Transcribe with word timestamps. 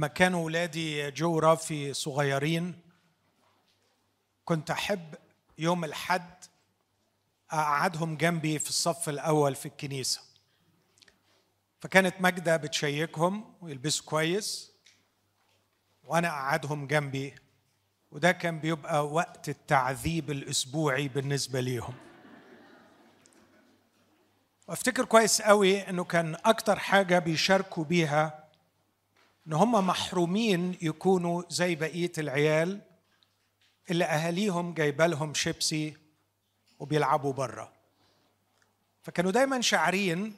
لما 0.00 0.08
كانوا 0.08 0.44
ولادي 0.44 1.10
جو 1.10 1.38
رافي 1.38 1.94
صغيرين. 1.94 2.80
كنت 4.44 4.70
أحب 4.70 5.14
يوم 5.58 5.84
الحد 5.84 6.44
أقعدهم 7.50 8.16
جنبي 8.16 8.58
في 8.58 8.68
الصف 8.68 9.08
الأول 9.08 9.54
في 9.54 9.66
الكنيسة. 9.66 10.20
فكانت 11.80 12.14
ماجدة 12.20 12.56
بتشيكهم 12.56 13.54
ويلبسوا 13.60 14.06
كويس 14.06 14.72
وأنا 16.04 16.28
أقعدهم 16.28 16.86
جنبي 16.86 17.34
وده 18.10 18.32
كان 18.32 18.58
بيبقى 18.58 19.06
وقت 19.08 19.48
التعذيب 19.48 20.30
الأسبوعي 20.30 21.08
بالنسبة 21.08 21.60
ليهم. 21.60 21.94
وأفتكر 24.68 25.04
كويس 25.04 25.42
قوي 25.42 25.88
إنه 25.88 26.04
كان 26.04 26.36
أكتر 26.44 26.78
حاجة 26.78 27.18
بيشاركوا 27.18 27.84
بيها 27.84 28.39
إن 29.50 29.54
هم 29.54 29.86
محرومين 29.86 30.78
يكونوا 30.82 31.42
زي 31.48 31.74
بقية 31.74 32.12
العيال 32.18 32.80
اللي 33.90 34.04
أهاليهم 34.04 34.74
جايبه 34.74 35.06
لهم 35.06 35.34
شيبسي 35.34 35.96
وبيلعبوا 36.78 37.32
بره 37.32 37.72
فكانوا 39.02 39.30
دايما 39.30 39.60
شاعرين 39.60 40.34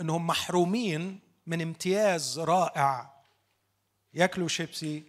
إنهم 0.00 0.26
محرومين 0.26 1.20
من 1.46 1.62
امتياز 1.62 2.38
رائع 2.38 3.14
ياكلوا 4.14 4.48
شيبسي 4.48 5.02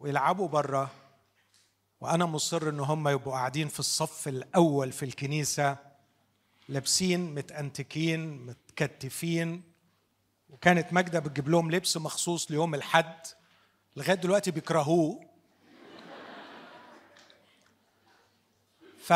ويلعبوا 0.00 0.48
بره 0.48 0.90
وأنا 2.00 2.26
مصر 2.26 2.68
إن 2.68 2.80
هم 2.80 3.08
يبقوا 3.08 3.32
قاعدين 3.32 3.68
في 3.68 3.80
الصف 3.80 4.28
الأول 4.28 4.92
في 4.92 5.04
الكنيسة 5.04 5.76
لابسين 6.68 7.34
متأنتكين 7.34 8.46
متكتفين 8.46 9.62
وكانت 10.48 10.92
ماجدة 10.92 11.18
بتجيب 11.18 11.48
لهم 11.48 11.70
لبس 11.70 11.96
مخصوص 11.96 12.50
ليوم 12.50 12.74
الحد 12.74 13.26
لغاية 13.96 14.14
دلوقتي 14.16 14.50
بيكرهوه. 14.50 15.20
ف 18.98 19.12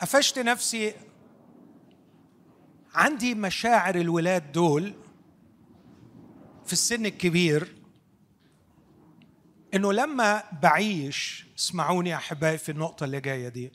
قفشت 0.00 0.38
نفسي. 0.38 0.94
عندي 2.94 3.34
مشاعر 3.34 3.94
الولاد 3.94 4.52
دول 4.52 4.94
في 6.66 6.72
السن 6.72 7.06
الكبير 7.06 7.74
إنه 9.74 9.92
لما 9.92 10.42
بعيش 10.62 11.46
اسمعوني 11.58 12.10
يا 12.10 12.16
أحبائي 12.16 12.58
في 12.58 12.72
النقطة 12.72 13.04
اللي 13.04 13.20
جاية 13.20 13.48
دي 13.48 13.72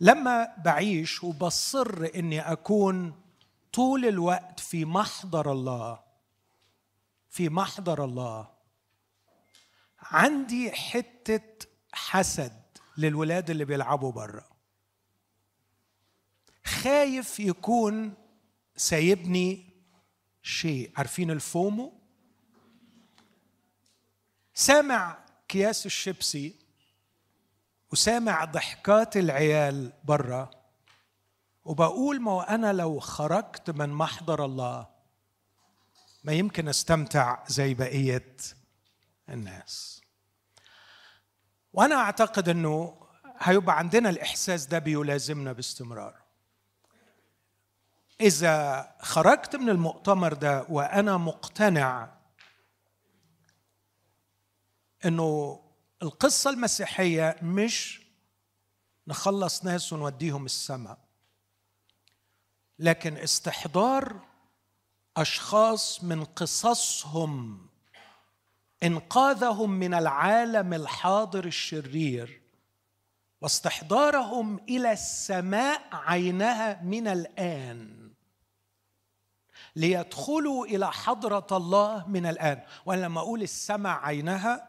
لما 0.00 0.48
بعيش 0.64 1.24
وبصر 1.24 2.08
إني 2.14 2.40
أكون 2.40 3.22
طول 3.72 4.04
الوقت 4.04 4.60
في 4.60 4.84
محضر 4.84 5.52
الله. 5.52 6.00
في 7.30 7.48
محضر 7.48 8.04
الله. 8.04 8.48
عندي 9.98 10.72
حتة 10.72 11.68
حسد 11.92 12.62
للولاد 12.98 13.50
اللي 13.50 13.64
بيلعبوا 13.64 14.12
بره. 14.12 14.48
خايف 16.64 17.40
يكون 17.40 18.14
سايبني 18.76 19.70
شيء. 20.42 20.92
عارفين 20.96 21.30
الفومو؟ 21.30 21.92
سامع 24.54 25.18
اكياس 25.44 25.86
الشيبسي 25.86 26.58
وسامع 27.92 28.44
ضحكات 28.44 29.16
العيال 29.16 29.92
برا 30.04 30.57
وبقول 31.68 32.20
ما 32.20 32.54
أنا 32.54 32.72
لو 32.72 33.00
خرجت 33.00 33.70
من 33.70 33.88
محضر 33.88 34.44
الله 34.44 34.86
ما 36.24 36.32
يمكن 36.32 36.68
أستمتع 36.68 37.44
زي 37.48 37.74
بقية 37.74 38.36
الناس. 39.28 40.00
وأنا 41.72 41.94
أعتقد 41.94 42.48
إنه 42.48 43.06
هيبقى 43.38 43.78
عندنا 43.78 44.10
الإحساس 44.10 44.66
ده 44.66 44.78
بيلازمنا 44.78 45.52
باستمرار. 45.52 46.14
إذا 48.20 48.88
خرجت 49.00 49.56
من 49.56 49.68
المؤتمر 49.68 50.32
ده 50.32 50.66
وأنا 50.68 51.16
مقتنع 51.16 52.08
إنه 55.04 55.60
القصة 56.02 56.50
المسيحية 56.50 57.36
مش 57.42 58.02
نخلص 59.08 59.64
ناس 59.64 59.92
ونوديهم 59.92 60.44
السماء 60.44 61.07
لكن 62.78 63.16
استحضار 63.16 64.20
أشخاص 65.16 66.04
من 66.04 66.24
قصصهم 66.24 67.66
إنقاذهم 68.82 69.70
من 69.70 69.94
العالم 69.94 70.74
الحاضر 70.74 71.44
الشرير 71.44 72.42
واستحضارهم 73.40 74.60
إلى 74.68 74.92
السماء 74.92 75.82
عينها 75.92 76.82
من 76.82 77.08
الآن. 77.08 78.10
ليدخلوا 79.76 80.66
إلى 80.66 80.92
حضرة 80.92 81.46
الله 81.52 82.08
من 82.08 82.26
الآن. 82.26 82.62
وأنا 82.86 83.00
لما 83.00 83.20
أقول 83.20 83.42
السماء 83.42 83.98
عينها 83.98 84.68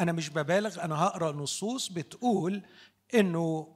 أنا 0.00 0.12
مش 0.12 0.30
ببالغ 0.30 0.84
أنا 0.84 1.02
هقرأ 1.04 1.32
نصوص 1.32 1.88
بتقول 1.88 2.62
إنه 3.14 3.75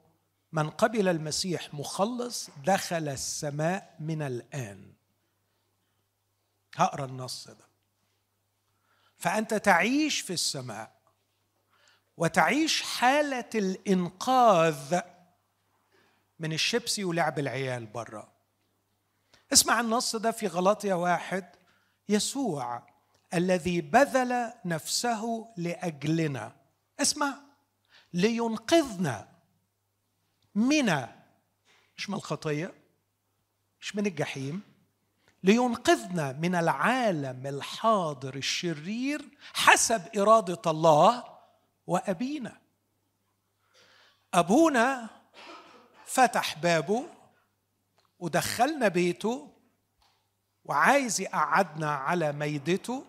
من 0.52 0.70
قبل 0.70 1.08
المسيح 1.08 1.74
مخلص 1.74 2.50
دخل 2.64 3.08
السماء 3.08 3.96
من 4.00 4.22
الآن. 4.22 4.92
هقرأ 6.76 7.04
النص 7.04 7.48
ده. 7.48 7.70
فأنت 9.18 9.54
تعيش 9.54 10.20
في 10.20 10.32
السماء 10.32 11.00
وتعيش 12.16 12.82
حالة 12.82 13.50
الإنقاذ 13.54 15.00
من 16.38 16.52
الشيبسي 16.52 17.04
ولعب 17.04 17.38
العيال 17.38 17.86
برا. 17.86 18.32
اسمع 19.52 19.80
النص 19.80 20.16
ده 20.16 20.30
في 20.30 20.46
غلطية 20.46 20.94
واحد. 20.94 21.50
يسوع 22.08 22.82
الذي 23.34 23.80
بذل 23.80 24.52
نفسه 24.64 25.52
لأجلنا. 25.56 26.56
اسمع. 27.00 27.34
لينقذنا 28.12 29.29
من 30.54 31.06
مش 31.96 32.10
من 32.10 32.16
الخطية؟ 32.16 32.74
مش 33.80 33.96
من 33.96 34.06
الجحيم؟ 34.06 34.62
لينقذنا 35.42 36.32
من 36.32 36.54
العالم 36.54 37.46
الحاضر 37.46 38.34
الشرير 38.34 39.28
حسب 39.54 40.16
إرادة 40.16 40.70
الله 40.70 41.24
وأبينا. 41.86 42.60
أبونا 44.34 45.08
فتح 46.06 46.58
بابه 46.58 47.06
ودخلنا 48.18 48.88
بيته 48.88 49.52
وعايز 50.64 51.20
يقعدنا 51.20 51.90
على 51.90 52.32
ميدته 52.32 53.04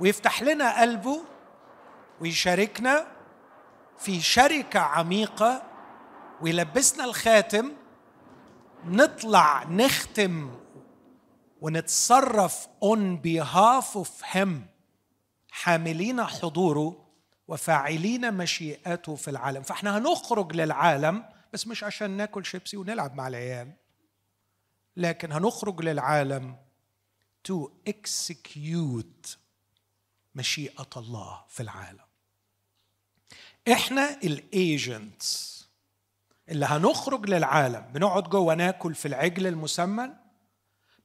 ويفتح 0.00 0.42
لنا 0.42 0.80
قلبه 0.80 1.24
ويشاركنا 2.20 3.06
في 3.98 4.20
شركة 4.20 4.80
عميقة 4.80 5.67
ويلبسنا 6.40 7.04
الخاتم 7.04 7.72
نطلع 8.84 9.64
نختم 9.64 10.58
ونتصرف 11.60 12.68
on 12.84 13.18
behalf 13.24 13.96
of 13.96 14.24
him. 14.34 14.48
حاملين 15.50 16.24
حضوره 16.24 17.08
وفاعلين 17.48 18.34
مشيئته 18.34 19.14
في 19.14 19.30
العالم. 19.30 19.62
فإحنا 19.62 19.98
هنخرج 19.98 20.56
للعالم 20.56 21.24
بس 21.52 21.66
مش 21.66 21.84
عشان 21.84 22.10
ناكل 22.10 22.44
شيبسي 22.44 22.76
ونلعب 22.76 23.14
مع 23.14 23.28
العيال. 23.28 23.72
لكن 24.96 25.32
هنخرج 25.32 25.80
للعالم 25.80 26.56
to 27.48 27.68
execute 27.88 29.36
مشيئة 30.34 30.88
الله 30.96 31.44
في 31.48 31.62
العالم. 31.62 32.04
إحنا 33.72 34.20
الايجنتس 34.22 35.57
اللي 36.48 36.66
هنخرج 36.66 37.30
للعالم 37.30 37.80
بنقعد 37.92 38.22
جوه 38.28 38.54
ناكل 38.54 38.94
في 38.94 39.08
العجل 39.08 39.46
المسمن 39.46 40.14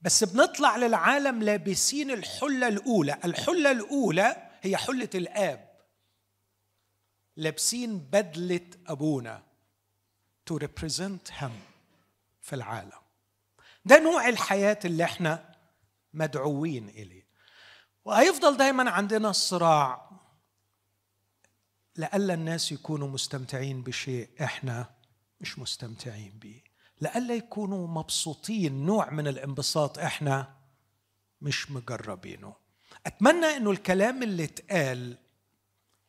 بس 0.01 0.23
بنطلع 0.23 0.77
للعالم 0.77 1.43
لابسين 1.43 2.11
الحلة 2.11 2.67
الأولى. 2.67 3.17
الحلة 3.25 3.71
الأولى 3.71 4.49
هي 4.61 4.77
حلة 4.77 5.09
الآب. 5.15 5.73
لابسين 7.37 7.97
بدلة 7.99 8.69
أبونا 8.87 9.43
to 10.51 10.53
represent 10.53 11.31
him 11.41 11.51
في 12.41 12.53
العالم. 12.53 13.01
ده 13.85 13.99
نوع 13.99 14.29
الحياة 14.29 14.79
اللي 14.85 15.03
إحنا 15.03 15.55
مدعوين 16.13 16.89
إليه. 16.89 17.23
وهيفضل 18.05 18.57
دايما 18.57 18.89
عندنا 18.91 19.29
الصراع 19.29 20.09
لألا 21.95 22.33
الناس 22.33 22.71
يكونوا 22.71 23.07
مستمتعين 23.07 23.81
بشيء 23.83 24.29
إحنا 24.43 24.89
مش 25.43 25.59
مستمتعين 25.59 26.39
به 26.41 26.61
لألا 27.01 27.33
يكونوا 27.35 27.87
مبسوطين 27.87 28.85
نوع 28.85 29.09
من 29.09 29.27
الانبساط 29.27 29.99
إحنا 29.99 30.53
مش 31.41 31.71
مجربينه. 31.71 32.55
أتمنى 33.05 33.45
إنه 33.45 33.71
الكلام 33.71 34.23
اللي 34.23 34.43
اتقال 34.43 35.17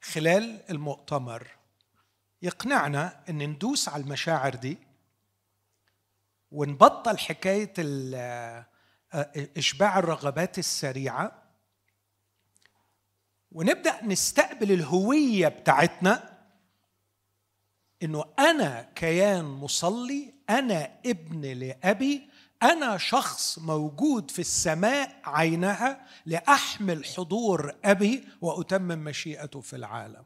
خلال 0.02 0.70
المؤتمر 0.70 1.48
يقنعنا 2.42 3.24
إن 3.28 3.38
ندوس 3.50 3.88
على 3.88 4.02
المشاعر 4.02 4.54
دي 4.54 4.78
ونبطل 6.50 7.18
حكاية 7.18 7.72
إشباع 9.56 9.98
الرغبات 9.98 10.58
السريعة 10.58 11.42
ونبدأ 13.52 14.04
نستقبل 14.04 14.72
الهوية 14.72 15.48
بتاعتنا 15.48 16.33
إنه 18.02 18.24
أنا 18.38 18.92
كيان 18.94 19.44
مصلي 19.44 20.34
أنا 20.50 20.98
ابن 21.06 21.40
لأبي 21.40 22.28
أنا 22.62 22.98
شخص 22.98 23.58
موجود 23.58 24.30
في 24.30 24.38
السماء 24.38 25.20
عينها 25.24 26.06
لأحمل 26.26 27.04
حضور 27.04 27.74
أبي 27.84 28.28
وأتمم 28.40 29.04
مشيئته 29.04 29.60
في 29.60 29.76
العالم. 29.76 30.24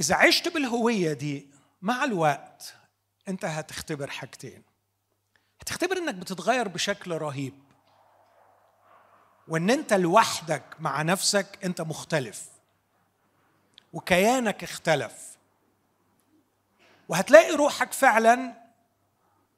إذا 0.00 0.14
عشت 0.14 0.48
بالهوية 0.48 1.12
دي 1.12 1.50
مع 1.82 2.04
الوقت 2.04 2.74
أنت 3.28 3.44
هتختبر 3.44 4.10
حاجتين. 4.10 4.62
هتختبر 5.60 5.96
إنك 5.96 6.14
بتتغير 6.14 6.68
بشكل 6.68 7.12
رهيب. 7.12 7.54
وإن 9.48 9.70
أنت 9.70 9.92
لوحدك 9.92 10.64
مع 10.80 11.02
نفسك 11.02 11.58
أنت 11.64 11.80
مختلف. 11.80 12.48
وكيانك 13.92 14.64
اختلف. 14.64 15.37
وهتلاقي 17.08 17.56
روحك 17.56 17.92
فعلا 17.92 18.68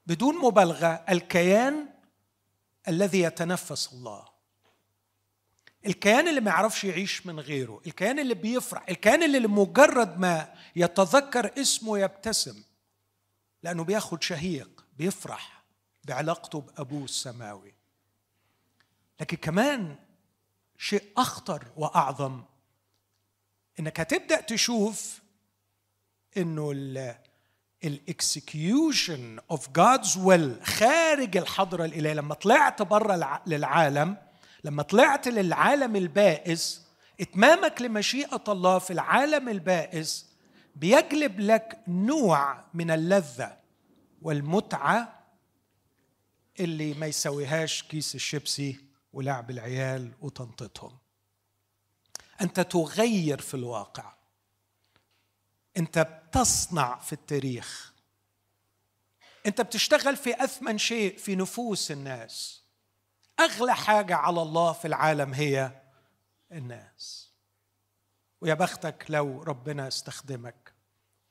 بدون 0.06 0.38
مبالغة 0.38 1.04
الكيان 1.08 1.88
الذي 2.88 3.20
يتنفس 3.20 3.92
الله. 3.92 4.28
الكيان 5.86 6.28
اللي 6.28 6.40
ما 6.40 6.50
يعرفش 6.50 6.84
يعيش 6.84 7.26
من 7.26 7.40
غيره 7.40 7.80
الكيان 7.86 8.18
اللي 8.18 8.34
بيفرح 8.34 8.88
الكيان 8.88 9.22
اللي 9.22 9.38
لمجرد 9.38 10.18
ما 10.18 10.54
يتذكر 10.76 11.60
اسمه 11.60 11.98
يبتسم 11.98 12.62
لأنه 13.62 13.84
بياخد 13.84 14.22
شهيق 14.22 14.86
بيفرح 14.96 15.62
بعلاقته 16.04 16.60
بابوه 16.60 17.04
السماوي. 17.04 17.74
لكن 19.20 19.36
كمان 19.36 19.96
شيء 20.78 21.12
أخطر 21.16 21.66
وأعظم 21.76 22.44
إنك 23.80 24.00
هتبدأ 24.00 24.40
تشوف 24.40 25.20
إنه 26.36 26.72
ال 27.84 28.00
execution 28.00 29.38
of 29.50 29.68
God's 29.70 30.16
will 30.16 30.56
خارج 30.64 31.36
الحضرة 31.36 31.84
الإلهية. 31.84 32.14
لما 32.14 32.34
طلعت 32.34 32.82
بره 32.82 33.42
للعالم 33.46 34.16
لما 34.64 34.82
طلعت 34.82 35.28
للعالم 35.28 35.96
البائس 35.96 36.82
إتمامك 37.20 37.82
لمشيئة 37.82 38.44
الله 38.48 38.78
في 38.78 38.92
العالم 38.92 39.48
البائس 39.48 40.26
بيجلب 40.76 41.40
لك 41.40 41.78
نوع 41.88 42.64
من 42.74 42.90
اللذة 42.90 43.56
والمتعة 44.22 45.20
اللي 46.60 46.94
ما 46.94 47.06
يسويهاش 47.06 47.82
كيس 47.82 48.14
الشيبسي 48.14 48.80
ولعب 49.12 49.50
العيال 49.50 50.12
وتنطيطهم 50.20 50.98
أنت 52.40 52.60
تغير 52.60 53.40
في 53.40 53.54
الواقع. 53.54 54.12
انت 55.80 55.98
بتصنع 55.98 56.98
في 56.98 57.12
التاريخ. 57.12 57.92
انت 59.46 59.60
بتشتغل 59.60 60.16
في 60.16 60.44
اثمن 60.44 60.78
شيء 60.78 61.16
في 61.18 61.36
نفوس 61.36 61.90
الناس. 61.90 62.62
اغلى 63.40 63.74
حاجة 63.74 64.16
على 64.16 64.42
الله 64.42 64.72
في 64.72 64.88
العالم 64.88 65.34
هي 65.34 65.82
الناس. 66.52 67.30
ويا 68.40 68.54
بختك 68.54 69.06
لو 69.08 69.42
ربنا 69.42 69.88
استخدمك. 69.88 70.74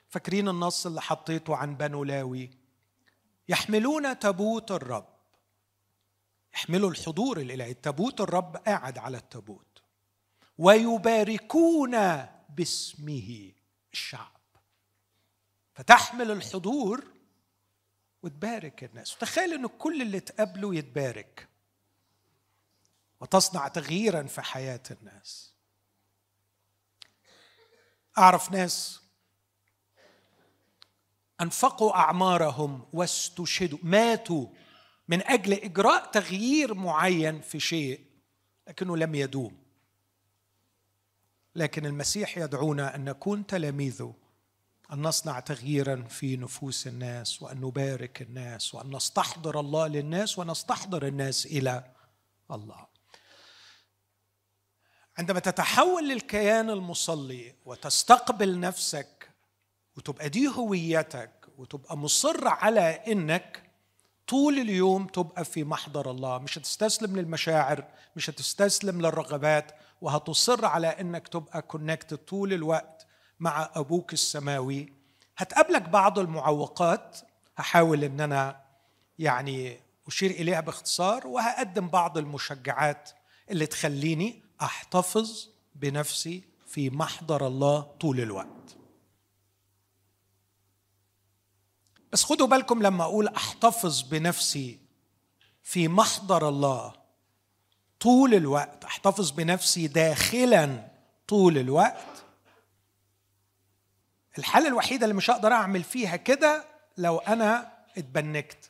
فاكرين 0.09 0.49
النص 0.49 0.85
اللي 0.85 1.01
حطيته 1.01 1.55
عن 1.55 1.75
بنو 1.75 2.03
لاوي؟ 2.03 2.49
يحملون 3.49 4.19
تابوت 4.19 4.71
الرب. 4.71 5.19
يحملوا 6.53 6.89
الحضور 6.89 7.39
الإلهي. 7.39 7.73
تابوت 7.73 8.21
الرب 8.21 8.57
قاعد 8.57 8.97
على 8.97 9.17
التابوت. 9.17 9.81
ويباركون 10.57 12.25
باسمه 12.49 13.51
الشعب. 13.93 14.38
فتحمل 15.79 16.31
الحضور 16.31 17.03
وتبارك 18.23 18.83
الناس. 18.83 19.15
وتخيل 19.15 19.53
ان 19.53 19.67
كل 19.67 20.01
اللي 20.01 20.19
تقابله 20.19 20.75
يتبارك 20.75 21.47
وتصنع 23.21 23.67
تغييرا 23.67 24.23
في 24.23 24.41
حياة 24.41 24.83
الناس. 24.91 25.53
أعرف 28.17 28.51
ناس 28.51 29.01
أنفقوا 31.41 31.95
أعمارهم 31.95 32.85
واستشهدوا 32.93 33.79
ماتوا 33.83 34.47
من 35.07 35.23
أجل 35.23 35.53
إجراء 35.53 36.11
تغيير 36.11 36.73
معين 36.73 37.41
في 37.41 37.59
شيء 37.59 38.05
لكنه 38.67 38.97
لم 38.97 39.15
يدوم. 39.15 39.63
لكن 41.55 41.85
المسيح 41.85 42.37
يدعونا 42.37 42.95
أن 42.95 43.05
نكون 43.05 43.47
تلاميذه 43.47 44.15
أن 44.93 45.01
نصنع 45.01 45.39
تغييرا 45.39 46.05
في 46.09 46.37
نفوس 46.37 46.87
الناس 46.87 47.41
وأن 47.41 47.57
نبارك 47.61 48.21
الناس 48.21 48.75
وأن 48.75 48.95
نستحضر 48.95 49.59
الله 49.59 49.87
للناس 49.87 50.39
ونستحضر 50.39 51.07
الناس 51.07 51.45
إلى 51.45 51.83
الله. 52.51 52.87
عندما 55.17 55.39
تتحول 55.39 56.09
للكيان 56.09 56.69
المصلي 56.69 57.55
وتستقبل 57.65 58.59
نفسك 58.59 59.29
وتبقى 59.97 60.29
دي 60.29 60.47
هويتك 60.47 61.31
وتبقى 61.57 61.97
مصر 61.97 62.47
على 62.47 62.81
إنك 63.07 63.69
طول 64.27 64.59
اليوم 64.59 65.07
تبقى 65.07 65.45
في 65.45 65.63
محضر 65.63 66.11
الله 66.11 66.37
مش 66.37 66.57
هتستسلم 66.57 67.17
للمشاعر 67.17 67.83
مش 68.15 68.29
هتستسلم 68.29 69.01
للرغبات 69.01 69.71
وهتصر 70.01 70.65
على 70.65 70.87
إنك 70.87 71.27
تبقى 71.27 71.61
كونكتد 71.61 72.17
طول 72.17 72.53
الوقت 72.53 72.98
مع 73.39 73.71
أبوك 73.75 74.13
السماوي. 74.13 74.93
هتقابلك 75.37 75.81
بعض 75.81 76.19
المعوقات. 76.19 77.17
هحاول 77.57 78.03
إن 78.03 78.21
أنا 78.21 78.61
يعني 79.19 79.79
أشير 80.07 80.31
إليها 80.31 80.59
باختصار 80.59 81.27
وهقدم 81.27 81.87
بعض 81.87 82.17
المشجعات 82.17 83.09
اللي 83.51 83.65
تخليني 83.65 84.43
أحتفظ 84.61 85.47
بنفسي 85.75 86.43
في 86.67 86.89
محضر 86.89 87.47
الله 87.47 87.81
طول 87.81 88.19
الوقت. 88.19 88.77
بس 92.11 92.23
خدوا 92.23 92.47
بالكم 92.47 92.83
لما 92.83 93.03
أقول 93.03 93.27
أحتفظ 93.27 94.01
بنفسي 94.01 94.79
في 95.63 95.87
محضر 95.87 96.49
الله 96.49 96.93
طول 97.99 98.33
الوقت 98.33 98.83
أحتفظ 98.83 99.31
بنفسي 99.31 99.87
داخلا 99.87 100.91
طول 101.27 101.57
الوقت 101.57 102.18
الحالة 104.39 104.67
الوحيدة 104.67 105.03
اللي 105.05 105.15
مش 105.15 105.29
هقدر 105.29 105.51
أعمل 105.51 105.83
فيها 105.83 106.15
كده 106.15 106.65
لو 106.97 107.17
أنا 107.17 107.71
اتبنكت. 107.97 108.69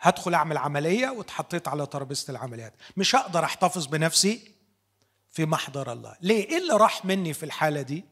هدخل 0.00 0.34
أعمل 0.34 0.58
عملية 0.58 1.08
واتحطيت 1.08 1.68
على 1.68 1.86
ترابيزة 1.86 2.30
العمليات. 2.30 2.74
مش 2.96 3.16
هقدر 3.16 3.44
أحتفظ 3.44 3.86
بنفسي 3.86 4.54
في 5.30 5.46
محضر 5.46 5.92
الله. 5.92 6.16
ليه؟ 6.20 6.48
إيه 6.48 6.58
اللي 6.58 6.72
راح 6.72 7.04
مني 7.04 7.34
في 7.34 7.42
الحالة 7.42 7.82
دي؟ 7.82 8.04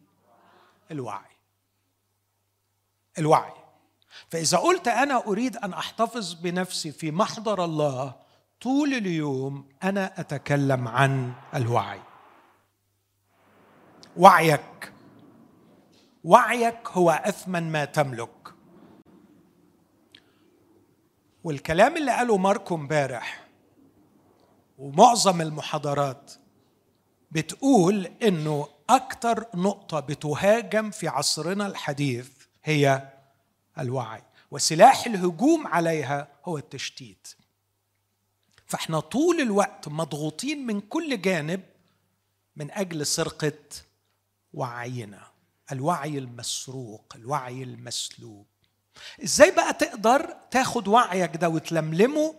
الوعي. 0.90 1.36
الوعي. 3.18 3.52
فإذا 4.30 4.58
قلت 4.58 4.88
أنا 4.88 5.26
أريد 5.26 5.56
أن 5.56 5.72
أحتفظ 5.72 6.32
بنفسي 6.32 6.92
في 6.92 7.10
محضر 7.10 7.64
الله 7.64 8.14
طول 8.60 8.94
اليوم 8.94 9.68
أنا 9.82 10.20
أتكلم 10.20 10.88
عن 10.88 11.32
الوعي. 11.54 12.00
وعيك. 14.16 14.92
وعيك 16.24 16.88
هو 16.88 17.10
أثمن 17.10 17.72
ما 17.72 17.84
تملك. 17.84 18.54
والكلام 21.44 21.96
اللي 21.96 22.10
قاله 22.12 22.36
ماركو 22.36 22.74
امبارح 22.74 23.46
ومعظم 24.78 25.40
المحاضرات 25.40 26.32
بتقول 27.30 28.06
إنه 28.06 28.68
أكثر 28.90 29.46
نقطة 29.54 30.00
بتهاجم 30.00 30.90
في 30.90 31.08
عصرنا 31.08 31.66
الحديث 31.66 32.30
هي 32.64 33.12
الوعي 33.78 34.22
وسلاح 34.50 35.06
الهجوم 35.06 35.66
عليها 35.66 36.28
هو 36.44 36.58
التشتيت. 36.58 37.28
فإحنا 38.66 39.00
طول 39.00 39.40
الوقت 39.40 39.88
مضغوطين 39.88 40.66
من 40.66 40.80
كل 40.80 41.20
جانب 41.20 41.62
من 42.56 42.70
أجل 42.70 43.06
سرقة 43.06 43.58
وعينا. 44.52 45.31
الوعي 45.72 46.18
المسروق 46.18 47.12
الوعي 47.16 47.62
المسلوب. 47.62 48.46
إزاي 49.24 49.50
بقى 49.50 49.72
تقدر 49.72 50.36
تاخد 50.50 50.88
وعيك 50.88 51.36
ده 51.36 51.48
وتلملمه 51.48 52.34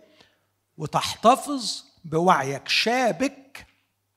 وتحتفظ 0.76 1.84
بوعيك؟ 2.04 2.68
شابك 2.68 3.66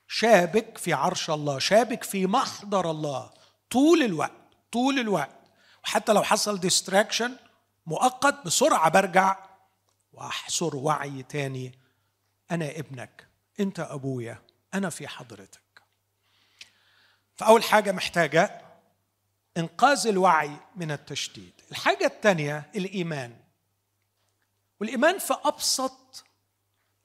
شابك 0.08 0.78
في 0.78 0.94
عرش 0.94 1.30
الله 1.30 1.60
شابك 1.60 2.04
في 2.04 2.28
محضر 2.28 2.92
الله. 2.92 3.30
طول 3.70 4.04
الوقت 4.04 4.32
طول 4.72 5.00
الوقت. 5.00 5.38
وحتى 5.84 6.14
لو 6.14 6.24
حصل 6.24 6.60
ديستراكشن 6.60 7.36
مؤقت 7.86 8.46
بسرعة 8.46 8.90
برجع 8.90 9.36
وأحصر 10.14 10.76
وعي 10.76 11.24
تاني. 11.24 11.80
أنا 12.52 12.70
ابنك 12.70 13.28
أنت 13.60 13.80
أبويا 13.80 14.42
أنا 14.74 14.90
في 14.90 15.08
حضرتك. 15.08 15.62
فأول 17.36 17.64
حاجة 17.64 17.92
محتاجة 17.92 18.62
إنقاذ 19.58 20.08
الوعي 20.08 20.52
من 20.76 20.92
التشتيت 20.92 21.54
الحاجة 21.72 22.06
الثانية 22.06 22.72
الإيمان. 22.76 23.34
والإيمان 24.80 25.18
في 25.18 25.36
أبسط 25.46 26.26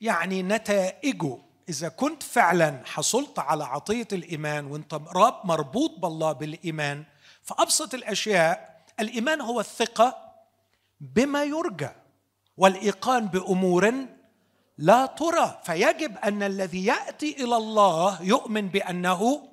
يعني 0.00 0.42
نتائجه. 0.42 1.38
إذا 1.68 1.88
كنت 1.88 2.22
فعلا 2.22 2.80
حصلت 2.84 3.38
على 3.38 3.64
عطية 3.64 4.08
الإيمان 4.12 4.66
وأنت 4.66 4.94
مربوط 5.44 5.90
بالله 5.98 6.32
بالإيمان 6.32 7.04
فأبسط 7.42 7.94
الأشياء 7.94 8.82
الإيمان 9.00 9.40
هو 9.40 9.60
الثقة 9.60 10.32
بما 11.00 11.44
يرجى 11.44 11.88
والإيقان 12.56 13.26
بأمور 13.26 13.94
لا 14.78 15.06
ترى. 15.06 15.60
فيجب 15.64 16.16
أن 16.18 16.42
الذي 16.42 16.84
يأتي 16.84 17.44
إلى 17.44 17.56
الله 17.56 18.22
يؤمن 18.22 18.68
بأنه 18.68 19.48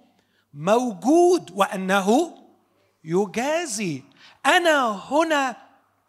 موجود 0.54 1.52
وأنه 1.56 2.39
يجازي. 3.04 4.04
أنا 4.46 4.92
هنا 5.12 5.56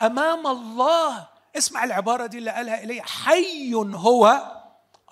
أمام 0.02 0.46
الله. 0.46 1.28
اسمع 1.56 1.84
العبارة 1.84 2.26
دي 2.26 2.38
اللي 2.38 2.50
قالها 2.50 2.82
إلي. 2.82 3.02
حي 3.02 3.74
هو 3.74 4.52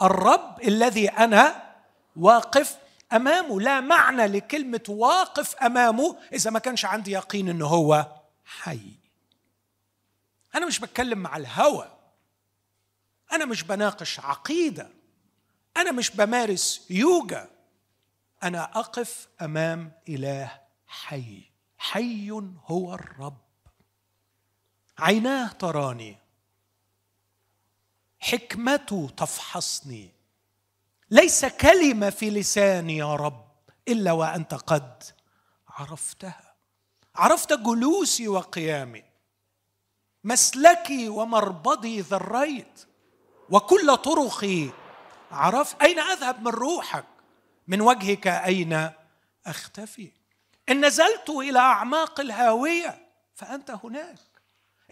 الرب 0.03 0.63
الذي 0.63 1.09
أنا 1.09 1.75
واقف 2.17 2.77
أمامه. 3.13 3.61
لا 3.61 3.81
معنى 3.81 4.27
لكلمة 4.27 4.85
واقف 4.89 5.57
أمامه 5.57 6.17
إذا 6.33 6.51
ما 6.51 6.59
كانش 6.59 6.85
عندي 6.85 7.11
يقين 7.11 7.49
أنه 7.49 7.67
هو 7.67 8.07
حي. 8.45 8.81
أنا 10.55 10.67
مش 10.67 10.79
بتكلم 10.79 11.19
مع 11.19 11.37
الهوى. 11.37 11.89
أنا 13.33 13.45
مش 13.45 13.63
بناقش 13.63 14.21
عقيدة. 14.21 14.89
أنا 15.77 15.93
مش 15.93 16.11
بمارس 16.11 16.87
يوجا. 16.91 17.49
أنا 18.43 18.65
أقف 18.65 19.29
أمام 19.43 19.93
إله 20.09 20.61
حي. 20.87 21.58
حي 21.79 22.31
هو 22.67 22.95
الرب. 22.95 23.39
عيناه 24.99 25.49
تراني. 25.49 26.19
حكمته 28.21 29.11
تفحصني. 29.17 30.11
ليس 31.11 31.45
كلمة 31.45 32.11
في 32.11 32.31
لساني 32.31 32.97
يا 32.97 33.15
رب 33.15 33.49
إلا 33.89 34.13
وأنت 34.13 34.55
قد 34.55 35.03
عرفتها. 35.69 36.55
عرفت 37.15 37.53
جلوسي 37.53 38.29
وقيامي. 38.29 39.05
مسلكي 40.25 41.09
ومربضي 41.09 42.01
ذريت 42.01 42.87
وكل 43.51 43.97
طرقي 43.97 44.71
عرفت 45.31 45.83
أين 45.83 45.99
أذهب 45.99 46.41
من 46.41 46.49
روحك؟ 46.49 47.05
من 47.69 47.81
وجهك 47.81 48.27
أين 48.27 48.91
أختفي؟ 49.47 50.13
إن 50.71 50.87
نزلت 50.87 51.31
إلى 51.31 51.59
أعماق 51.59 52.21
الهاوية 52.21 53.09
فأنت 53.35 53.71
هناك. 53.85 54.19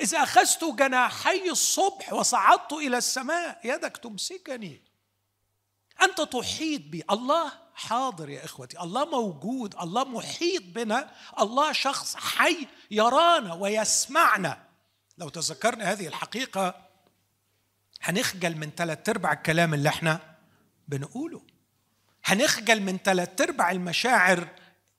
إذا 0.00 0.22
أخذت 0.22 0.64
جناحي 0.64 1.50
الصبح 1.50 2.12
وصعدت 2.12 2.72
إلى 2.72 2.98
السماء 2.98 3.60
يدك 3.64 3.96
تمسكني. 3.96 4.82
أنت 6.02 6.20
تحيط 6.20 6.80
بي. 6.80 7.04
الله 7.10 7.52
حاضر 7.74 8.28
يا 8.28 8.44
إخوتي. 8.44 8.80
الله 8.80 9.04
موجود. 9.04 9.74
الله 9.80 10.04
محيط 10.04 10.62
بنا. 10.62 11.10
الله 11.40 11.72
شخص 11.72 12.16
حي 12.16 12.66
يرانا 12.90 13.54
ويسمعنا. 13.54 14.66
لو 15.18 15.28
تذكرنا 15.28 15.92
هذه 15.92 16.06
الحقيقة 16.06 16.74
هنخجل 18.02 18.56
من 18.56 18.70
ثلاث 18.76 19.08
أرباع 19.08 19.32
الكلام 19.32 19.74
اللي 19.74 19.88
إحنا 19.88 20.20
بنقوله. 20.88 21.42
هنخجل 22.24 22.80
من 22.82 22.98
ثلاث 22.98 23.40
أرباع 23.40 23.70
المشاعر 23.70 24.48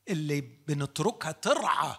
اللي 0.09 0.41
بنتركها 0.41 1.31
ترعى 1.31 1.95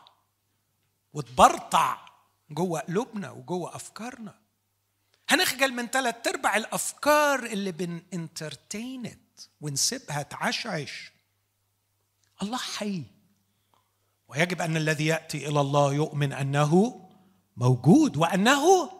وتبرطع 1.12 2.08
جوه 2.50 2.80
قلوبنا 2.80 3.30
وجوه 3.30 3.76
أفكارنا. 3.76 4.34
هنخجل 5.28 5.72
من 5.72 5.86
ثلاث 5.86 6.28
أرباع 6.28 6.56
الأفكار 6.56 7.46
اللي 7.46 7.72
بن 7.72 8.02
انترتينت 8.12 9.40
ونسيبها 9.60 10.22
تعشعش. 10.22 11.12
الله 12.42 12.58
حي. 12.58 13.04
ويجب 14.28 14.62
أن 14.62 14.76
الذي 14.76 15.06
يأتي 15.06 15.48
إلى 15.48 15.60
الله 15.60 15.94
يؤمن 15.94 16.32
أنه 16.32 17.04
موجود 17.56 18.16
وأنه 18.16 18.90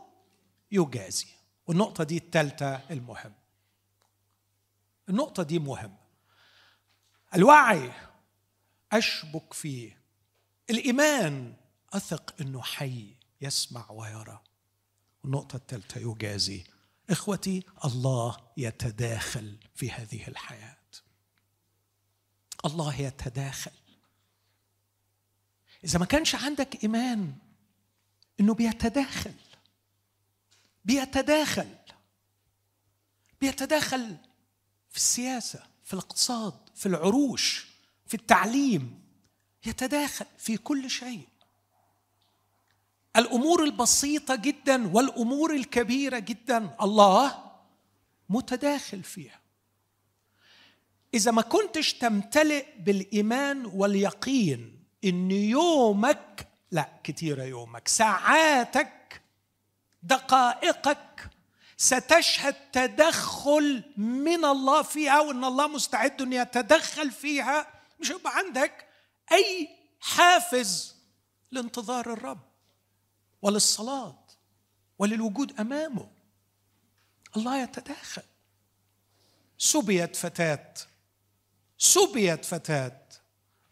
يجازي. 0.72 1.26
والنقطة 1.66 2.04
دي 2.04 2.16
الثالثه 2.16 2.80
المهم. 2.90 3.32
النقطة 5.08 5.42
دي 5.42 5.58
مهمه 5.58 5.98
الوعي. 7.34 7.92
أشبك 8.92 9.52
فيه. 9.52 10.02
الإيمان 10.70 11.54
أثق 11.92 12.34
إنه 12.40 12.62
حي 12.62 13.14
يسمع 13.40 13.90
ويرى. 13.90 14.42
النقطة 15.24 15.56
الثالثة 15.56 16.00
يجازي. 16.00 16.64
إخوتي 17.10 17.62
الله 17.84 18.36
يتداخل 18.56 19.58
في 19.74 19.90
هذه 19.90 20.28
الحياة. 20.28 20.78
الله 22.64 23.00
يتداخل. 23.00 23.70
إذا 25.84 25.98
ما 25.98 26.04
كانش 26.04 26.34
عندك 26.34 26.84
إيمان 26.84 27.34
إنه 28.40 28.54
بيتداخل. 28.54 29.34
بيتداخل. 30.84 31.76
بيتداخل 33.40 34.16
في 34.90 34.96
السياسة 34.96 35.66
في 35.84 35.92
الاقتصاد 35.92 36.54
في 36.74 36.86
العروش. 36.86 37.67
في 38.08 38.14
التعليم 38.14 39.00
يتداخل 39.66 40.26
في 40.38 40.56
كل 40.56 40.90
شيء. 40.90 41.28
الأمور 43.16 43.64
البسيطة 43.64 44.34
جدا 44.34 44.94
والأمور 44.94 45.54
الكبيرة 45.54 46.18
جدا 46.18 46.76
الله 46.82 47.44
متداخل 48.28 49.02
فيها. 49.02 49.40
إذا 51.14 51.30
ما 51.30 51.42
كنتش 51.42 51.94
تمتلئ 51.94 52.66
بالإيمان 52.78 53.66
واليقين 53.66 54.84
إن 55.04 55.30
يومك 55.30 56.48
لا 56.70 56.88
كتيرة 57.04 57.42
يومك 57.42 57.88
ساعاتك 57.88 59.22
دقائقك 60.02 61.30
ستشهد 61.76 62.54
تدخل 62.72 63.82
من 63.96 64.44
الله 64.44 64.82
فيها 64.82 65.20
وإن 65.20 65.44
الله 65.44 65.68
مستعد 65.68 66.22
إن 66.22 66.32
يتدخل 66.32 67.10
فيها 67.10 67.77
مش 68.00 68.12
هيبقى 68.12 68.36
عندك 68.36 68.88
أي 69.32 69.68
حافز 70.00 70.96
لانتظار 71.50 72.12
الرب 72.12 72.40
وللصلاة 73.42 74.24
وللوجود 74.98 75.60
أمامه. 75.60 76.08
الله 77.36 77.62
يتداخل. 77.62 78.22
سبيت 79.58 80.16
فتاة. 80.16 80.74
سبيت 81.78 82.44
فتاة. 82.44 83.02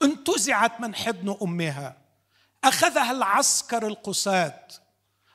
انتزعت 0.02 0.80
من 0.80 0.94
حضن 0.94 1.36
أمها. 1.42 1.96
أخذها 2.64 3.10
العسكر 3.10 3.86
القساة. 3.86 4.68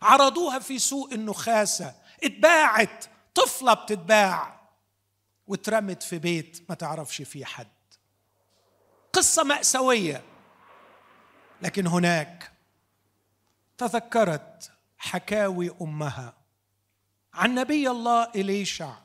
عرضوها 0.01 0.59
في 0.59 0.79
سوق 0.79 1.13
النخاسة. 1.13 1.95
اتباعت. 2.23 3.05
طفلة 3.35 3.73
بتتباع. 3.73 4.61
واترمت 5.47 6.03
في 6.03 6.19
بيت 6.19 6.65
ما 6.69 6.75
تعرفش 6.75 7.21
فيه 7.21 7.45
حد. 7.45 7.67
قصة 9.13 9.43
مأساوية. 9.43 10.23
لكن 11.61 11.87
هناك 11.87 12.51
تذكرت 13.77 14.71
حكاوي 14.97 15.71
أمها 15.81 16.33
عن 17.33 17.55
نبي 17.55 17.89
الله 17.89 18.31
إليشع 18.35 18.97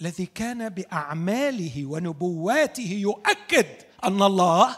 الذي 0.00 0.26
كان 0.26 0.68
بأعماله 0.68 1.86
ونبواته 1.86 2.92
يؤكد 2.92 3.66
أن 4.04 4.22
الله 4.22 4.76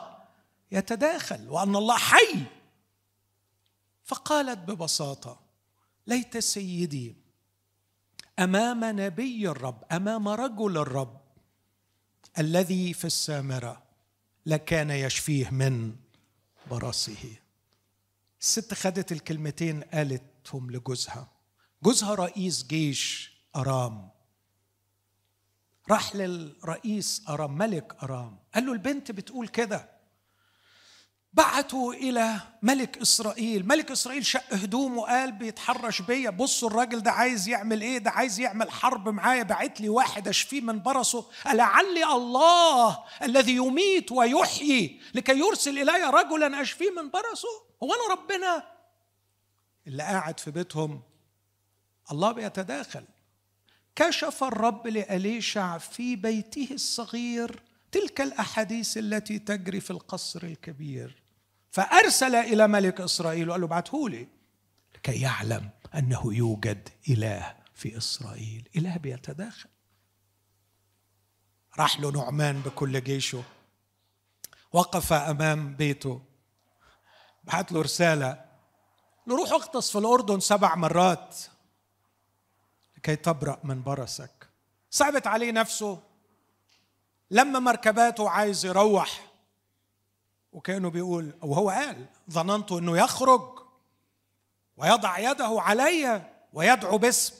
يتداخل 0.72 1.48
وأن 1.48 1.76
الله 1.76 1.96
حي. 1.96 2.44
فقالت 4.04 4.58
ببساطة 4.58 5.40
ليت 6.06 6.38
سيدي 6.38 7.16
أمام 8.38 8.84
نبي 8.84 9.48
الرب 9.48 9.84
أمام 9.92 10.28
رجل 10.28 10.78
الرب 10.78 11.20
الذي 12.38 12.92
في 12.92 13.04
السامرة 13.04 13.82
لكان 14.48 14.90
يشفيه 14.90 15.50
من 15.50 15.96
برصه 16.70 17.36
الست 18.40 18.74
خدت 18.74 19.12
الكلمتين 19.12 19.82
قالتهم 19.82 20.70
لجوزها. 20.70 21.32
جوزها 21.82 22.14
رئيس 22.14 22.66
جيش 22.66 23.32
أرام. 23.56 24.10
راح 25.90 26.16
للرئيس 26.16 27.24
أرام 27.28 27.58
ملك 27.58 27.96
أرام. 28.02 28.38
قال 28.54 28.66
له 28.66 28.72
البنت 28.72 29.10
بتقول 29.10 29.48
كده. 29.48 29.97
بعتوا 31.38 31.94
إلى 31.94 32.40
ملك 32.62 32.98
إسرائيل. 32.98 33.68
ملك 33.68 33.90
إسرائيل 33.90 34.26
شق 34.26 34.54
هدومه 34.54 34.98
وقال 34.98 35.32
بيتحرش 35.32 36.02
بيا. 36.02 36.30
بصوا 36.30 36.68
الراجل 36.68 37.00
ده 37.00 37.10
عايز 37.10 37.48
يعمل 37.48 37.80
إيه؟ 37.82 37.98
ده 37.98 38.10
عايز 38.10 38.40
يعمل 38.40 38.70
حرب 38.70 39.08
معايا. 39.08 39.42
بعت 39.42 39.80
لي 39.80 39.88
واحد 39.88 40.28
أشفيه 40.28 40.60
من 40.60 40.82
برصه. 40.82 41.26
لعلي 41.46 42.04
الله 42.04 42.98
الذي 43.22 43.56
يميت 43.56 44.12
ويحيي 44.12 45.00
لكي 45.14 45.38
يرسل 45.38 45.78
إلي 45.78 46.10
رجلا 46.10 46.62
أشفيه 46.62 46.90
من 46.90 47.10
برصه؟ 47.10 47.48
هو 47.82 47.94
أنا 47.94 48.14
ربنا؟ 48.14 48.64
اللي 49.86 50.02
قاعد 50.02 50.40
في 50.40 50.50
بيتهم 50.50 51.02
الله 52.12 52.32
بيتداخل. 52.32 53.04
كشف 53.96 54.44
الرب 54.44 54.86
لأليشع 54.86 55.78
في 55.78 56.16
بيته 56.16 56.68
الصغير 56.70 57.62
تلك 57.92 58.20
الأحاديث 58.20 58.98
التي 58.98 59.38
تجري 59.38 59.80
في 59.80 59.90
القصر 59.90 60.42
الكبير. 60.42 61.27
فأرسل 61.78 62.34
إلى 62.34 62.68
ملك 62.68 63.00
إسرائيل 63.00 63.48
وقال 63.48 63.60
له 63.60 63.66
ابعته 63.66 64.08
لي 64.08 64.28
لكي 64.94 65.20
يعلم 65.20 65.70
أنه 65.94 66.34
يوجد 66.34 66.88
إله 67.08 67.56
في 67.74 67.98
إسرائيل 67.98 68.68
إله 68.76 68.96
بيتداخل. 68.96 69.68
راح 71.78 72.00
له 72.00 72.10
نعمان 72.10 72.60
بكل 72.60 73.04
جيشه 73.04 73.42
وقف 74.72 75.12
أمام 75.12 75.76
بيته 75.76 76.22
بعت 77.44 77.72
له 77.72 77.82
رسالة 77.82 78.44
روح 79.28 79.52
اغطس 79.52 79.90
في 79.90 79.98
الأردن 79.98 80.40
سبع 80.40 80.74
مرات 80.74 81.38
لكي 82.96 83.16
تبرأ 83.16 83.60
من 83.64 83.82
برسك. 83.82 84.48
صعبت 84.90 85.26
عليه 85.26 85.52
نفسه 85.52 86.02
لما 87.30 87.58
مركباته 87.58 88.30
عايز 88.30 88.64
يروح 88.64 89.27
وكانه 90.58 90.90
بيقول 90.90 91.34
أو 91.42 91.54
هو 91.54 91.70
قال 91.70 92.06
ظننت 92.30 92.72
إنه 92.72 92.98
يخرج 92.98 93.58
ويضع 94.76 95.18
يده 95.18 95.56
علي 95.60 96.30
ويدعو 96.52 96.98
باسم 96.98 97.34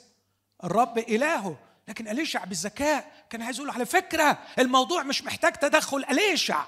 الرب 0.63 0.97
إلهه. 0.97 1.57
لكن 1.87 2.07
أليشع 2.07 2.43
بالذكاء 2.43 3.25
كان 3.29 3.41
عايز 3.41 3.57
يقول 3.57 3.69
على 3.69 3.85
فكرة 3.85 4.39
الموضوع 4.59 5.03
مش 5.03 5.23
محتاج 5.23 5.53
تدخل 5.53 6.05
أليشع 6.11 6.65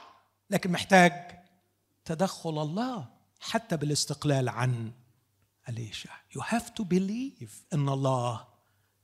لكن 0.49 0.71
محتاج 0.71 1.41
تدخل 2.05 2.61
الله 2.61 3.05
حتى 3.39 3.77
بالاستقلال 3.77 4.49
عن 4.49 4.91
أليشع. 5.69 6.11
you 6.35 6.41
have 6.41 6.69
to 6.69 6.83
believe 6.83 7.63
إن 7.73 7.89
الله 7.89 8.47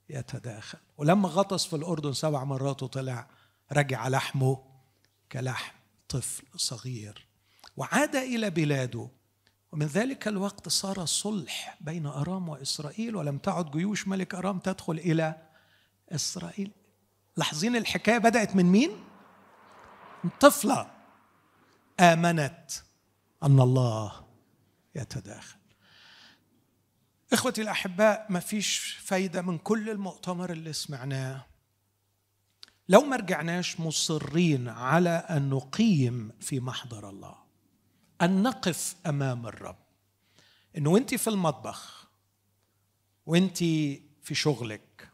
يتداخل. 0.09 0.79
ولما 0.97 1.29
غطس 1.29 1.65
في 1.65 1.75
الأردن 1.75 2.13
سبع 2.13 2.43
مرات 2.43 2.83
وطلع 2.83 3.27
رجع 3.71 4.07
لحمه 4.07 4.63
كلحم 5.31 5.75
طفل 6.09 6.43
صغير. 6.55 7.26
وعاد 7.77 8.15
إلى 8.15 8.49
بلاده. 8.49 9.09
ومن 9.71 9.85
ذلك 9.85 10.27
الوقت 10.27 10.69
صار 10.69 11.05
صلح 11.05 11.77
بين 11.81 12.05
أرام 12.05 12.49
وإسرائيل 12.49 13.15
ولم 13.15 13.37
تعد 13.37 13.71
جيوش 13.71 14.07
ملك 14.07 14.35
أرام 14.35 14.59
تدخل 14.59 14.93
إلى 14.93 15.35
إسرائيل. 16.11 16.71
لاحظين 17.37 17.75
الحكاية 17.75 18.17
بدأت 18.17 18.55
من 18.55 18.65
مين؟ 18.65 18.91
طفلة 20.39 20.91
آمنت 21.99 22.71
أن 23.43 23.59
الله 23.59 24.25
يتداخل. 24.95 25.57
إخوتي 27.33 27.61
الأحباء 27.61 28.25
ما 28.29 28.39
فيش 28.39 28.99
فايدة 29.03 29.41
من 29.41 29.57
كل 29.57 29.89
المؤتمر 29.89 30.51
اللي 30.51 30.73
سمعناه. 30.73 31.45
لو 32.89 33.01
ما 33.01 33.15
رجعناش 33.15 33.79
مصرين 33.79 34.69
على 34.69 35.09
أن 35.09 35.49
نقيم 35.49 36.31
في 36.39 36.59
محضر 36.59 37.09
الله. 37.09 37.46
أن 38.21 38.43
نقف 38.43 38.95
أمام 39.05 39.47
الرب. 39.47 39.75
إنه 40.77 40.89
وانت 40.89 41.15
في 41.15 41.29
المطبخ 41.29 42.07
وانت 43.25 43.57
في 43.57 44.35
شغلك 44.35 45.09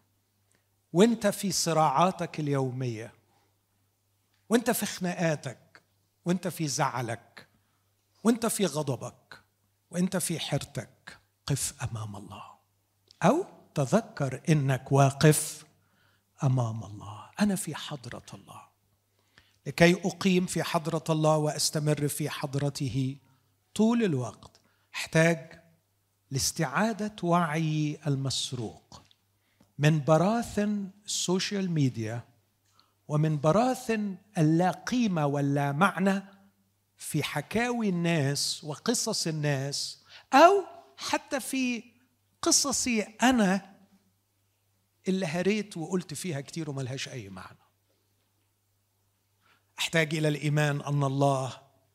وأنت 0.94 1.28
في 1.28 1.52
صراعاتك 1.52 2.39
اليومية 2.39 3.13
وأنت 4.50 4.72
في 4.72 4.86
خناقاتك 4.86 5.82
وأنت 6.26 6.48
في 6.48 6.68
زعلك 6.68 7.48
وأنت 8.24 8.46
في 8.46 8.66
غضبك 8.66 9.44
وأنت 9.92 10.18
في 10.18 10.39
حيرتك 10.39 11.20
قف 11.48 11.84
أمام 11.84 12.16
الله. 12.16 12.44
أو 13.24 13.46
تذكر 13.76 14.42
إنك 14.50 14.92
واقف 14.92 15.66
أمام 16.44 16.84
الله. 16.84 17.30
أنا 17.39 17.56
في 17.56 17.76
حضرة 17.76 18.26
الله. 18.34 18.62
لكي 19.67 19.93
أقيم 19.93 20.45
في 20.45 20.63
حضرة 20.63 21.04
الله 21.10 21.38
وأستمر 21.38 22.08
في 22.08 22.30
حضرته 22.30 23.17
طول 23.76 24.04
الوقت. 24.04 24.62
احتاج 24.93 25.63
لاستعادة 26.32 27.15
وعي 27.23 27.99
المسروق. 28.08 29.04
من 29.80 30.04
براثن 30.04 30.89
السوشيال 31.06 31.71
ميديا 31.71 32.23
ومن 33.08 33.39
براثن 33.39 34.15
اللا 34.38 34.71
قيمة 34.71 35.26
واللا 35.26 35.71
معنى 35.71 36.23
في 36.97 37.23
حكاوي 37.23 37.89
الناس 37.89 38.63
وقصص 38.63 39.28
الناس 39.28 40.04
أو 40.34 40.63
حتى 40.97 41.39
في 41.39 41.84
قصصي 42.41 43.02
أنا 43.02 43.76
اللي 45.08 45.26
هريت 45.26 45.78
وقلت 45.78 46.13
فيها 46.13 46.41
كتير 46.41 46.69
وملهاش 46.69 47.10
أي 47.10 47.30
معنى. 47.30 47.62
احتاج 49.84 50.15
إلى 50.15 50.28
الإيمان 50.28 50.82
أن 50.82 51.04
الله 51.04 51.54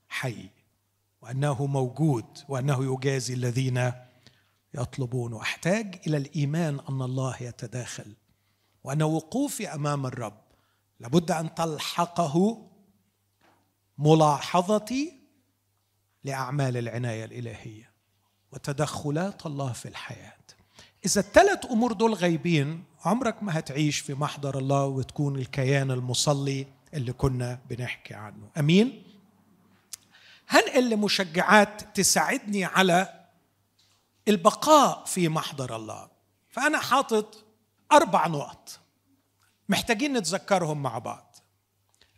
حي 0.09 0.49
وأنه 1.23 1.67
موجود 1.67 2.25
وأنه 2.49 2.95
يجازي 2.95 3.35
الذين 3.35 3.93
يطلبون. 4.75 5.33
واحتاج 5.33 6.01
إلى 6.07 6.17
الإيمان 6.17 6.81
أن 6.89 7.03
الله 7.03 7.43
يتداخل 7.43 8.17
وأن 8.85 9.03
وقوفي 9.03 9.75
أمام 9.75 10.07
الرب. 10.07 10.41
لابد 11.01 11.31
أن 11.31 11.55
تلحقه 11.55 12.67
ملاحظتي 13.99 15.13
لأعمال 16.25 16.77
العناية 16.77 17.25
الإلهية 17.25 17.91
وتدخلات 18.53 19.47
الله 19.47 19.73
في 19.73 19.89
الحياة. 19.89 20.39
إذا 21.07 21.21
الثلاث 21.21 21.67
أمور 21.67 21.93
دول 21.93 22.15
غايبين 22.15 22.85
عمرك 23.05 23.43
ما 23.43 23.59
هتعيش 23.59 23.99
في 23.99 24.15
محضر 24.15 24.59
الله 24.59 24.85
وتكون 24.85 25.39
الكيان 25.39 25.91
المصلي 25.91 26.78
اللي 26.95 27.13
كنا 27.13 27.61
بنحكي 27.71 28.15
عنه. 28.15 28.51
أمين؟ 28.59 29.03
هنقل 30.49 30.91
لمشجعات 30.91 31.97
تساعدني 31.97 32.65
على 32.65 33.25
البقاء 34.29 35.05
في 35.05 35.29
محضر 35.29 35.77
الله؟ 35.77 36.11
فأنا 36.49 36.79
حاطط 36.79 37.45
أربع 37.93 38.27
نقط. 38.27 38.81
محتاجين 39.69 40.13
نتذكرهم 40.13 40.83
مع 40.83 40.99
بعض. 40.99 41.37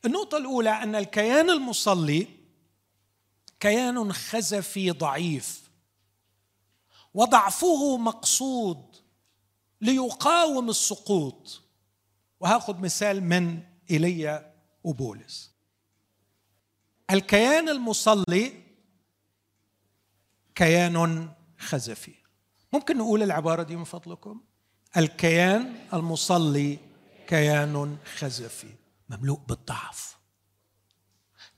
النقطة 0.05 0.39
الأولى 0.39 0.71
أن 0.71 0.95
الكيان 0.95 1.51
المصلي 1.51 2.29
كيان 3.61 4.13
خزفي 4.13 4.91
ضعيف. 4.91 5.71
وضعفه 7.15 7.97
مقصود 7.97 8.97
ليقاوم 9.81 10.71
السقوط. 10.71 11.63
وهاخد 12.41 12.81
مثال 12.81 13.25
من 13.25 13.63
إيليا 13.91 14.50
وبولس. 14.85 15.51
الكيان 17.11 17.69
المصلي 17.69 18.63
كيان 20.55 21.29
خزفي. 21.59 22.15
ممكن 22.73 22.99
نقول 22.99 23.23
العبارة 23.23 23.63
دي 23.63 23.77
من 23.77 23.85
فضلكم؟ 23.85 24.41
الكيان 24.97 25.75
المصلي 25.95 26.79
كيان 27.27 27.99
خزفي. 28.17 28.75
مملوء 29.09 29.39
بالضعف. 29.39 30.19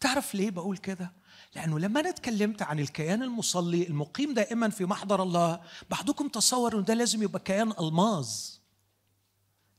تعرف 0.01 0.35
ليه 0.35 0.51
بقول 0.51 0.77
كده؟ 0.77 1.13
لأنه 1.55 1.79
لما 1.79 2.01
أنا 2.01 2.09
اتكلمت 2.09 2.63
عن 2.63 2.79
الكيان 2.79 3.23
المصلي 3.23 3.87
المقيم 3.87 4.35
دائما 4.35 4.69
في 4.69 4.85
محضر 4.85 5.23
الله 5.23 5.61
بعضكم 5.91 6.29
تصور 6.29 6.75
أنه 6.75 6.83
ده 6.83 6.95
لازم 6.95 7.23
يبقى 7.23 7.41
كيان 7.41 7.73
ألماظ. 7.81 8.51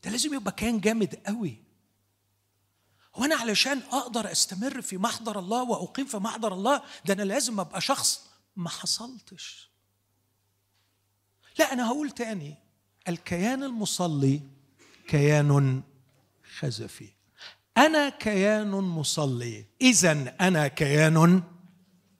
ده 0.03 0.09
لازم 0.11 0.33
يبقى 0.33 0.51
كيان 0.51 0.79
جامد 0.79 1.15
قوي. 1.15 1.62
وأنا 3.17 3.35
علشان 3.35 3.81
أقدر 3.91 4.31
أستمر 4.31 4.81
في 4.81 4.97
محضر 4.97 5.39
الله 5.39 5.63
وأقيم 5.63 6.05
في 6.05 6.17
محضر 6.17 6.53
الله 6.53 6.81
ده 7.05 7.13
أنا 7.13 7.23
لازم 7.23 7.59
أبقى 7.59 7.81
شخص 7.81 8.27
ما 8.55 8.69
حصلتش. 8.69 9.69
لا 11.59 11.73
أنا 11.73 11.87
هقول 11.87 12.11
تاني. 12.11 12.55
الكيان 13.07 13.63
المصلي 13.63 14.41
كيان 15.07 15.83
خزفي. 16.59 17.09
أنا 17.77 18.09
كيان 18.09 18.71
مصلي 18.71 19.65
إذا 19.81 20.35
أنا 20.41 20.67
كيان 20.67 21.43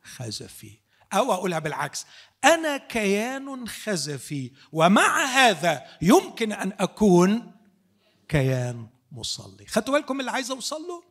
خزفي. 0.03 0.71
أو 1.13 1.33
أقولها 1.33 1.59
بالعكس 1.59 2.05
أنا 2.43 2.77
كيان 2.77 3.67
خزفي 3.67 4.51
ومع 4.71 5.25
هذا 5.25 5.83
يمكن 6.01 6.51
أن 6.51 6.73
أكون 6.79 7.51
كيان 8.27 8.87
مصلي. 9.13 9.65
خدتوا 9.65 9.93
بالكم 9.93 10.19
اللي 10.19 10.31
عايز 10.31 10.51
اوصل 10.51 10.81
له 10.81 11.03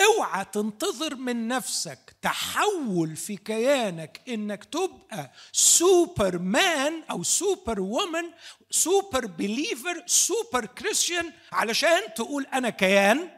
اوعى 0.00 0.44
تنتظر 0.44 1.14
من 1.14 1.48
نفسك 1.48 2.16
تحول 2.22 3.16
في 3.16 3.36
كيانك 3.36 4.20
إنك 4.28 4.64
تبقى 4.64 5.32
سوبر 5.52 6.38
مان 6.38 7.02
أو 7.10 7.22
superwoman 7.22 8.24
super 8.70 9.26
believer 9.26 10.02
super 10.06 10.66
Christian 10.66 11.32
علشان 11.52 12.14
تقول 12.16 12.46
أنا 12.46 12.70
كيان 12.70 13.30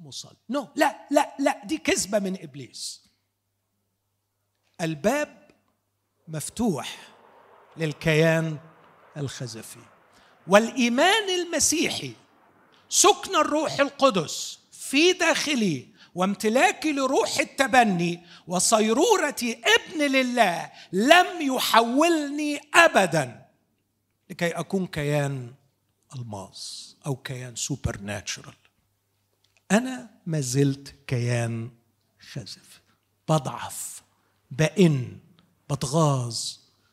مصلي. 0.00 0.36
no 0.50 0.64
no. 0.64 0.68
لا 0.76 1.06
لا 1.10 1.36
لا 1.38 1.64
دي 1.64 1.78
كذبة 1.78 2.18
من 2.18 2.42
إبليس. 2.42 3.04
الباب 4.80 5.50
مفتوح 6.28 6.98
للكيان 7.76 8.58
الخزفي. 9.16 9.80
والإيمان 10.46 11.30
المسيحي 11.30 12.12
سكن 12.94 13.36
الروح 13.36 13.80
القدس 13.80 14.58
في 14.72 15.12
داخلي 15.12 15.88
وامتلاكي 16.14 16.92
لروح 16.92 17.38
التبني 17.38 18.20
وصيرورتي 18.46 19.52
ابن 19.52 20.02
لله 20.12 20.70
لم 20.92 21.26
يحولني 21.40 22.60
ابدا 22.74 23.46
لكي 24.30 24.50
أكون 24.50 24.86
كيان 24.86 25.54
الماس 26.16 26.96
أو 27.06 27.16
كيان 27.16 27.56
supernatural 27.56 28.54
أنا 29.72 30.10
ما 30.26 30.40
زلت 30.40 30.94
كيان 31.06 31.70
خزف 32.32 32.80
بضعف 33.28 34.02
بئن 34.50 35.18
بتغاظ 35.70 36.38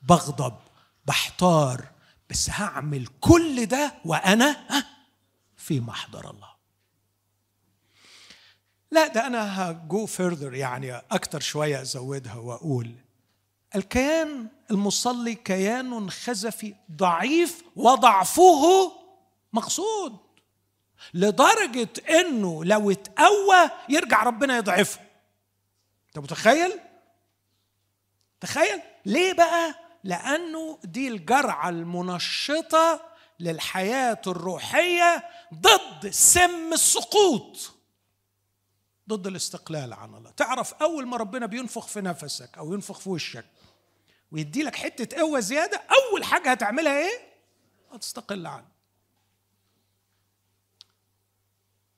بغضب 0.02 0.58
بحتار 1.06 1.88
بس 2.30 2.50
هعمل 2.50 3.08
كل 3.20 3.66
ده 3.66 3.94
وأنا 4.06 4.56
في 5.62 5.80
محضر 5.80 6.30
الله. 6.30 6.52
لا 8.91 9.08
ده 9.08 9.28
أنا 9.28 9.71
هجو 9.71 10.06
فيرذر 10.06 10.54
يعني 10.54 10.95
أكتر 10.95 11.39
شوية 11.39 11.82
أزودها 11.82 12.36
وأقول 12.36 12.95
الكيان 13.76 14.47
المصلي 14.71 15.36
كيان 15.36 16.10
خزفي 16.12 16.76
ضعيف 16.91 17.63
وضعفه 17.76 18.91
مقصود 19.54 20.17
لدرجة 21.13 21.89
إنه 22.10 22.65
لو 22.65 22.91
اتقوى 22.91 23.69
يرجع 23.89 24.24
ربنا 24.24 24.58
يضعفه. 24.58 25.00
أنت 26.08 26.19
متخيل؟ 26.19 26.80
تخيل. 28.39 28.82
ليه 29.06 29.34
بقى؟ 29.34 29.76
لأنه 30.04 30.80
دي 30.84 31.08
الجرعة 31.08 31.69
المنشطة 31.69 33.11
للحياة 33.42 34.22
الروحية 34.28 35.24
ضد 35.54 36.10
سم 36.10 36.74
السقوط. 36.74 37.72
ضد 39.10 39.28
الاستقلال 39.28 39.94
عن 39.94 40.16
الله. 40.16 40.32
تعرف 40.32 40.74
أول 40.74 41.08
ما 41.08 41.18
ربنا 41.18 41.46
بينفخ 41.46 41.88
في 41.88 42.02
نفسك 42.02 42.58
أو 42.58 42.74
ينفخ 42.74 43.00
في 43.00 43.10
وشك 43.10 43.46
ويدي 44.32 44.64
لك 44.64 44.76
حتة 44.76 45.18
قوة 45.18 45.40
زيادة 45.40 45.82
أول 46.12 46.24
حاجة 46.24 46.52
هتعملها 46.52 47.00
إيه؟ 47.00 47.20
هتستقل 47.94 48.48
عنه. 48.48 48.68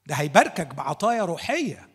ده 0.06 0.16
هيباركك 0.16 0.68
بعطايا 0.68 1.26
روحية. 1.26 1.90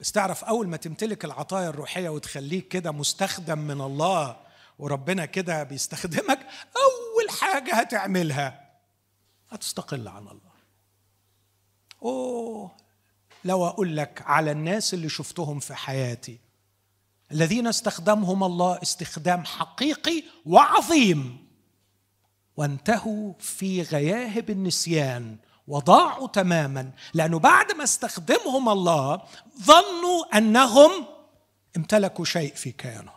بس 0.00 0.12
تعرف 0.12 0.44
أول 0.44 0.68
ما 0.68 0.76
تمتلك 0.76 1.24
العطايا 1.24 1.68
الروحية 1.68 2.08
وتخليك 2.08 2.68
كده 2.68 2.92
مستخدم 2.92 3.58
من 3.58 3.80
الله 3.80 4.36
وربنا 4.78 5.26
كده 5.26 5.62
بيستخدمك 5.62 6.38
أول 6.76 7.03
حاجة 7.34 7.74
هتعملها. 7.74 8.70
هتستقل 9.50 10.08
عن 10.08 10.22
الله. 10.22 10.54
أوه. 12.02 12.76
لو 13.44 13.66
أقول 13.66 13.96
لك 13.96 14.22
على 14.26 14.52
الناس 14.52 14.94
اللي 14.94 15.08
شفتهم 15.08 15.60
في 15.60 15.74
حياتي 15.74 16.38
الذين 17.32 17.66
استخدمهم 17.66 18.44
الله 18.44 18.82
استخدام 18.82 19.44
حقيقي 19.44 20.22
وعظيم. 20.46 21.44
وانتهوا 22.56 23.32
في 23.40 23.82
غياهب 23.82 24.50
النسيان 24.50 25.36
وضاعوا 25.68 26.28
تماما 26.28 26.90
لأنه 27.14 27.38
بعد 27.38 27.72
ما 27.72 27.84
استخدمهم 27.84 28.68
الله 28.68 29.22
ظنوا 29.62 30.38
أنهم 30.38 31.06
امتلكوا 31.76 32.24
شيء 32.24 32.54
في 32.54 32.72
كيانهم. 32.72 33.14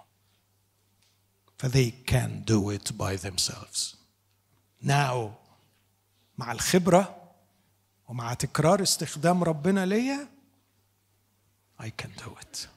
فthey 1.64 1.92
can 2.06 2.44
do 2.46 2.70
it 2.70 2.98
by 2.98 3.16
themselves. 3.16 3.97
Now 4.88 5.30
مع 6.38 6.52
الخبرة 6.52 7.15
ومع 8.08 8.34
تكرار 8.34 8.82
استخدام 8.82 9.43
ربنا 9.43 9.86
ليا 9.86 10.28
I 11.82 11.86
can 12.02 12.21
do 12.23 12.30
it. 12.41 12.67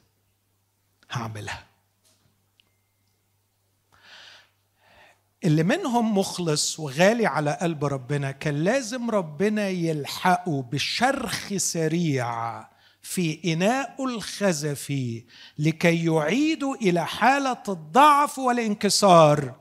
هعملها. 1.11 1.67
اللي 5.45 5.63
منهم 5.63 6.19
مخلص 6.19 6.81
وغالي 6.81 7.27
على 7.27 7.59
قلب 7.63 7.85
ربنا 7.85 8.31
كان 8.31 8.65
لازم 8.65 9.11
ربنا 9.11 9.69
يلحقه 9.69 10.63
بشرخ 10.63 11.57
سريع 11.57 12.61
في 13.03 13.53
إناء 13.53 14.05
الخزفي 14.05 15.25
لكي 15.59 16.05
يعيدوا 16.05 16.75
إلى 16.75 17.07
حالة 17.07 17.63
الضعف 17.69 18.39
والانكسار. 18.39 19.60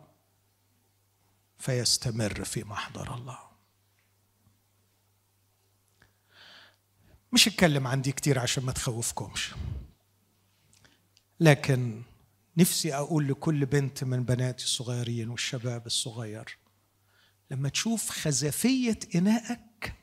فيستمر 1.60 2.44
في 2.44 2.64
محضر 2.64 3.16
الله. 3.16 3.40
مش 7.32 7.48
اتكلم 7.48 7.88
عن 7.88 8.02
دي 8.02 8.12
كتير 8.12 8.40
عشان 8.40 8.64
ما 8.64 8.72
تخوفكمش. 8.72 9.54
لكن 11.40 12.04
نفسي 12.58 12.96
أقول 12.96 13.28
لكل 13.28 13.66
بنت 13.66 14.04
من 14.04 14.24
بناتي 14.24 14.64
الصغيرين 14.64 15.30
والشباب 15.30 15.86
الصغير 15.86 16.58
لما 17.52 17.70
تشوف 17.70 18.10
خزفية 18.10 19.00
انائك 19.16 19.94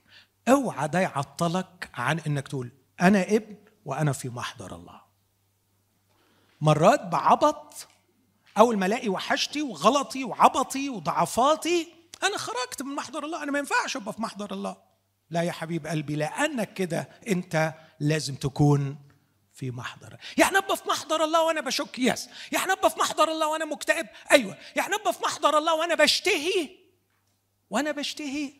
أوعى 0.49 0.88
ده 0.88 0.99
يعطلك 1.01 1.90
عن 1.95 2.19
إنك 2.19 2.49
تقول 2.49 2.71
أنا 3.01 3.23
ابن 3.23 3.57
وأنا 3.85 4.12
في 4.12 4.29
محضر 4.29 4.77
الله. 4.77 5.01
مرات 6.61 7.01
بعبط 7.03 7.88
اول 8.59 8.79
ما 8.79 8.87
الاقي 8.87 9.09
وحشتي 9.09 9.62
وغلطي 9.62 10.25
وعبطي 10.25 10.88
وضعفاتي. 10.88 11.92
أنا 12.23 12.38
خرجت 12.38 12.83
من 12.83 12.95
محضر 12.95 13.25
الله. 13.25 13.42
أنا 13.42 13.53
ما 13.53 13.59
ينفعش 13.59 13.97
أبقى 13.97 14.12
في 14.12 14.23
محضر 14.23 14.55
الله. 14.55 14.77
لا 15.31 15.42
يا 15.42 15.53
حبيب 15.53 15.87
قلبي 15.87 16.16
لانك 16.16 16.75
كده. 16.75 17.09
أنت 17.29 17.75
لازم 18.01 18.35
تكون 18.35 18.99
في 19.55 19.71
محضر. 19.71 20.16
يعني 20.38 20.59
ابقى 20.59 20.77
في 20.77 20.88
محضر 20.88 21.25
الله 21.25 21.42
وأنا 21.42 21.61
بشك. 21.61 21.99
يس. 21.99 22.29
يعني 22.53 22.73
ابقى 22.73 22.90
في 22.90 22.99
محضر 23.01 23.29
الله 23.33 23.49
وأنا 23.49 23.64
مكتئب. 23.64 24.07
أيوه. 24.31 24.59
يعني 24.77 24.95
ابقى 24.95 25.12
في 25.12 25.23
محضر 25.23 25.59
الله 25.59 25.75
وأنا 25.75 25.95
بشتهي. 25.95 26.71
وأنا 27.71 27.90
بشتهي. 27.90 28.53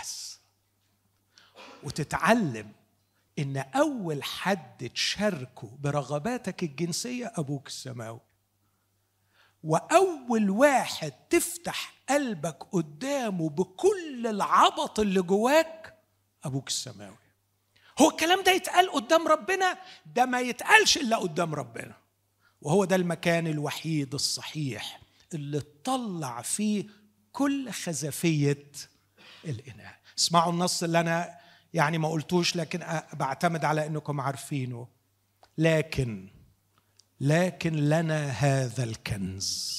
يس. 0.00 0.40
وتتعلم 1.82 2.72
إن 3.38 3.56
أول 3.56 4.22
حد 4.22 4.90
تشاركه 4.94 5.78
برغباتك 5.80 6.62
الجنسية 6.62 7.32
أبوك 7.36 7.66
السماوي. 7.66 8.20
وأول 9.66 10.50
واحد 10.50 11.12
تفتح 11.30 11.94
قلبك 12.08 12.62
قدامه 12.72 13.50
بكل 13.50 14.26
العبط 14.26 15.00
اللي 15.00 15.22
جواك 15.22 15.98
أبوك 16.44 16.68
السماوي. 16.68 17.16
هو 17.98 18.10
الكلام 18.10 18.42
ده 18.42 18.52
يتقال 18.52 18.90
قدام 18.92 19.28
ربنا؟ 19.28 19.78
ده 20.14 20.26
ما 20.26 20.40
يتقالش 20.40 20.96
إلا 20.96 21.16
قدام 21.16 21.54
ربنا. 21.54 21.94
وهو 22.62 22.84
ده 22.84 22.96
المكان 22.96 23.46
الوحيد 23.46 24.14
الصحيح 24.14 25.00
اللي 25.34 25.60
تطلع 25.60 26.42
فيه 26.42 26.86
كل 27.32 27.70
خزفية 27.70 28.72
الإناء. 29.44 29.96
اسمعوا 30.18 30.52
النص 30.52 30.82
اللي 30.82 31.00
أنا 31.00 31.38
يعني 31.74 31.98
ما 31.98 32.08
قلتوش 32.08 32.56
لكن 32.56 32.84
بعتمد 33.12 33.64
على 33.64 33.86
إنكم 33.86 34.20
عارفينه. 34.20 34.88
لكن 35.58 36.28
لكن 37.20 37.74
لنا 37.76 38.28
هذا 38.28 38.84
الكنز 38.84 39.76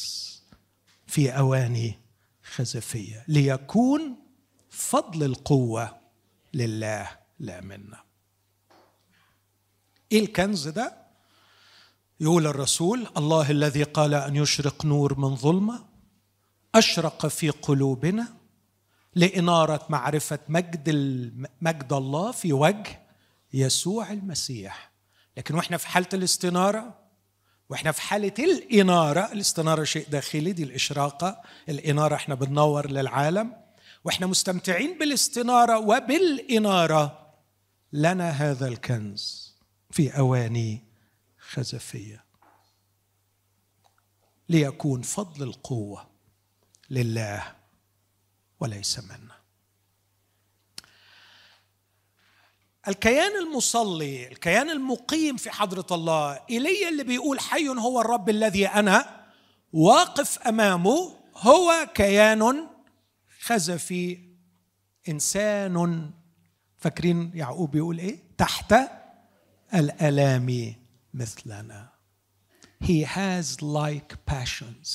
في 1.08 1.30
أواني 1.30 2.00
خزفية. 2.44 3.26
ليكون 3.28 4.16
فضل 4.70 5.24
القوة 5.24 5.98
لله 6.54 7.10
لا 7.40 7.62
منا. 7.62 8.04
إيه 10.12 10.20
الكنز 10.20 10.68
ده؟ 10.68 10.98
يقول 12.20 12.48
الرسول 12.48 13.08
الله 13.18 13.52
الذي 13.52 13.84
قال 13.84 14.14
أن 14.14 14.36
يشرق 14.36 14.86
نور 14.86 15.20
من 15.20 15.36
ظلمة 15.36 15.86
أشرق 16.76 17.28
في 17.28 17.50
قلوبنا 17.50 18.28
لإنارة 19.16 19.86
معرفة 19.90 20.40
مجد 20.50 20.90
مجد 21.62 21.94
الله 21.94 22.32
في 22.32 22.54
وجه 22.54 23.02
يسوع 23.54 24.12
المسيح. 24.12 24.92
لكن 25.38 25.56
وإحنا 25.56 25.78
في 25.78 25.88
حالة 25.88 26.08
الاستنارة 26.14 27.07
وإحنا 27.70 27.92
في 27.92 28.02
حالة 28.02 28.34
الإنارة 28.40 29.32
الاستنارة 29.32 29.84
شيء 29.84 30.08
داخلي 30.10 30.52
دي 30.52 30.64
الإشراقة. 30.64 31.42
الإنارة 31.70 32.16
إحنا 32.16 32.36
بننور 32.36 32.92
للعالم. 32.92 33.54
وإحنا 34.04 34.28
مستمتعين 34.28 34.98
بالاستنارة 34.98 35.80
وبالإنارة. 35.80 37.34
لنا 37.94 38.30
هذا 38.30 38.68
الكنز 38.68 39.56
في 39.92 40.18
أواني 40.18 40.84
خزفية. 41.40 42.24
ليكون 44.50 45.02
فضل 45.02 45.44
القوة 45.44 46.08
لله 46.90 47.56
وليس 48.60 49.00
منا. 49.00 49.37
الكيان 52.88 53.32
المصلي 53.36 54.28
الكيان 54.28 54.70
المقيم 54.70 55.38
في 55.38 55.50
حضرة 55.52 55.86
الله 55.92 56.40
إلي 56.50 56.90
اللي 56.90 57.04
بيقول 57.04 57.40
حي 57.40 57.68
هو 57.68 58.02
الرب 58.02 58.30
الذي 58.30 58.68
أنا 58.68 59.26
واقف 59.74 60.40
أمامه 60.40 61.16
هو 61.38 61.90
كيان 61.94 62.68
خزفي 63.42 64.20
إنسان. 65.10 66.12
فاكرين 66.78 67.32
يعقوب 67.34 67.72
بيقول 67.72 68.00
إيه؟ 68.00 68.20
تحت 68.38 68.76
الآلام 69.74 70.76
مثلنا. 71.14 71.90
He 72.84 73.04
has 73.06 73.62
like 73.62 74.16
passions. 74.32 74.90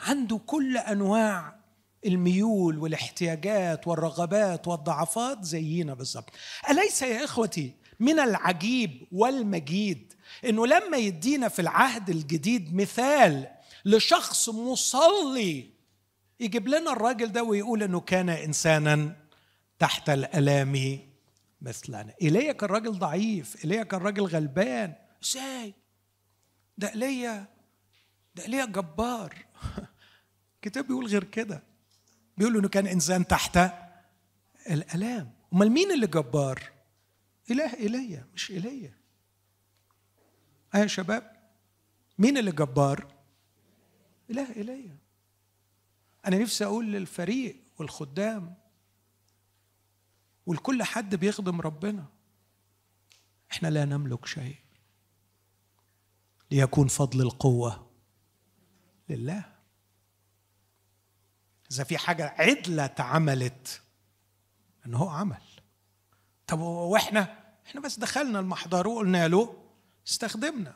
عنده 0.00 0.40
كل 0.46 0.76
أنواع 0.76 1.61
الميول 2.06 2.78
والاحتياجات 2.78 3.88
والرغبات 3.88 4.68
والضعفات 4.68 5.44
زينا 5.44 5.94
بالظبط. 5.94 6.30
أليس 6.70 7.02
يا 7.02 7.24
إخوتي 7.24 7.74
من 8.00 8.20
العجيب 8.20 9.06
والمجيد 9.12 10.12
إنه 10.44 10.66
لما 10.66 10.96
يدينا 10.96 11.48
في 11.48 11.62
العهد 11.62 12.10
الجديد 12.10 12.74
مثال 12.74 13.48
لشخص 13.84 14.48
مصلي 14.48 15.70
يجيب 16.40 16.68
لنا 16.68 16.92
الراجل 16.92 17.32
ده 17.32 17.42
ويقول 17.42 17.82
إنه 17.82 18.00
كان 18.00 18.28
إنسانا 18.28 19.16
تحت 19.78 20.10
الألام 20.10 20.98
مثلنا. 21.60 22.14
ايليا 22.22 22.52
كان 22.52 22.70
راجل 22.70 22.98
ضعيف 22.98 23.64
ايليا 23.64 23.82
كان 23.82 24.00
راجل 24.00 24.22
غلبان. 24.24 24.94
إزاي؟ 25.24 25.74
ده 26.78 26.88
ايليا 26.88 27.46
ده 28.34 28.42
ايليا 28.42 28.64
جبار. 28.64 29.34
الكتاب 30.54 30.86
بيقول 30.86 31.06
غير 31.06 31.24
كده. 31.24 31.62
بيقولوا 32.38 32.60
إنه 32.60 32.68
كان 32.68 32.86
إنسان 32.86 33.26
تحت 33.26 33.58
الألام. 34.70 35.32
أمال 35.52 35.70
مين 35.70 35.92
اللي 35.92 36.06
جبار؟ 36.06 36.72
إله 37.50 37.74
ايليا 37.76 38.26
مش 38.34 38.50
ايليا 38.50 38.94
آه 40.74 40.78
يا 40.78 40.86
شباب 40.86 41.36
مين 42.18 42.38
اللي 42.38 42.52
جبار؟ 42.52 43.14
إله 44.30 44.56
ايليا 44.56 44.96
أنا 46.26 46.38
نفسي 46.38 46.64
أقول 46.64 46.92
للفريق 46.92 47.56
والخدام 47.78 48.54
ولكل 50.46 50.82
حد 50.82 51.14
بيخدم 51.14 51.60
ربنا 51.60 52.06
إحنا 53.52 53.68
لا 53.68 53.84
نملك 53.84 54.26
شيء 54.26 54.56
ليكون 56.50 56.88
فضل 56.88 57.20
القوة 57.20 57.90
لله. 59.08 59.51
إذا 61.72 61.84
في 61.84 61.98
حاجة 61.98 62.34
عدلة 62.38 62.84
اتعملت 62.84 63.82
إن 64.86 64.94
هو 64.94 65.08
عمل. 65.08 65.42
طب 66.46 66.60
وإحنا؟ 66.60 67.38
إحنا 67.66 67.80
بس 67.80 67.98
دخلنا 67.98 68.40
المحضر 68.40 68.88
وقلنا 68.88 69.28
له 69.28 69.62
استخدمنا. 70.08 70.74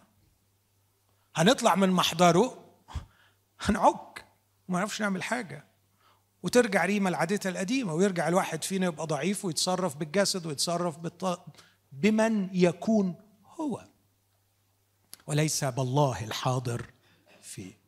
هنطلع 1.35 1.75
من 1.75 1.91
محضره؟ 1.91 2.65
هنعك. 3.61 4.27
وما 4.69 4.79
نعرفش 4.79 5.01
نعمل 5.01 5.23
حاجة. 5.23 5.65
وترجع 6.43 6.85
ريما 6.85 7.11
لعادتها 7.11 7.51
القديمة 7.51 7.95
ويرجع 7.95 8.29
الواحد 8.29 8.65
فينا 8.65 8.87
يبقى 8.87 9.07
ضعيف 9.07 9.45
ويتصرف 9.45 9.97
بالجسد 9.97 10.47
ويتصرف 10.47 10.99
بالط... 10.99 11.47
بمن 11.93 12.49
يكون 12.53 13.15
هو. 13.61 13.85
وليس 15.27 15.65
بالله 15.65 16.25
الحاضر 16.25 16.91
فيه 17.43 17.87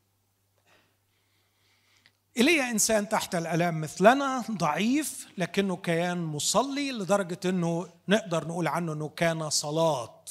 إيليا 2.38 2.70
إنسان 2.70 3.08
تحت 3.08 3.34
الآلام 3.34 3.80
مثلنا 3.80 4.44
ضعيف 4.50 5.28
لكنه 5.38 5.76
كيان 5.76 6.18
مصلي 6.18 6.92
لدرجة 6.92 7.38
أنه 7.44 7.88
نقدر 8.08 8.48
نقول 8.48 8.68
عنه 8.68 8.92
أنه 8.92 9.08
كان 9.08 9.50
صلاة. 9.50 10.24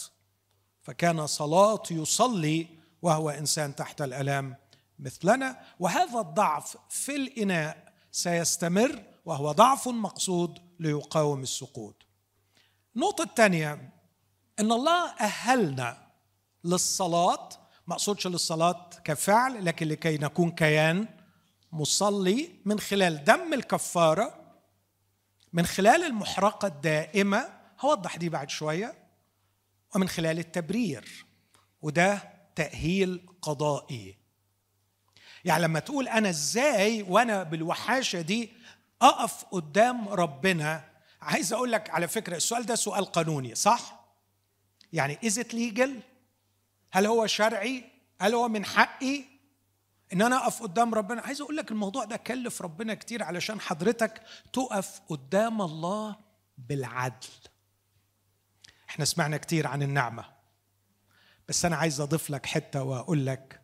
فكان 0.81 1.27
صلاة 1.27 1.83
يصلي 1.91 2.67
وهو 3.01 3.29
إنسان 3.29 3.75
تحت 3.75 4.01
الآلام 4.01 4.55
مثلنا. 4.99 5.59
وهذا 5.79 6.19
الضعف 6.19 6.77
في 6.89 7.15
الإناء 7.15 7.93
سيستمر 8.11 9.03
وهو 9.25 9.51
ضعف 9.51 9.87
مقصود 9.87 10.59
ليقاوم 10.79 11.41
السقوط. 11.41 12.05
النقطة 12.95 13.23
الثانية 13.23 13.93
أن 14.59 14.71
الله 14.71 15.09
أهلنا 15.19 15.97
للصلاة. 16.63 17.49
ما 17.87 17.93
أقصدش 17.93 18.27
للصلاة 18.27 18.89
كفعل 19.03 19.65
لكن 19.65 19.87
لكي 19.87 20.17
نكون 20.17 20.51
كيان 20.51 21.16
مصلي 21.71 22.49
من 22.65 22.79
خلال 22.79 23.23
دم 23.23 23.53
الكفارة 23.53 24.53
من 25.53 25.65
خلال 25.65 26.03
المحرقة 26.03 26.67
الدائمة 26.67 27.49
هوضح 27.79 28.15
دي 28.17 28.29
بعد 28.29 28.49
شوية 28.49 28.93
ومن 29.95 30.09
خلال 30.09 30.39
التبرير 30.39 31.25
وده 31.81 32.33
تأهيل 32.55 33.29
قضائي. 33.41 34.17
يعني 35.45 35.63
لما 35.63 35.79
تقول 35.79 36.07
أنا 36.07 36.29
إزاي 36.29 37.01
وأنا 37.01 37.43
بالوحاشة 37.43 38.21
دي 38.21 38.51
أقف 39.01 39.43
قدام 39.43 40.09
ربنا 40.09 40.89
عايز 41.21 41.53
أقول 41.53 41.71
لك 41.71 41.89
على 41.89 42.07
فكرة 42.07 42.35
السؤال 42.35 42.65
ده 42.65 42.75
سؤال 42.75 43.05
قانوني 43.05 43.55
صح؟ 43.55 44.05
يعني 44.93 45.17
از 45.25 45.39
ليجل 45.39 45.99
هل 46.91 47.05
هو 47.05 47.27
شرعي؟ 47.27 47.83
هل 48.21 48.33
هو 48.33 48.47
من 48.47 48.65
حقي؟ 48.65 49.23
إن 50.13 50.21
أنا 50.21 50.37
أقف 50.37 50.61
قدام 50.63 50.93
ربنا. 50.93 51.21
عايز 51.21 51.41
أقول 51.41 51.57
لك 51.57 51.71
الموضوع 51.71 52.03
ده 52.05 52.17
كلف 52.17 52.61
ربنا 52.61 52.93
كتير 52.93 53.23
علشان 53.23 53.59
حضرتك 53.59 54.21
تقف 54.53 55.01
قدام 55.07 55.61
الله 55.61 56.15
بالعدل. 56.57 57.27
إحنا 58.89 59.05
سمعنا 59.05 59.37
كتير 59.37 59.67
عن 59.67 59.83
النعمة 59.83 60.25
بس 61.47 61.65
أنا 61.65 61.75
عايز 61.75 62.01
أضيف 62.01 62.29
لك 62.29 62.45
حتة 62.45 62.83
وأقول 62.83 63.25
لك 63.25 63.61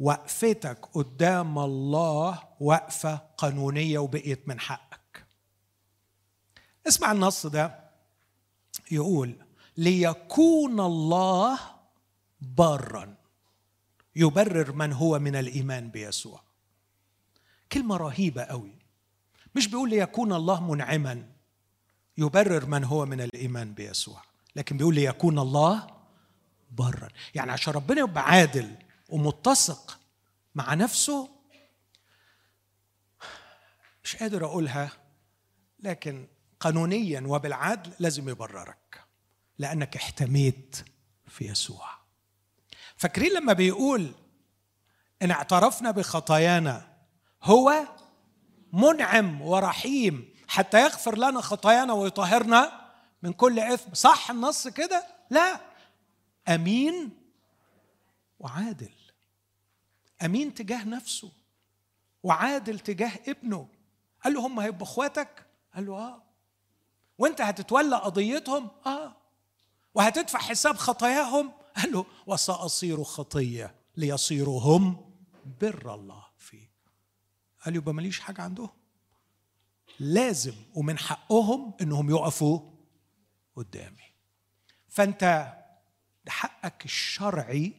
وقفتك 0.00 0.86
قدام 0.92 1.58
الله 1.58 2.42
وقفة 2.60 3.14
قانونية 3.14 3.98
وبقيت 3.98 4.48
من 4.48 4.60
حقك. 4.60 5.26
اسمع 6.88 7.12
النص 7.12 7.46
ده 7.46 7.90
يقول 8.90 9.36
ليكون 9.76 10.80
الله 10.80 11.58
بارا. 12.40 13.14
يبرر 14.16 14.72
من 14.72 14.92
هو 14.92 15.18
من 15.18 15.36
الإيمان 15.36 15.88
بيسوع. 15.90 16.40
كلمة 17.72 17.96
رهيبة 17.96 18.42
قوي. 18.42 18.72
مش 19.56 19.66
بيقول 19.68 19.90
ليكون 19.90 20.32
الله 20.32 20.70
منعما 20.72 21.28
يبرر 22.18 22.66
من 22.66 22.84
هو 22.84 23.06
من 23.06 23.20
الإيمان 23.20 23.74
بيسوع 23.74 24.22
لكن 24.56 24.76
بيقول 24.76 24.94
ليكون 24.94 25.38
الله 25.38 25.86
برا. 26.70 27.08
يعني 27.34 27.52
عشان 27.52 27.72
ربنا 27.72 28.00
يبقى 28.00 28.24
عادل 28.24 28.76
ومتسق 29.08 30.00
مع 30.54 30.74
نفسه 30.74 31.28
مش 34.04 34.16
قادر 34.16 34.44
أقولها 34.44 34.90
لكن 35.78 36.26
قانونيا 36.60 37.20
وبالعدل 37.26 37.92
لازم 37.98 38.28
يبررك 38.28 39.04
لأنك 39.58 39.96
احتميت 39.96 40.84
في 41.28 41.44
يسوع. 41.44 42.03
فاكرين 43.04 43.32
لما 43.32 43.52
بيقول 43.52 44.12
إن 45.22 45.30
اعترفنا 45.30 45.90
بخطايانا؟ 45.90 46.88
هو 47.42 47.84
منعم 48.72 49.42
ورحيم 49.42 50.34
حتى 50.48 50.82
يغفر 50.82 51.18
لنا 51.18 51.40
خطايانا 51.40 51.92
ويطهرنا 51.92 52.90
من 53.22 53.32
كل 53.32 53.58
إثم. 53.58 53.94
صح 53.94 54.30
النص 54.30 54.68
كده؟ 54.68 55.06
لا. 55.30 55.60
أمين 56.48 57.10
وعادل. 58.40 58.92
أمين 60.24 60.54
تجاه 60.54 60.84
نفسه 60.84 61.32
وعادل 62.22 62.78
تجاه 62.78 63.12
ابنه. 63.28 63.68
قال 64.24 64.34
له 64.34 64.46
هم 64.46 64.60
هيبقوا 64.60 64.82
إخواتك؟ 64.86 65.46
قال 65.74 65.86
له 65.86 65.92
آه. 65.92 66.22
وأنت 67.18 67.40
هتتولى 67.40 67.96
قضيتهم؟ 67.96 68.68
آه. 68.86 69.16
وهتدفع 69.94 70.38
حساب 70.38 70.76
خطاياهم؟ 70.76 71.63
قال 71.76 71.92
له 71.92 72.06
وسأصير 72.26 73.04
خطية 73.04 73.74
ليصيروا 73.96 74.60
هم 74.60 75.12
بر 75.60 75.94
الله 75.94 76.24
فيه 76.38 76.70
قال 77.64 77.76
يبقى 77.76 77.94
ماليش 77.94 78.20
حاجة 78.20 78.42
عندهم. 78.42 78.70
لازم 80.00 80.54
ومن 80.74 80.98
حقهم 80.98 81.74
إنهم 81.80 82.10
يقفوا 82.10 82.60
قدامي. 83.56 84.14
فأنت 84.88 85.54
حقك 86.28 86.84
الشرعي 86.84 87.72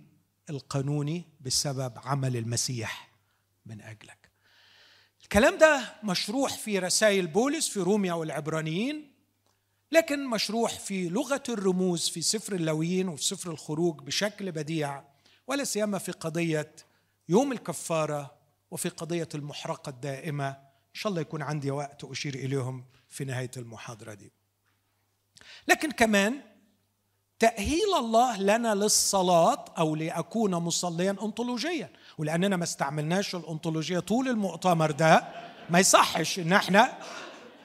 القانوني 0.49 1.23
بسبب 1.41 1.93
عمل 1.97 2.37
المسيح 2.37 3.11
من 3.65 3.81
أجلك. 3.81 4.31
الكلام 5.23 5.57
ده 5.57 5.95
مشروح 6.03 6.57
في 6.57 6.79
رسائل 6.79 7.27
بولس 7.27 7.69
في 7.69 7.79
روميا 7.79 8.13
والعبرانيين. 8.13 9.14
لكن 9.91 10.25
مشروح 10.27 10.79
في 10.79 11.09
لغة 11.09 11.43
الرموز 11.49 12.09
في 12.09 12.21
سفر 12.21 12.53
اللويين 12.55 13.09
وفي 13.09 13.23
سفر 13.23 13.51
الخروج 13.51 14.01
بشكل 14.01 14.51
بديع 14.51 15.03
ولا 15.47 15.63
سيما 15.63 15.97
في 15.97 16.11
قضية 16.11 16.75
يوم 17.29 17.51
الكفارة 17.51 18.35
وفي 18.71 18.89
قضية 18.89 19.29
المحرقة 19.35 19.89
الدائمة. 19.89 20.47
إن 20.49 20.93
شاء 20.93 21.09
الله 21.09 21.21
يكون 21.21 21.41
عندي 21.41 21.71
وقت 21.71 22.03
أشير 22.03 22.35
إليهم 22.35 22.85
في 23.09 23.25
نهاية 23.25 23.51
المحاضرة 23.57 24.13
دي. 24.13 24.31
لكن 25.67 25.91
كمان 25.91 26.41
تأهيل 27.39 27.93
الله 27.97 28.37
لنا 28.41 28.75
للصلاة 28.75 29.65
أو 29.77 29.95
لأكون 29.95 30.55
مصليا 30.55 31.11
أنطولوجيا. 31.11 31.89
ولأننا 32.17 32.57
ما 32.57 32.63
استعملناش 32.63 33.35
الأنطولوجيا 33.35 33.99
طول 33.99 34.27
المؤتمر 34.27 34.91
ده 34.91 35.27
ما 35.69 35.79
يصحش 35.79 36.39
إن 36.39 36.53
إحنا 36.53 36.97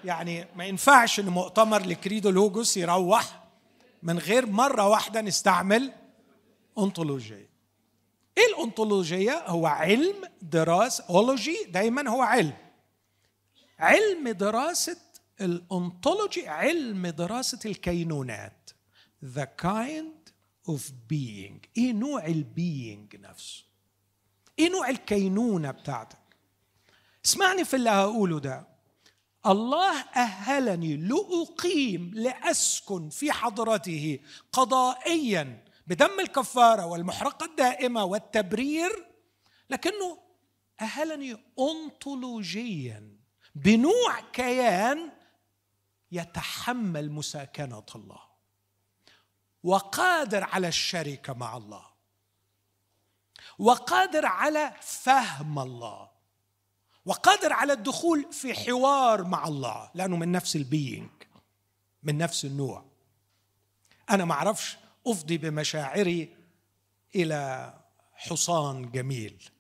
يعني 0.05 0.47
ما 0.57 0.65
ينفعش 0.65 1.21
إن 1.21 1.29
مؤتمر 1.29 1.87
لكريدو 1.87 2.31
لوجوس 2.31 2.77
يروح 2.77 3.45
من 4.03 4.19
غير 4.19 4.47
مرة 4.47 4.89
واحدة 4.89 5.21
نستعمل 5.21 5.93
أنطولوجيا 6.79 7.51
إيه 8.39 8.47
الأنطولوجيا؟ 8.47 9.51
هو 9.51 9.67
علم 9.67 10.15
دراسة 10.43 11.05
ology 11.11 11.65
دايما 11.69 12.11
هو 12.11 12.23
علم. 12.23 12.57
علم 13.79 14.29
دراسة 14.29 14.97
ال 15.41 15.53
ontology 15.53 16.49
علم 16.49 17.07
دراسة 17.07 17.59
الكينونات. 17.67 18.71
The 19.37 19.47
kind 19.63 20.33
of 20.69 20.81
being. 21.13 21.69
إيه 21.77 21.93
نوع 21.93 22.27
ال 22.27 22.42
being 22.42 23.17
نفسه؟ 23.17 23.65
إيه 24.59 24.69
نوع 24.71 24.89
الكينونة 24.89 25.71
بتاعتك؟ 25.71 26.19
اسمعني 27.25 27.65
في 27.65 27.77
اللي 27.77 27.91
هقوله 27.91 28.39
ده. 28.41 28.67
الله 29.47 30.01
أهلني 30.01 30.97
لأقيم 30.97 32.11
لأسكن 32.15 33.09
في 33.09 33.33
حضرته 33.33 34.19
قضائيا 34.53 35.65
بدم 35.87 36.21
الكفارة 36.21 36.87
والمحرقة 36.87 37.47
الدائمة 37.47 38.05
والتبرير 38.05 39.07
لكنه 39.71 40.19
أهلني 40.81 41.37
انطولوجيا 41.59 43.17
بنوع 43.55 44.21
كيان 44.33 45.13
يتحمل 46.13 47.11
مساكنة 47.11 47.87
الله 47.95 48.23
وقادر 49.63 50.45
على 50.45 50.69
الشركة 50.69 51.33
مع 51.33 51.57
الله 51.57 51.87
وقادر 53.59 54.27
على 54.27 54.77
فهم 54.81 55.59
الله. 55.59 56.10
وقادر 57.07 57.53
على 57.53 57.73
الدخول 57.73 58.27
في 58.33 58.55
حوار 58.55 59.25
مع 59.25 59.49
الله 59.49 59.91
لأنه 59.95 60.17
من 60.17 60.33
نفس 60.33 60.57
البينج 60.57 61.11
من 62.03 62.19
نفس 62.19 62.45
النوع. 62.45 62.85
أنا 64.11 64.25
ما 64.25 64.35
أعرفش 64.35 64.79
أفضي 65.07 65.39
بمشاعري 65.39 66.37
إلى 67.15 67.75
حصان 68.15 68.91
جميل. 68.91 69.51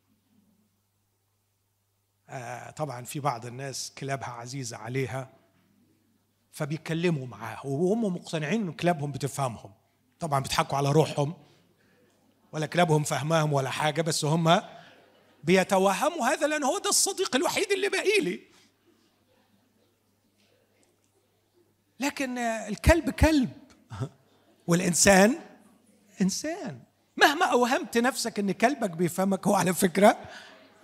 آه 2.28 2.70
طبعا 2.70 3.04
في 3.04 3.20
بعض 3.20 3.46
الناس 3.46 3.92
كلابها 3.98 4.28
عزيزة 4.28 4.76
عليها 4.76 5.30
فبيتكلموا 6.52 7.26
معاه 7.26 7.66
وهم 7.66 8.14
مقتنعين 8.14 8.60
إن 8.62 8.72
كلابهم 8.72 9.12
بتفهمهم. 9.12 9.72
طبعا 10.20 10.40
بيضحكوا 10.40 10.78
على 10.78 10.92
روحهم 10.92 11.34
ولا 12.52 12.66
كلابهم 12.66 13.02
فهماهم 13.02 13.52
ولا 13.52 13.70
حاجة 13.70 14.02
بس 14.02 14.24
هم 14.24 14.60
بيتوهموا 15.44 16.26
هذا 16.26 16.46
لأن 16.46 16.64
هو 16.64 16.78
ده 16.78 16.90
الصديق 16.90 17.36
الوحيد 17.36 17.72
اللي 17.72 17.88
باقي 17.88 18.20
لي. 18.20 18.40
لكن 22.00 22.38
الكلب 22.38 23.10
كلب 23.10 23.52
والإنسان 24.66 25.38
إنسان. 26.20 26.82
مهما 27.16 27.46
أوهمت 27.46 27.98
نفسك 27.98 28.38
إن 28.38 28.52
كلبك 28.52 28.90
بيفهمك 28.90 29.46
هو 29.46 29.54
على 29.54 29.74
فكرة 29.74 30.18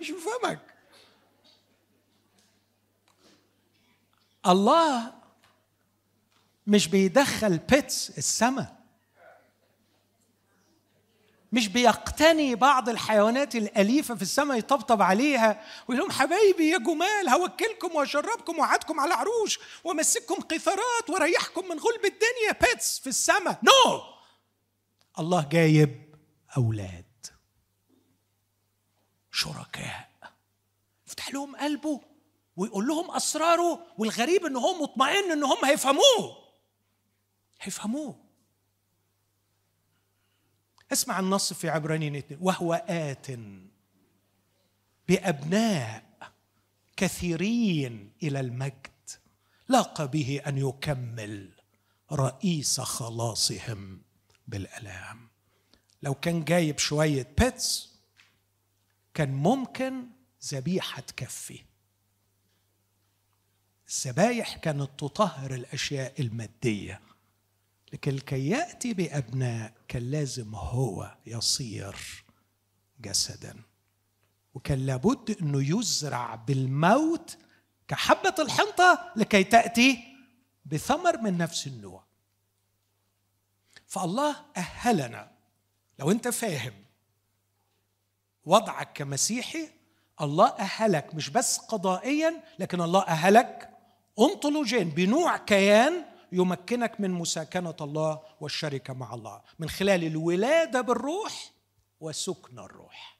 مش 0.01 0.11
بيفهمك. 0.11 0.59
الله 4.47 5.13
مش 6.67 6.87
بيدخل 6.87 7.57
pets 7.57 8.17
السماء. 8.17 8.76
مش 11.57 11.67
بيقتني 11.67 12.55
بعض 12.55 12.89
الحيوانات 12.89 13.55
الأليفة 13.55 14.15
في 14.15 14.21
السماء 14.21 14.57
يطبطب 14.57 15.01
عليها 15.01 15.63
ويقول 15.87 15.97
لهم 15.97 16.11
حبايبي 16.11 16.69
يا 16.69 16.77
جمال 16.77 17.29
هوكلكم 17.29 17.95
وأشربكم 17.95 18.59
وأقعدكم 18.59 18.99
على 18.99 19.13
عروش 19.13 19.59
وأمسككم 19.83 20.41
قيثارات 20.41 21.09
وأريحكم 21.09 21.65
من 21.65 21.79
غلب 21.79 22.05
الدنيا 22.05 22.51
pets 22.61 22.99
في 22.99 23.07
السماء. 23.07 23.59
no 23.63 23.97
no. 23.97 24.01
الله 25.19 25.49
جايب 25.51 26.15
أولاد. 26.57 27.05
شركاء. 29.31 30.09
يفتح 31.07 31.33
لهم 31.33 31.55
قلبه 31.55 32.01
ويقول 32.57 32.87
لهم 32.87 33.11
أسراره 33.11 33.85
والغريب 33.97 34.45
إن 34.45 34.55
هو 34.55 34.83
مطمئن 34.83 35.31
إن 35.31 35.43
هم 35.43 35.65
هيفهموه. 35.65 36.37
هيفهموه. 37.61 38.26
اسمع 40.91 41.19
النص 41.19 41.53
في 41.53 41.69
عبرانيين 41.69 42.23
وهو 42.41 42.73
آت 42.87 43.27
بأبناء 45.07 46.03
كثيرين 46.97 48.11
إلى 48.23 48.39
المجد. 48.39 49.09
لاقى 49.69 50.07
به 50.07 50.41
أن 50.47 50.57
يكمل 50.57 51.51
رئيس 52.11 52.81
خلاصهم 52.81 54.01
بالألام. 54.47 55.29
لو 56.03 56.13
كان 56.13 56.43
جايب 56.43 56.79
شوية 56.79 57.27
بيتس 57.37 57.97
كان 59.13 59.33
ممكن 59.33 60.07
ذبيحة 60.45 61.01
تكفي. 61.01 61.59
الذبايح 63.89 64.57
كانت 64.57 64.89
تطهر 64.97 65.53
الأشياء 65.53 66.21
المادية. 66.21 67.01
لكن 67.93 68.19
كي 68.19 68.47
يأتي 68.49 68.93
بأبناء 68.93 69.73
كان 69.87 70.11
لازم 70.11 70.55
هو 70.55 71.17
يصير 71.25 72.25
جسدا. 73.01 73.63
وكان 74.53 74.85
لابد 74.85 75.37
أنه 75.41 75.79
يزرع 75.79 76.35
بالموت 76.35 77.37
كحبة 77.87 78.35
الحنطة 78.39 79.13
لكي 79.15 79.43
تأتي 79.43 79.99
بثمر 80.65 81.21
من 81.21 81.37
نفس 81.37 81.67
النوع. 81.67 82.03
فالله 83.87 84.35
أهلنا 84.57 85.31
لو 85.99 86.11
أنت 86.11 86.27
فاهم 86.27 86.73
وضعك 88.45 88.93
كمسيحي 88.93 89.69
الله 90.21 90.47
أهلك 90.47 91.15
مش 91.15 91.29
بس 91.29 91.57
قضائيا 91.57 92.43
لكن 92.59 92.81
الله 92.81 93.01
أهلك 93.07 93.69
انطولوجيا 94.19 94.83
بنوع 94.83 95.37
كيان 95.37 96.05
يمكنك 96.31 97.01
من 97.01 97.11
مساكنة 97.11 97.75
الله 97.81 98.21
والشركة 98.41 98.93
مع 98.93 99.13
الله. 99.13 99.41
من 99.59 99.69
خلال 99.69 100.03
الولادة 100.03 100.81
بالروح 100.81 101.51
وسكن 101.99 102.59
الروح. 102.59 103.17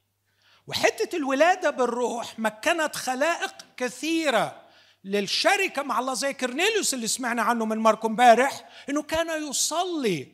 وحتة 0.68 1.16
الولادة 1.16 1.70
بالروح 1.70 2.40
مكنت 2.40 2.96
خلائق 2.96 3.54
كثيرة 3.78 4.62
للشركة 5.04 5.84
مع 5.84 6.00
الله 6.00 6.14
زي 6.14 6.34
كرنيليوس 6.34 6.94
اللي 6.94 7.08
سمعنا 7.08 7.42
عنه 7.42 7.66
من 7.66 7.78
ماركو 7.78 8.08
امبارح 8.08 8.70
إنه 8.90 9.02
كان 9.02 9.50
يصلي. 9.50 10.32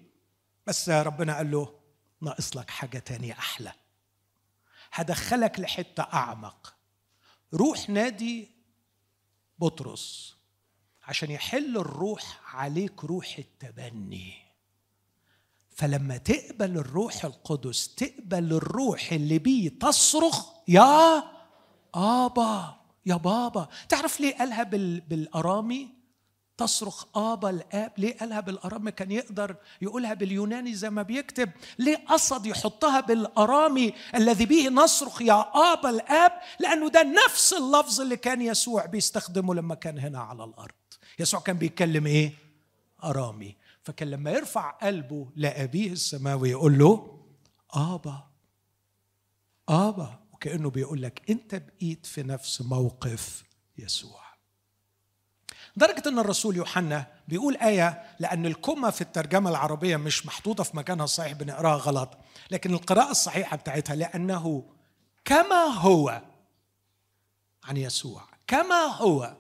بس 0.67 0.89
ربنا 0.89 1.37
قال 1.37 1.51
له 1.51 1.79
ناقص 2.21 2.57
لك 2.57 2.69
حاجة 2.69 2.97
تانية 2.99 3.33
أحلى. 3.33 3.73
هدخلك 4.91 5.59
لحتة 5.59 6.03
أعمق. 6.03 6.75
روح 7.53 7.89
نادي 7.89 8.51
بطرس. 9.59 10.35
عشان 11.03 11.31
يحل 11.31 11.77
الروح 11.77 12.55
عليك 12.55 13.03
روح 13.03 13.35
التبني. 13.39 14.33
فلما 15.75 16.17
تقبل 16.17 16.77
الروح 16.77 17.25
القدس 17.25 17.95
تقبل 17.95 18.53
الروح 18.53 19.11
اللي 19.11 19.39
بيه 19.39 19.69
تصرخ 19.69 20.47
يا 20.67 21.23
آبا 21.95 22.75
يا 23.05 23.15
بابا. 23.15 23.67
تعرف 23.89 24.19
ليه 24.19 24.35
قالها 24.37 24.63
بالأرامي؟ 25.07 25.89
تصرخ 26.57 27.17
آبا 27.17 27.49
الآب. 27.49 27.91
ليه 27.97 28.17
قالها 28.17 28.39
بالأرامي؟ 28.39 28.91
كان 28.91 29.11
يقدر 29.11 29.55
يقولها 29.81 30.13
باليوناني 30.13 30.75
زي 30.75 30.89
ما 30.89 31.01
بيكتب. 31.01 31.49
ليه 31.79 32.05
قصد 32.07 32.45
يحطها 32.45 32.99
بالأرامي 32.99 33.93
الذي 34.15 34.45
به 34.45 34.69
نصرخ 34.69 35.21
يا 35.21 35.73
آبا 35.73 35.89
الآب؟ 35.89 36.31
لأنه 36.59 36.89
ده 36.89 37.03
نفس 37.03 37.53
اللفظ 37.53 38.01
اللي 38.01 38.17
كان 38.17 38.41
يسوع 38.41 38.85
بيستخدمه 38.85 39.55
لما 39.55 39.75
كان 39.75 39.99
هنا 39.99 40.19
على 40.19 40.43
الأرض. 40.43 40.73
يسوع 41.19 41.39
كان 41.39 41.57
بيتكلم 41.57 42.07
إيه? 42.07 42.33
أرامي. 43.03 43.55
فكان 43.83 44.09
لما 44.09 44.31
يرفع 44.31 44.69
قلبه 44.71 45.27
لأبيه 45.35 45.91
السماوي 45.91 46.49
يقول 46.49 46.79
له 46.79 47.19
آبا 47.71 48.27
آبا. 49.69 50.19
وكأنه 50.33 50.69
بيقول 50.69 51.01
لك 51.01 51.21
أنت 51.29 51.55
بقيت 51.55 52.05
في 52.05 52.23
نفس 52.23 52.61
موقف 52.61 53.43
يسوع. 53.77 54.23
لدرجة 55.77 56.09
أن 56.09 56.19
الرسول 56.19 56.55
يوحنا 56.55 57.07
بيقول 57.27 57.57
آية 57.57 58.03
لأن 58.19 58.45
الكمة 58.45 58.89
في 58.89 59.01
الترجمة 59.01 59.49
العربية 59.49 59.97
مش 59.97 60.25
محطوطة 60.25 60.63
في 60.63 60.77
مكانها 60.77 61.05
الصحيح 61.05 61.33
بنقراها 61.33 61.77
غلط. 61.77 62.17
لكن 62.51 62.73
القراءة 62.73 63.11
الصحيحة 63.11 63.57
بتاعتها 63.57 63.95
لأنه 63.95 64.69
كما 65.25 65.63
هو 65.65 66.21
عن 67.63 67.77
يسوع 67.77 68.23
كما 68.47 68.85
هو 68.85 69.37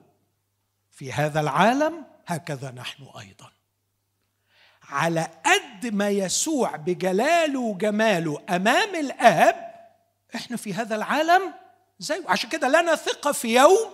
في 0.93 1.13
هذا 1.13 1.39
العالم 1.39 2.03
هكذا 2.27 2.71
نحن 2.71 3.03
أيضا. 3.19 3.51
على 4.89 5.27
قد 5.45 5.93
ما 5.93 6.09
يسوع 6.09 6.75
بجلاله 6.75 7.59
وجماله 7.59 8.41
أمام 8.49 8.95
الآب 8.95 9.73
إحنا 10.35 10.57
في 10.57 10.73
هذا 10.73 10.95
العالم 10.95 11.53
زيه. 11.99 12.23
عشان 12.27 12.49
كده 12.49 12.67
لنا 12.67 12.95
ثقة 12.95 13.31
في 13.31 13.55
يوم 13.55 13.91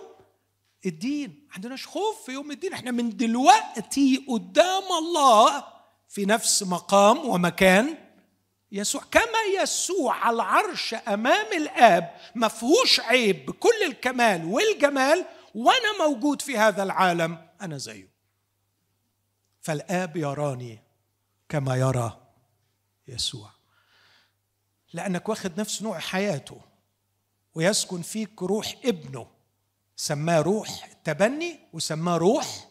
الدين. 0.86 1.46
ما 1.48 1.54
عندناش 1.54 1.86
خوف 1.86 2.24
في 2.26 2.32
يوم 2.32 2.50
الدين. 2.50 2.72
إحنا 2.72 2.90
من 2.90 3.16
دلوقتي 3.16 4.24
قدام 4.28 4.84
الله 4.98 5.64
في 6.08 6.26
نفس 6.26 6.62
مقام 6.62 7.28
ومكان 7.28 7.94
يسوع. 8.72 9.02
كما 9.10 9.62
يسوع 9.62 10.14
على 10.14 10.34
العرش 10.34 10.94
أمام 10.94 11.46
الآب 11.52 12.14
ما 12.34 12.48
فيهوش 12.48 13.00
عيب. 13.00 13.46
بكل 13.46 13.82
الكمال 13.86 14.44
والجمال 14.44 15.24
وأنا 15.54 16.06
موجود 16.06 16.42
في 16.42 16.58
هذا 16.58 16.82
العالم 16.82 17.48
أنا 17.62 17.78
زيه. 17.78 18.10
فالآب 19.60 20.16
يراني 20.16 20.82
كما 21.48 21.76
يرى 21.76 22.20
يسوع. 23.08 23.50
لأنك 24.92 25.28
واخد 25.28 25.60
نفس 25.60 25.82
نوع 25.82 25.98
حياته 25.98 26.60
ويسكن 27.54 28.02
فيك 28.02 28.42
روح 28.42 28.76
ابنه. 28.84 29.26
سماه 29.96 30.40
روح 30.40 30.84
التبني 30.84 31.60
وسماه 31.72 32.16
روح 32.16 32.68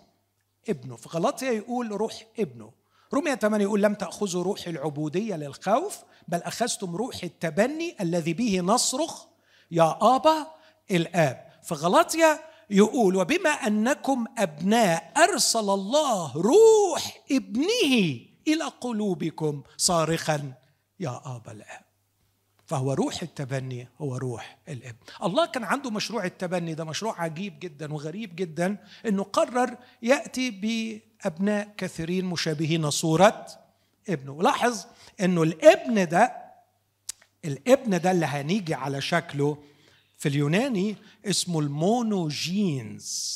ابنه. 0.70 0.96
في 0.96 1.10
غلطية 1.10 1.50
يقول 1.50 1.92
روح 1.92 2.26
ابنه. 2.40 2.72
رومية 3.14 3.36
8 3.36 3.64
يقول 3.64 3.84
لم 3.84 3.94
تأخذوا 3.94 4.44
روح 4.44 4.68
العبودية 4.68 5.36
للخوف 5.36 5.98
بل 6.28 6.38
أخذتم 6.38 6.96
روح 6.96 7.24
التبني 7.24 7.96
الذي 8.02 8.34
به 8.34 8.60
نصرخ 8.60 9.26
يا 9.72 9.98
آبا 10.16 10.48
الآب. 10.92 11.50
في 11.64 11.74
غلطية 11.74 12.49
يقول 12.70 13.16
وبما 13.16 13.50
أنكم 13.50 14.26
أبناء 14.38 15.14
أرسل 15.18 15.60
الله 15.60 16.32
روح 16.36 17.24
ابنه 17.32 18.20
إلى 18.48 18.64
قلوبكم 18.82 19.62
صارخا 19.78 20.54
يا 21.00 21.22
آبا 21.26 21.52
الآب. 21.52 21.82
فهو 22.66 22.94
روح 22.94 23.22
التبني 23.22 23.88
هو 24.02 24.18
روح 24.18 24.58
الابن 24.68 24.98
الله 25.24 25.46
كان 25.46 25.64
عنده 25.64 25.90
مشروع 25.92 26.26
التبني 26.26 26.74
ده 26.74 26.84
مشروع 26.84 27.22
عجيب 27.22 27.60
جدا 27.60 27.94
وغريب 27.94 28.36
جدا 28.36 28.78
إنه 29.06 29.24
قرر 29.24 29.78
يأتي 30.02 30.52
بأبناء 30.52 31.74
كثيرين 31.78 32.26
مشابهين 32.26 32.90
صورة 32.90 33.46
ابنه. 34.10 34.32
ولاحظ 34.32 34.86
إنه 35.22 35.44
الإبن 35.44 36.08
ده 36.08 36.36
الإبن 37.46 38.02
ده 38.02 38.12
اللي 38.12 38.26
هنيجي 38.26 38.74
على 38.74 39.02
شكله 39.02 39.58
في 40.20 40.30
اليوناني 40.30 40.96
اسمه 41.26 41.60
المونوجينز. 41.60 43.30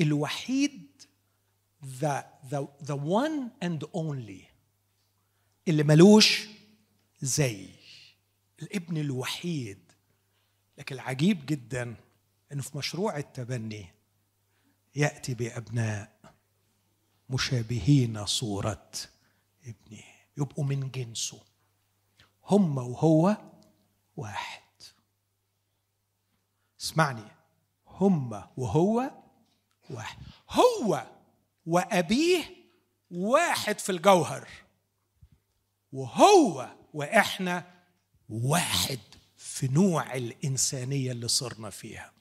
الوحيد 0.00 1.02
the, 2.00 2.22
the, 2.50 2.66
the 2.86 2.96
one 2.96 3.50
and 3.64 3.86
only 3.94 4.44
اللي 5.68 5.82
ملوش 5.82 6.48
زي. 7.20 7.68
الابن 8.62 8.96
الوحيد. 8.96 9.78
لكن 10.78 10.94
العجيب 10.94 11.46
جدا 11.46 11.96
إنه 12.52 12.62
في 12.62 12.78
مشروع 12.78 13.18
التبني 13.18 13.86
يأتي 14.94 15.34
بأبناء 15.34 16.34
مشابهين 17.30 18.26
صورة 18.26 18.90
ابنه. 19.64 20.04
يبقوا 20.38 20.64
من 20.64 20.90
جنسه. 20.90 21.40
هم 22.44 22.78
وهو 22.78 23.36
واحد. 24.16 24.65
اسمعني. 26.86 27.24
هم 27.86 28.42
وهو 28.56 29.10
واحد. 29.90 30.18
هو 30.50 31.06
وأبيه 31.66 32.44
واحد 33.10 33.78
في 33.78 33.92
الجوهر. 33.92 34.48
وهو 35.92 36.68
وإحنا 36.94 37.64
واحد 38.28 38.98
في 39.36 39.68
نوع 39.68 40.14
الإنسانية 40.14 41.12
اللي 41.12 41.28
صرنا 41.28 41.70
فيها. 41.70 42.12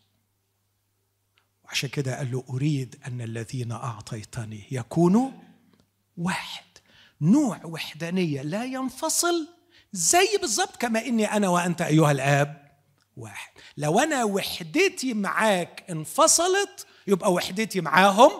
وعشان 1.65 1.89
كده 1.89 2.17
قال 2.17 2.31
له 2.31 2.43
أريد 2.49 3.01
أن 3.07 3.21
الذين 3.21 3.71
أعطيتني 3.71 4.63
يكونوا 4.71 5.31
واحد. 6.17 6.65
نوع 7.21 7.65
وحدانية 7.65 8.41
لا 8.41 8.65
ينفصل 8.65 9.47
زي 9.91 10.37
بالظبط 10.41 10.75
كما 10.75 11.05
إني 11.05 11.25
أنا 11.25 11.49
وأنت 11.49 11.81
أيها 11.81 12.11
الآب. 12.11 12.64
واحد. 13.17 13.51
لو 13.77 13.99
أنا 13.99 14.23
وحدتي 14.23 15.13
معاك 15.13 15.83
انفصلت 15.89 16.87
يبقى 17.07 17.33
وحدتي 17.33 17.81
معاهم 17.81 18.31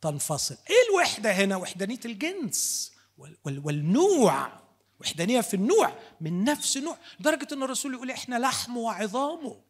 تنفصل. 0.00 0.56
إيه 0.70 0.76
الوحدة 0.90 1.32
هنا؟ 1.32 1.56
وحدانية 1.56 2.00
الجنس 2.04 2.92
والنوع. 3.44 4.62
وحدانية 5.00 5.40
في 5.40 5.54
النوع 5.54 5.94
من 6.20 6.44
نفس 6.44 6.76
النوع 6.76 6.96
لدرجة 7.20 7.48
أن 7.52 7.62
الرسول 7.62 7.94
يقول 7.94 8.10
إحنا 8.10 8.38
لحم 8.38 8.76
وعظامه 8.76 9.60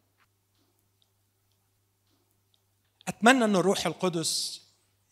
أتمنى 3.07 3.45
أن 3.45 3.55
الروح 3.55 3.85
القدس 3.85 4.61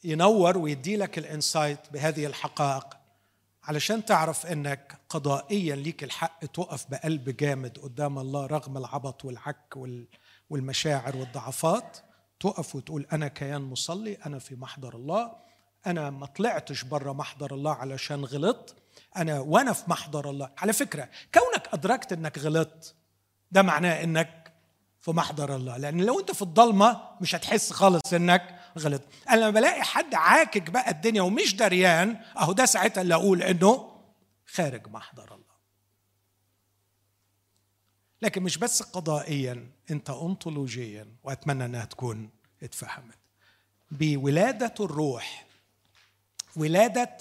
ينور 0.03 0.57
ويدي 0.57 0.97
لك 0.97 1.17
الإنسايت 1.17 1.79
بهذه 1.91 2.25
الحقائق. 2.25 3.00
علشان 3.63 4.05
تعرف 4.05 4.45
إنك 4.45 4.97
قضائيا 5.09 5.75
ليك 5.75 6.03
الحق 6.03 6.45
تقف 6.45 6.85
بقلب 6.89 7.29
جامد 7.29 7.77
قدام 7.77 8.19
الله 8.19 8.45
رغم 8.45 8.77
العبط 8.77 9.25
والعك 9.25 9.77
والمشاعر 10.49 11.17
والضعفات 11.17 11.97
تقف 12.39 12.75
وتقول 12.75 13.05
أنا 13.13 13.27
كيان 13.27 13.61
مصلي 13.61 14.17
أنا 14.25 14.39
في 14.39 14.55
محضر 14.55 14.95
الله 14.95 15.31
أنا 15.87 16.09
ما 16.09 16.25
طلعتش 16.25 16.83
بره 16.83 17.13
محضر 17.13 17.53
الله 17.53 17.73
علشان 17.73 18.25
غلطت 18.25 18.75
أنا 19.17 19.39
وأنا 19.39 19.73
في 19.73 19.83
محضر 19.89 20.29
الله. 20.29 20.49
على 20.57 20.73
فكرة 20.73 21.09
كونك 21.33 21.67
أدركت 21.73 22.13
إنك 22.13 22.37
غلطت 22.37 22.95
ده 23.51 23.61
معناه 23.61 24.03
إنك 24.03 24.53
في 25.01 25.11
محضر 25.11 25.55
الله. 25.55 25.77
لأن 25.77 26.01
لو 26.01 26.19
أنت 26.19 26.31
في 26.31 26.41
الضلمة 26.41 27.01
مش 27.21 27.35
هتحس 27.35 27.73
خالص 27.73 28.13
إنك 28.13 28.59
غلط. 28.77 29.01
أنا 29.29 29.39
لما 29.39 29.49
بلاقي 29.49 29.83
حد 29.83 30.13
عاكك 30.15 30.69
بقى 30.69 30.91
الدنيا 30.91 31.21
ومش 31.21 31.55
دريان 31.55 32.21
أهو 32.37 32.51
ده 32.53 32.65
ساعتها 32.65 33.01
اللي 33.01 33.13
أقول 33.13 33.41
إنه 33.43 33.91
خارج 34.45 34.87
محضر 34.87 35.23
الله. 35.35 35.51
لكن 38.21 38.43
مش 38.43 38.57
بس 38.57 38.81
قضائيا 38.83 39.71
أنت 39.91 40.09
انطولوجيا 40.09 41.15
وأتمنى 41.23 41.65
إنها 41.65 41.85
تكون 41.85 42.29
اتفهمت. 42.63 43.17
بولادة 43.91 44.73
الروح 44.79 45.45
ولادة 46.55 47.17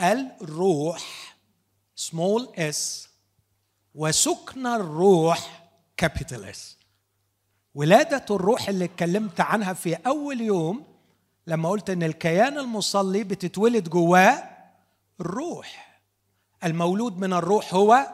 الروح 0.00 1.36
small 1.96 2.48
s 2.56 3.08
وسكن 3.94 4.66
الروح 4.66 5.68
capital 5.96 6.44
S 6.44 6.77
ولادة 7.78 8.24
الروح 8.30 8.68
اللي 8.68 8.84
اتكلمت 8.84 9.40
عنها 9.40 9.72
في 9.72 9.94
أول 9.94 10.40
يوم 10.40 10.84
لما 11.46 11.68
قلت 11.68 11.90
إن 11.90 12.02
الكيان 12.02 12.58
المصلي 12.58 13.24
بتتولد 13.24 13.88
جواه 13.88 14.42
الروح. 15.20 16.00
المولود 16.64 17.18
من 17.18 17.32
الروح 17.32 17.74
هو 17.74 18.06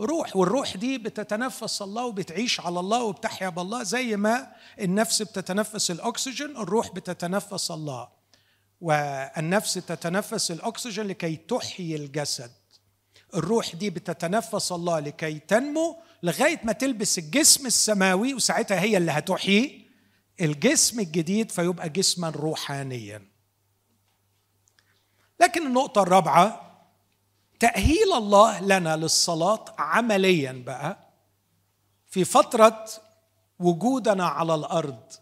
روح 0.00 0.36
والروح 0.36 0.76
دي 0.76 0.98
بتتنفس 0.98 1.82
الله 1.82 2.04
وبتعيش 2.04 2.60
على 2.60 2.80
الله 2.80 3.02
وبتحيا 3.02 3.48
بالله 3.48 3.82
زي 3.82 4.16
ما 4.16 4.52
النفس 4.80 5.22
بتتنفس 5.22 5.90
الأكسجين 5.90 6.56
الروح 6.56 6.92
بتتنفس 6.92 7.70
الله. 7.70 8.08
والنفس 8.80 9.74
تتنفس 9.74 10.50
الأكسجين 10.50 11.06
لكي 11.06 11.36
تحيي 11.36 11.96
الجسد. 11.96 12.50
الروح 13.34 13.74
دي 13.74 13.90
بتتنفس 13.90 14.72
الله 14.72 15.00
لكي 15.00 15.38
تنمو 15.38 15.96
لغاية 16.22 16.60
ما 16.64 16.72
تلبس 16.72 17.18
الجسم 17.18 17.66
السماوي 17.66 18.34
وساعتها 18.34 18.80
هي 18.80 18.96
اللي 18.96 19.12
هتحيي 19.12 19.84
الجسم 20.40 21.00
الجديد 21.00 21.50
فيبقى 21.50 21.88
جسما 21.88 22.30
روحانيا. 22.30 23.22
لكن 25.40 25.66
النقطة 25.66 26.02
الرابعة 26.02 26.60
تأهيل 27.60 28.12
الله 28.12 28.60
لنا 28.60 28.96
للصلاة 28.96 29.64
عمليا 29.78 30.52
بقى 30.66 30.98
في 32.06 32.24
فترة 32.24 32.84
وجودنا 33.58 34.26
على 34.26 34.54
الأرض. 34.54 35.12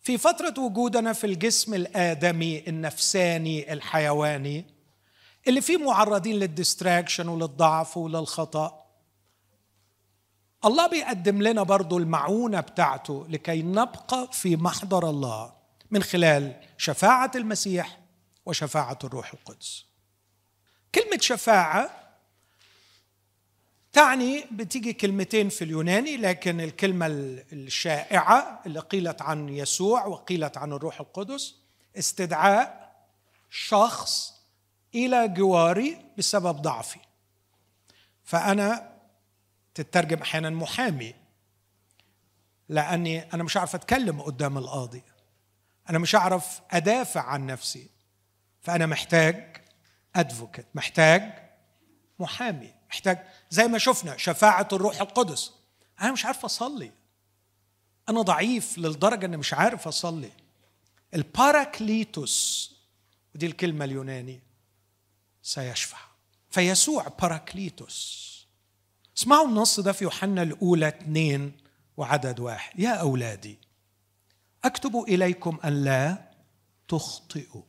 في 0.00 0.18
فترة 0.18 0.54
وجودنا 0.58 1.12
في 1.12 1.24
الجسم 1.26 1.74
الآدمي 1.74 2.68
النفساني 2.68 3.72
الحيواني 3.72 4.64
اللي 5.48 5.60
فيه 5.60 5.76
معرضين 5.76 6.36
للديستراكشن 6.36 7.28
وللضعف 7.28 7.96
وللخطأ. 7.96 8.82
الله 10.64 10.86
بيقدم 10.86 11.42
لنا 11.42 11.62
برضو 11.62 11.98
المعونة 11.98 12.60
بتاعته 12.60 13.26
لكي 13.28 13.62
نبقى 13.62 14.28
في 14.32 14.56
محضر 14.56 15.10
الله 15.10 15.52
من 15.90 16.02
خلال 16.02 16.60
شفاعة 16.78 17.30
المسيح 17.34 17.98
وشفاعة 18.46 18.98
الروح 19.04 19.32
القدس. 19.32 19.84
كلمة 20.94 21.18
شفاعة 21.20 21.90
تعني 23.92 24.44
بتيجي 24.52 24.92
كلمتين 24.92 25.48
في 25.48 25.64
اليوناني 25.64 26.16
لكن 26.16 26.60
الكلمة 26.60 27.06
الشائعة 27.52 28.62
اللي 28.66 28.80
قيلت 28.80 29.22
عن 29.22 29.48
يسوع 29.48 30.06
وقيلت 30.06 30.56
عن 30.56 30.72
الروح 30.72 31.00
القدس 31.00 31.54
استدعاء 31.98 32.92
شخص 33.50 34.31
إلى 34.94 35.28
جواري 35.28 36.04
بسبب 36.18 36.62
ضعفي. 36.62 36.98
فأنا 38.24 38.92
تترجم 39.74 40.22
أحيانا 40.22 40.50
محامي 40.50 41.14
لأني 42.68 43.34
أنا 43.34 43.42
مش 43.42 43.56
عارف 43.56 43.74
أتكلم 43.74 44.20
قدام 44.20 44.58
القاضي. 44.58 45.02
أنا 45.90 45.98
مش 45.98 46.14
عارف 46.14 46.60
أدافع 46.70 47.20
عن 47.20 47.46
نفسي. 47.46 47.90
فأنا 48.62 48.86
محتاج 48.86 49.56
أدفوكت 50.16 50.66
محتاج 50.74 51.32
محامي 52.18 52.74
محتاج 52.88 53.18
زي 53.50 53.68
ما 53.68 53.78
شفنا 53.78 54.16
شفاعة 54.16 54.68
الروح 54.72 55.00
القدس. 55.00 55.52
أنا 56.00 56.12
مش 56.12 56.26
عارف 56.26 56.44
أصلي. 56.44 56.92
أنا 58.08 58.22
ضعيف 58.22 58.78
للدرجة 58.78 59.26
أني 59.26 59.36
مش 59.36 59.54
عارف 59.54 59.88
أصلي. 59.88 60.30
ال 61.14 61.28
παράκλητος 61.28 62.72
ودي 63.34 63.46
الكلمة 63.46 63.84
اليوناني 63.84 64.40
سيشفع. 65.42 65.98
فيسوع 66.50 67.08
παράκλητος 67.08 68.32
اسمعوا 69.16 69.48
النص 69.48 69.80
ده 69.80 69.92
في 69.92 70.04
يوحنا 70.04 70.42
الأولى 70.42 70.88
اثنين 70.88 71.60
وعدد 71.96 72.40
واحد. 72.40 72.80
يا 72.80 72.90
أولادي 72.90 73.58
أكتب 74.64 74.96
إليكم 75.08 75.58
أن 75.64 75.84
لا 75.84 76.32
تخطئوا. 76.88 77.62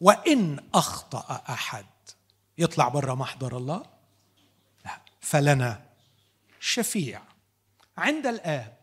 وإن 0.00 0.68
أخطأ 0.74 1.42
أحد 1.48 1.86
يطلع 2.58 2.88
بره 2.88 3.14
محضر 3.14 3.56
الله؟ 3.56 3.86
لا. 4.84 5.00
فلنا 5.20 5.84
شفيع. 6.60 7.22
عند 7.96 8.26
الآب. 8.26 8.78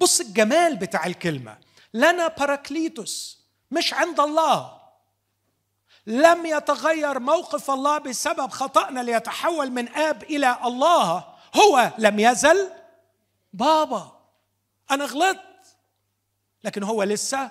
بص 0.00 0.20
الجمال 0.20 0.76
بتاع 0.76 1.06
الكلمة. 1.06 1.58
لنا 1.94 2.28
باراكليتوس 2.28 3.42
مش 3.70 3.94
عند 3.94 4.20
الله. 4.20 4.77
لم 6.08 6.46
يتغير 6.46 7.18
موقف 7.18 7.70
الله 7.70 7.98
بسبب 7.98 8.50
خطأنا 8.50 9.00
ليتحول 9.00 9.70
من 9.70 9.88
آب 9.88 10.22
إلى 10.22 10.56
الله. 10.64 11.24
هو 11.56 11.90
لم 11.98 12.20
يزل. 12.20 12.70
بابا 13.52 14.12
أنا 14.90 15.04
غلطت. 15.04 15.76
لكن 16.64 16.82
هو 16.82 17.02
لسه 17.02 17.50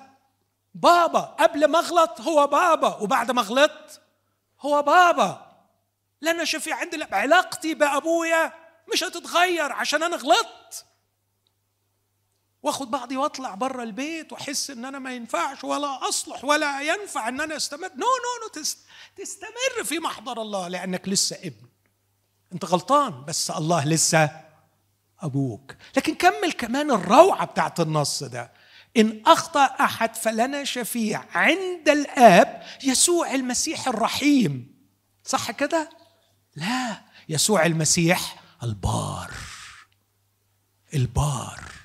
بابا. 0.76 1.20
قبل 1.20 1.66
ما 1.66 1.80
أغلط 1.80 2.22
هو 2.22 2.47
بابا 2.47 2.95
وبعد 2.95 3.32
ما 3.32 3.41
غلطت 3.41 4.01
هو 4.62 4.82
بابا. 4.82 5.45
لأن 6.22 6.45
شفيع 6.45 6.76
عندي 6.76 7.03
علاقتي 7.12 7.74
بأبويا. 7.74 8.53
مش 8.93 9.03
هتتغير 9.03 9.72
عشان 9.72 10.03
أنا 10.03 10.16
غلطت. 10.16 10.86
واخد 12.68 12.91
بعضي 12.91 13.18
واطلع 13.18 13.55
بره 13.55 13.84
البيت 13.84 14.34
واحس 14.34 14.70
ان 14.70 14.86
أنا 14.86 14.99
ما 14.99 15.13
ينفعش 15.13 15.63
ولا 15.63 16.09
اصلح 16.09 16.43
ولا 16.43 16.82
ينفع 16.82 17.28
ان 17.28 17.41
أنا 17.41 17.55
استمر. 17.55 17.88
no 17.88 17.95
no 17.95 18.47
no 18.47 18.64
تستمر 19.15 19.84
في 19.84 19.99
محضر 19.99 20.41
الله 20.41 20.68
لأنك 20.68 21.09
لسه 21.09 21.36
ابن. 21.36 21.68
انت 22.53 22.65
غلطان 22.65 23.26
بس 23.26 23.51
الله 23.51 23.86
لسه 23.86 24.30
أبوك. 25.20 25.76
لكن 25.97 26.15
كمل 26.15 26.51
كمان 26.51 26.91
الروعة 26.91 27.45
بتاعت 27.45 27.80
النص 27.80 28.24
ده. 28.24 28.51
إن 28.97 29.24
أخطأ 29.26 29.65
أحد 29.65 30.15
فلنا 30.15 30.63
شفيع 30.63 31.24
عند 31.36 31.89
الآب 31.89 32.63
يسوع 32.84 33.36
المسيح 33.36 33.88
الرحيم. 33.88 34.78
صح 35.24 35.51
كده؟ 35.51 35.89
لا 36.55 37.01
يسوع 37.30 37.65
المسيح 37.65 38.41
البار. 38.63 39.32
البار. 40.93 41.76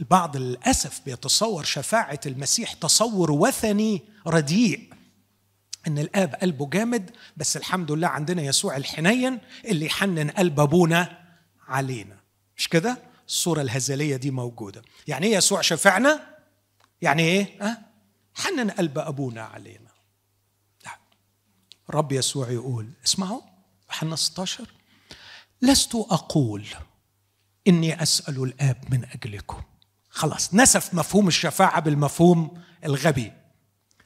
البعض 0.00 0.36
للأسف 0.36 1.00
بيتصور 1.04 1.64
شفاعة 1.64 2.20
المسيح 2.26 2.72
تصور 2.72 3.30
وثني 3.30 4.02
رديء. 4.26 4.92
إن 5.86 5.98
الآب 5.98 6.34
قلبه 6.34 6.66
جامد 6.70 7.10
بس 7.36 7.56
الحمد 7.56 7.92
لله 7.92 8.08
عندنا 8.08 8.42
يسوع 8.42 8.76
الحنين 8.76 9.38
اللي 9.64 9.86
يحنن 9.86 10.30
قلب 10.30 10.60
أبونا 10.60 11.26
علينا. 11.68 12.16
مش 12.56 12.68
كده؟ 12.68 12.98
الصورة 13.28 13.62
الهزلية 13.62 14.16
دي 14.16 14.30
موجودة. 14.30 14.82
يعني 15.06 15.26
إيه 15.26 15.36
يسوع 15.36 15.60
شفعنا؟ 15.60 16.36
يعني 17.02 17.22
إيه؟ 17.22 17.62
أه؟ 17.62 17.78
حنن 18.34 18.70
قلب 18.70 18.98
أبونا 18.98 19.42
علينا. 19.42 19.90
لا. 20.84 20.98
رب 21.90 22.12
يسوع 22.12 22.50
يقول 22.50 22.90
اسمعوا 23.04 23.40
يوحنا 23.88 24.16
16 24.16 24.66
لست 25.62 25.94
أقول 25.94 26.66
إني 27.68 28.02
أسأل 28.02 28.42
الآب 28.42 28.84
من 28.90 29.04
أجلكم. 29.04 29.62
خلاص 30.16 30.54
نسف 30.54 30.94
مفهوم 30.94 31.28
الشفاعة 31.28 31.80
بالمفهوم 31.80 32.62
الغبي. 32.84 33.32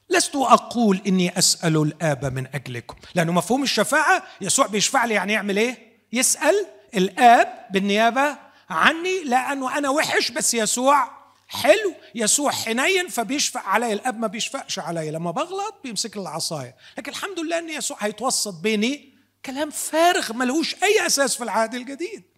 لست 0.09 0.35
أقول 0.35 1.01
إني 1.07 1.37
أسأل 1.37 1.77
الآب 1.77 2.25
من 2.25 2.47
أجلكم 2.53 2.95
لأنه 3.15 3.31
مفهوم 3.31 3.63
الشفاعة 3.63 4.23
يسوع 4.41 4.67
بيشفع 4.67 5.05
لي 5.05 5.13
يعني 5.13 5.33
يعمل 5.33 5.57
إيه؟ 5.57 5.77
يسأل 6.13 6.65
الآب 6.95 7.67
بالنيابة 7.73 8.37
عني 8.69 9.23
لأنه 9.23 9.77
أنا 9.77 9.89
وحش 9.89 10.31
بس 10.31 10.53
يسوع 10.53 11.11
حلو 11.47 11.93
يسوع 12.15 12.51
حنين 12.51 13.07
فبيشفع 13.07 13.61
علي. 13.67 13.93
الآب 13.93 14.19
ما 14.19 14.27
بيشفعش 14.27 14.79
علي 14.79 15.11
لما 15.11 15.31
بغلط 15.31 15.75
بيمسك 15.83 16.17
العصاية. 16.17 16.75
لكن 16.97 17.11
الحمد 17.11 17.39
لله 17.39 17.59
إن 17.59 17.69
يسوع 17.69 17.97
هيتوسط 17.99 18.53
بيني 18.53 19.13
كلام 19.45 19.69
فارغ 19.69 20.33
ملهوش 20.33 20.75
أي 20.83 21.05
أساس 21.05 21.35
في 21.35 21.43
العهد 21.43 21.75
الجديد. 21.75 22.30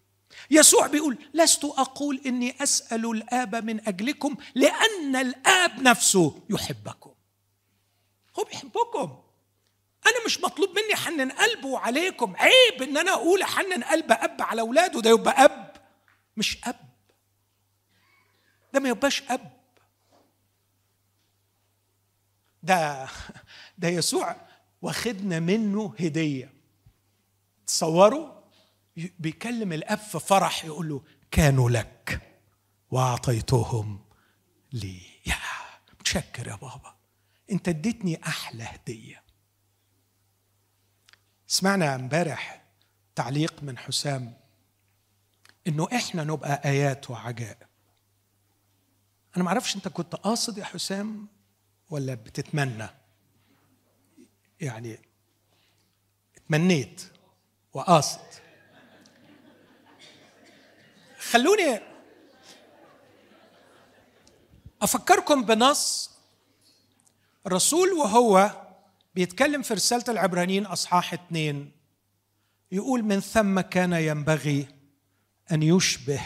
يسوع 0.51 0.87
بيقول 0.87 1.17
لست 1.33 1.65
أقول 1.65 2.21
إني 2.25 2.63
أسأل 2.63 3.05
الآب 3.05 3.55
من 3.55 3.87
أجلكم 3.87 4.35
لأن 4.55 5.15
الآب 5.15 5.81
نفسه 5.81 6.41
يحبكم. 6.49 7.11
هو 8.39 8.43
بيحبكم. 8.43 9.19
أنا 10.05 10.25
مش 10.25 10.41
مطلوب 10.41 10.69
مني 10.69 10.95
حنن 10.95 11.31
قلبه 11.31 11.79
عليكم. 11.79 12.35
عيب 12.35 12.81
إن 12.81 12.97
أنا 12.97 13.11
أقول 13.13 13.41
أحنن 13.41 13.83
قلب 13.83 14.11
أب 14.11 14.41
على 14.41 14.61
أولاده 14.61 15.01
ده 15.01 15.09
يبقى 15.09 15.45
أب 15.45 15.73
مش 16.37 16.57
أب. 16.63 16.75
ده 18.73 18.79
ما 18.79 18.89
يبقاش 18.89 19.23
أب. 19.29 19.53
ده 22.63 23.07
ده 23.77 23.87
يسوع 23.87 24.35
واخدنا 24.81 25.39
منه 25.39 25.95
هدية. 25.99 26.53
تصوروا 27.67 28.42
بيكلم 28.95 29.73
الأب 29.73 29.97
في 29.97 30.19
فرح 30.19 30.65
يقول 30.65 30.89
له 30.89 31.03
كانوا 31.31 31.69
لك 31.69 32.21
وأعطيتهم 32.91 34.05
لي. 34.73 35.01
يا 35.25 35.35
متشكر 35.99 36.47
يا 36.47 36.55
بابا. 36.55 36.95
أنت 37.51 37.67
اديتني 37.69 38.23
أحلى 38.27 38.63
هدية. 38.63 39.23
سمعنا 41.47 41.95
امبارح 41.95 42.63
تعليق 43.15 43.63
من 43.63 43.77
حسام 43.77 44.37
إنه 45.67 45.87
إحنا 45.95 46.23
نبقى 46.23 46.61
آيات 46.65 47.09
وعجائب. 47.09 47.67
أنا 49.35 49.43
ما 49.43 49.49
أعرفش 49.49 49.75
أنت 49.75 49.87
كنت 49.87 50.15
قاصد 50.15 50.57
يا 50.57 50.65
حسام 50.65 51.27
ولا 51.89 52.13
بتتمنى. 52.13 52.89
يعني 54.61 54.99
تمنيت 56.49 57.03
وقاصد. 57.73 58.32
خلوني 61.31 61.79
أفكركم 64.81 65.43
بنص 65.43 66.11
الرسول 67.47 67.89
وهو 67.89 68.51
بيتكلم 69.15 69.61
في 69.61 69.73
رسالة 69.73 70.03
العبرانيين 70.09 70.65
أصحاح 70.65 71.13
اثنين. 71.13 71.71
يقول 72.71 73.03
من 73.03 73.19
ثم 73.19 73.59
كان 73.59 73.93
ينبغي 73.93 74.67
أن 75.51 75.63
يشبه 75.63 76.21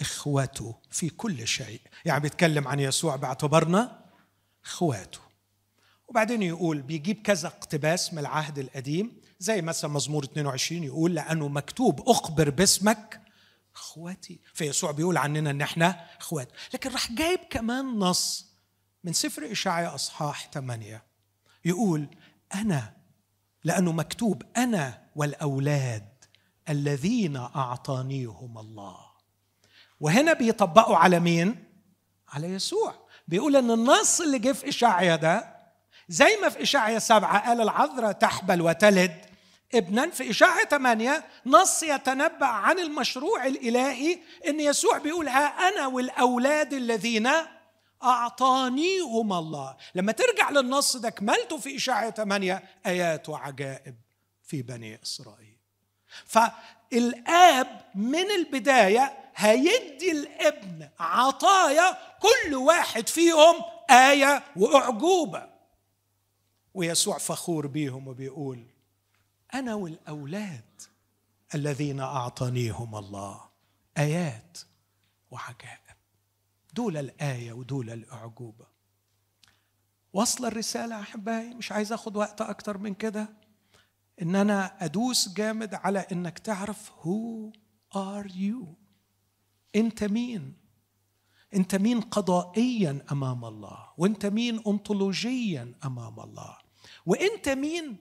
اخوته 0.00 0.74
في 0.90 1.08
كل 1.10 1.48
شيء. 1.48 1.80
يعني 2.04 2.20
بيتكلم 2.20 2.68
عن 2.68 2.80
يسوع 2.80 3.16
باعتبارنا 3.16 4.04
إخواته. 4.64 5.18
وبعدين 6.08 6.42
يقول 6.42 6.82
بيجيب 6.82 7.22
كذا 7.22 7.48
اقتباس 7.48 8.12
من 8.12 8.18
العهد 8.18 8.58
القديم 8.58 9.20
زي 9.38 9.62
مثلا 9.62 9.90
مزمور 9.90 10.24
22 10.24 10.84
يقول 10.84 11.14
لأنه 11.14 11.48
مكتوب 11.48 12.08
أخبر 12.08 12.50
باسمك 12.50 13.23
اخواتي. 13.74 14.40
فيسوع 14.54 14.90
بيقول 14.90 15.16
عننا 15.16 15.50
إن 15.50 15.60
إحنا 15.60 16.06
إخوات. 16.20 16.48
لكن 16.74 16.90
راح 16.90 17.12
جايب 17.12 17.40
كمان 17.50 17.98
نص 17.98 18.46
من 19.04 19.12
سفر 19.12 19.52
إشعياء 19.52 19.94
أصحاح 19.94 20.50
8 20.54 21.02
يقول 21.64 22.08
أنا 22.54 22.96
لأنه 23.64 23.92
مكتوب 23.92 24.42
أنا 24.56 25.02
والأولاد 25.16 26.08
الذين 26.68 27.36
أعطانيهم 27.36 28.58
الله. 28.58 28.96
وهنا 30.00 30.32
بيطبقوا 30.32 30.96
على 30.96 31.20
مين؟ 31.20 31.64
على 32.28 32.46
يسوع. 32.46 32.94
بيقول 33.28 33.56
إن 33.56 33.70
النص 33.70 34.20
اللي 34.20 34.38
جه 34.38 34.52
في 34.52 34.68
اشعيا 34.68 35.16
ده 35.16 35.54
زي 36.08 36.36
ما 36.42 36.48
في 36.48 36.62
اشعيا 36.62 36.98
سبعة 36.98 37.46
قال 37.48 37.60
العذراء 37.60 38.12
تحبل 38.12 38.62
وتلد 38.62 39.24
ابنا 39.74 40.10
في 40.10 40.30
اشعيا 40.30 40.64
ثمانية 40.64 41.24
نص 41.46 41.82
يتنبأ 41.82 42.46
عن 42.46 42.78
المشروع 42.78 43.46
الإلهي 43.46 44.18
إن 44.48 44.60
يسوع 44.60 44.98
بيقول 44.98 45.28
ها 45.28 45.46
أنا 45.68 45.86
والأولاد 45.86 46.72
الذين 46.72 47.28
أعطانيهم 48.02 49.32
الله. 49.32 49.76
لما 49.94 50.12
ترجع 50.12 50.50
للنص 50.50 50.96
ده 50.96 51.10
كملته 51.10 51.58
في 51.58 51.76
اشعيا 51.76 52.10
ثمانية 52.10 52.62
آيات 52.86 53.28
وعجائب 53.28 53.94
في 54.42 54.62
بني 54.62 55.02
إسرائيل. 55.02 55.56
فالآب 56.26 57.80
من 57.94 58.30
البداية 58.30 59.12
هيدي 59.36 60.10
الابن 60.12 60.88
عطايا 61.00 61.98
كل 62.20 62.54
واحد 62.54 63.08
فيهم 63.08 63.54
آية 63.90 64.42
وأعجوبة. 64.56 65.54
ويسوع 66.74 67.18
فخور 67.18 67.66
بيهم 67.66 68.08
وبيقول 68.08 68.73
أنا 69.54 69.74
والأولاد 69.74 70.82
الذين 71.54 72.00
أعطانيهم 72.00 72.96
الله 72.96 73.40
آيات 73.98 74.58
وعجائب 75.30 75.96
دول 76.72 76.96
الآية 76.96 77.52
ودول 77.52 77.90
الأعجوبة. 77.90 78.66
وصل 80.12 80.46
الرسالة 80.46 81.00
أحبائي 81.00 81.54
مش 81.54 81.72
عايز 81.72 81.92
أخد 81.92 82.16
وقت 82.16 82.40
أكتر 82.40 82.78
من 82.78 82.94
كده. 82.94 83.28
إن 84.22 84.36
أنا 84.36 84.84
أدوس 84.84 85.28
جامد 85.28 85.74
على 85.74 85.98
إنك 85.98 86.38
تعرف 86.38 86.92
who 87.00 87.52
are 87.96 88.26
you 88.36 88.74
أنت 89.76 90.04
مين؟ 90.04 90.56
أنت 91.54 91.74
مين 91.74 92.00
قضائيا 92.00 93.06
أمام 93.12 93.44
الله؟ 93.44 93.88
وأنت 93.98 94.26
مين 94.26 94.62
انطولوجيا 94.66 95.74
أمام 95.84 96.20
الله؟ 96.20 96.56
وأنت 97.06 97.48
مين 97.48 97.96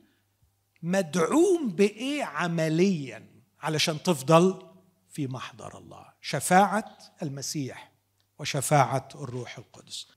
مدعوم 0.83 1.69
بإيه 1.69 2.23
عمليا 2.23 3.27
علشان 3.61 4.03
تفضل 4.03 4.69
في 5.09 5.27
محضر 5.27 5.77
الله؟ 5.77 6.05
شفاعة 6.21 6.97
المسيح 7.21 7.91
وشفاعة 8.39 9.07
الروح 9.15 9.57
القدس. 9.57 10.07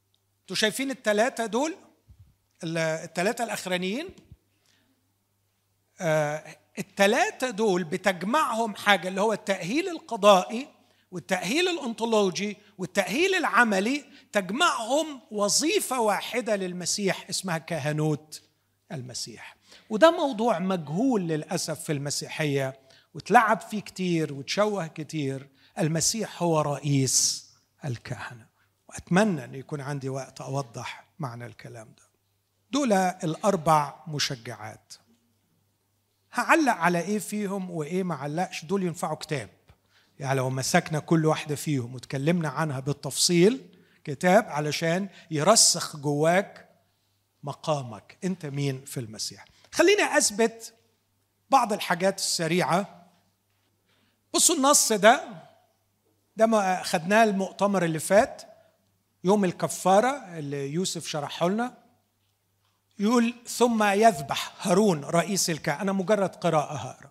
أنتوا 0.40 0.56
شايفين 0.56 0.90
الثلاثه 0.90 1.46
دول؟ 1.46 1.76
الثلاثه 2.64 3.44
الأخرانيين؟ 3.44 4.08
آه 6.00 6.56
الثلاثه 6.78 7.50
دول 7.50 7.84
بتجمعهم 7.84 8.74
حاجة 8.74 9.08
اللي 9.08 9.20
هو 9.20 9.32
التأهيل 9.32 9.88
القضائي 9.88 10.68
والتأهيل 11.10 11.68
الأنطولوجي 11.68 12.56
والتأهيل 12.78 13.34
العملي 13.34 14.04
تجمعهم 14.32 15.20
وظيفة 15.30 16.00
واحدة 16.00 16.56
للمسيح 16.56 17.28
اسمها 17.30 17.58
كهنوت 17.58 18.42
المسيح. 18.92 19.55
وده 19.90 20.10
موضوع 20.10 20.58
مجهول 20.58 21.28
للأسف 21.28 21.80
في 21.80 21.92
المسيحية 21.92 22.80
وتلعب 23.14 23.60
فيه 23.60 23.80
كتير 23.80 24.32
وتشوه 24.32 24.86
كتير. 24.86 25.48
المسيح 25.78 26.42
هو 26.42 26.60
رئيس 26.60 27.46
الكهنة 27.84 28.46
وأتمنى 28.88 29.44
أن 29.44 29.54
يكون 29.54 29.80
عندي 29.80 30.08
وقت 30.08 30.40
أوضح 30.40 31.06
معنى 31.18 31.46
الكلام 31.46 31.86
ده. 31.86 32.02
دول 32.70 32.92
الأربع 32.92 33.94
مشجعات. 34.08 34.94
هعلق 36.32 36.72
على 36.72 37.00
إيه 37.00 37.18
فيهم 37.18 37.70
وإيه 37.70 38.02
ما 38.02 38.14
علقش؟ 38.14 38.64
دول 38.64 38.82
ينفعوا 38.82 39.16
كتاب. 39.16 39.48
يعني 40.18 40.36
لو 40.36 40.50
مسكنا 40.50 40.98
كل 40.98 41.26
واحدة 41.26 41.54
فيهم 41.54 41.94
وتكلمنا 41.94 42.48
عنها 42.48 42.80
بالتفصيل 42.80 43.60
كتاب 44.04 44.44
علشان 44.48 45.08
يرسخ 45.30 45.96
جواك 45.96 46.68
مقامك. 47.42 48.18
أنت 48.24 48.46
مين 48.46 48.84
في 48.84 49.00
المسيح؟ 49.00 49.44
خليني 49.76 50.18
أثبت 50.18 50.74
بعض 51.50 51.72
الحاجات 51.72 52.18
السريعة. 52.18 53.06
بصوا 54.34 54.54
النص 54.56 54.92
ده 54.92 55.24
ده 56.36 56.46
ما 56.46 56.82
خدناه 56.82 57.24
المؤتمر 57.24 57.84
اللي 57.84 57.98
فات 57.98 58.42
يوم 59.24 59.44
الكفارة 59.44 60.38
اللي 60.38 60.72
يوسف 60.72 61.06
شرحه 61.06 61.48
لنا. 61.48 61.74
يقول 62.98 63.34
ثم 63.46 63.82
يذبح 63.82 64.66
هارون 64.66 65.04
رئيس 65.04 65.50
الكهنه 65.50 65.82
أنا 65.82 65.92
مجرد 65.92 66.34
قراءة 66.36 66.74
هقرا 66.76 67.10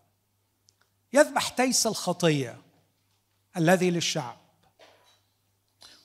يذبح 1.14 1.50
تيس 1.50 1.88
الخطية 1.88 2.62
الذي 3.58 3.92
للشعب 3.92 4.38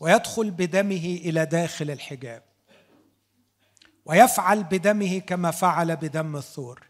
ويدخل 0.01 0.51
بدمه 0.51 1.19
إلى 1.25 1.47
داخل 1.47 1.91
الحجاب. 1.91 2.50
ويفعل 4.11 4.65
بدمه 4.65 5.19
كما 5.19 5.51
فعل 5.51 5.97
بدم 5.97 6.37
الثور. 6.37 6.89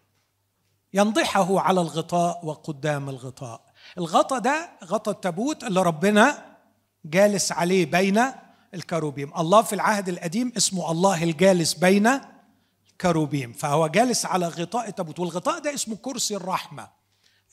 ينضحه 0.95 1.61
على 1.61 1.81
الغطاء 1.81 2.47
وقدام 2.47 3.09
الغطاء. 3.09 3.61
الغطاء 3.99 4.39
ده 4.39 4.71
غطاء 4.85 5.15
التابوت 5.15 5.65
اللي 5.65 5.83
ربنا 5.83 6.45
جالس 7.05 7.53
عليه 7.53 7.87
بين 7.87 8.23
الكروبيم. 8.75 9.33
الله 9.39 9.63
في 9.63 9.73
العهد 9.73 10.09
القديم 10.09 10.53
اسمه 10.57 10.91
الله 10.91 11.23
الجالس 11.25 11.75
بين 11.75 12.21
الكروبيم. 12.93 13.53
فهو 13.53 13.87
جالس 13.87 14.27
على 14.27 14.49
غطاء 14.49 14.89
التابوت 14.89 15.19
والغطاء 15.21 15.59
ده 15.59 15.75
اسمه 15.75 15.97
كرسي 15.97 16.37
الرحمة 16.37 16.89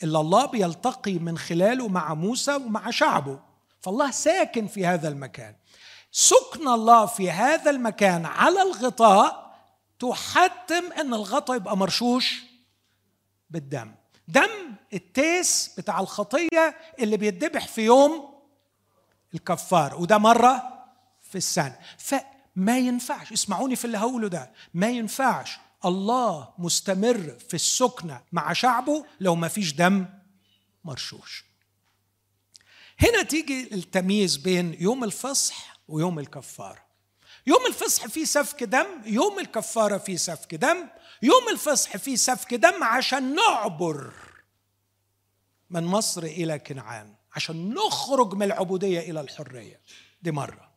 اللي 0.03 0.19
الله 0.19 0.45
بيلتقي 0.45 1.13
من 1.13 1.37
خلاله 1.37 1.87
مع 1.87 2.13
موسى 2.13 2.55
ومع 2.55 2.89
شعبه. 2.89 3.39
فالله 3.81 4.11
ساكن 4.11 4.67
في 4.67 4.85
هذا 4.85 5.07
المكان. 5.07 5.55
سكن 6.11 6.67
الله 6.67 7.05
في 7.05 7.31
هذا 7.31 7.71
المكان 7.71 8.25
على 8.25 8.61
الغطاء 8.61 9.46
تحتم 9.99 10.91
إن 10.99 11.13
الغطا 11.13 11.55
يبقى 11.55 11.77
مرشوش 11.77 12.41
بالدم. 13.49 13.95
دم 14.27 14.75
التيس 14.93 15.71
بتاع 15.77 15.99
الخطية 15.99 16.77
اللي 16.99 17.17
بيتذبح 17.17 17.67
في 17.67 17.81
يوم 17.81 18.33
الكفار 19.33 19.95
وده 20.01 20.17
مرة 20.17 20.61
في 21.21 21.37
السنة. 21.37 21.79
فما 21.97 22.77
ينفعش 22.77 23.31
اسمعوني 23.31 23.75
في 23.75 23.85
اللي 23.85 23.97
هقوله 23.97 24.27
ده 24.27 24.51
ما 24.73 24.89
ينفعش 24.89 25.57
الله 25.85 26.53
مستمر 26.57 27.37
في 27.49 27.53
السكنة 27.53 28.21
مع 28.31 28.53
شعبه 28.53 29.05
لو 29.19 29.35
ما 29.35 29.47
فيش 29.47 29.73
دم 29.73 30.05
مرشوش. 30.83 31.45
هنا 32.99 33.23
تيجي 33.23 33.73
التمييز 33.73 34.37
بين 34.37 34.77
يوم 34.79 35.03
الفصح 35.03 35.79
ويوم 35.87 36.19
الكفاره 36.19 36.86
يوم 37.47 37.65
الفصح 37.67 38.07
فيه 38.07 38.25
سفك 38.25 38.63
دم 38.63 38.85
يوم 39.05 39.39
الكفارة 39.39 39.97
فيه 39.97 40.17
سفك 40.17 40.55
دم 40.55 40.77
يوم 41.21 41.49
الفصح 41.51 41.97
فيه 41.97 42.15
سفك 42.15 42.53
دم 42.53 42.83
عشان 42.83 43.35
نعبر 43.35 44.13
من 45.69 45.83
مصر 45.83 46.23
إلى 46.23 46.59
كنعان 46.59 47.13
عشان 47.35 47.73
نخرج 47.73 48.33
من 48.33 48.43
العبودية 48.43 48.99
إلى 48.99 49.21
الحرية. 49.21 49.81
دي 50.21 50.31
مرة. 50.31 50.71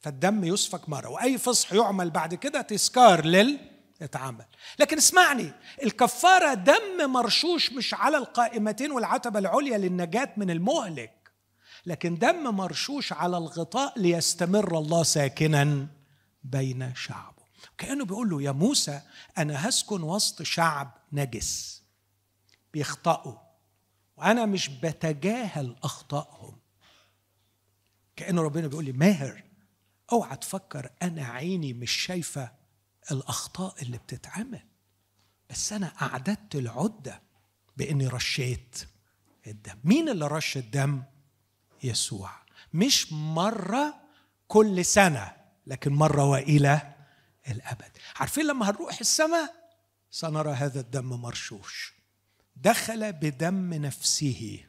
فالدم 0.00 0.44
يسفك 0.44 0.88
مرة 0.88 1.08
وأي 1.08 1.38
فصح 1.38 1.72
يعمل 1.72 2.10
بعد 2.10 2.34
كده 2.34 2.60
تذكار 2.60 3.24
لل 3.24 3.58
يتعامل. 4.00 4.44
لكن 4.78 4.96
اسمعني 4.96 5.52
الكفارة 5.82 6.54
دم 6.54 7.10
مرشوش 7.10 7.72
مش 7.72 7.94
على 7.94 8.16
القائمتين 8.16 8.92
والعتبة 8.92 9.38
العليا 9.38 9.78
للنجاة 9.78 10.32
من 10.36 10.50
المهلك 10.50 11.32
لكن 11.86 12.18
دم 12.18 12.54
مرشوش 12.54 13.12
على 13.12 13.36
الغطاء 13.38 13.98
ليستمر 14.00 14.78
الله 14.78 15.02
ساكنا. 15.02 15.86
بين 16.44 16.94
شعبه. 16.94 17.42
كأنه 17.78 18.04
بيقول 18.04 18.30
له 18.30 18.42
يا 18.42 18.52
موسى 18.52 19.02
أنا 19.38 19.68
هسكن 19.68 20.02
وسط 20.02 20.42
شعب 20.42 20.98
نجس 21.12 21.82
بيخطئوا 22.72 23.38
وأنا 24.16 24.46
مش 24.46 24.68
بتجاهل 24.68 25.76
أخطائهم. 25.82 26.58
كأنه 28.16 28.42
ربنا 28.42 28.66
بيقول 28.66 28.84
لي 28.84 28.92
ماهر 28.92 29.44
أوعى 30.12 30.36
تفكر 30.36 30.90
أنا 31.02 31.24
عيني 31.24 31.72
مش 31.72 31.90
شايفة 31.90 32.52
الأخطاء 33.10 33.82
اللي 33.82 33.98
بتتعمل 33.98 34.62
بس 35.50 35.72
أنا 35.72 35.86
أعددت 36.02 36.54
العدة 36.54 37.22
بإني 37.76 38.06
رشيت 38.06 38.88
الدم. 39.46 39.78
مين 39.84 40.08
اللي 40.08 40.26
رش 40.26 40.56
الدم؟ 40.56 41.02
يسوع. 41.82 42.30
مش 42.74 43.12
مرة 43.12 43.94
كل 44.48 44.84
سنة 44.84 45.41
لكن 45.66 45.92
مرة 45.92 46.24
وإلى 46.24 46.94
الأبد. 47.48 47.90
عارفين 48.16 48.46
لما 48.46 48.70
هنروح 48.70 49.00
السماء؟ 49.00 49.54
سنرى 50.10 50.52
هذا 50.52 50.80
الدم 50.80 51.08
مرشوش. 51.08 51.94
دخل 52.56 53.12
بدم 53.12 53.74
نفسه 53.74 54.64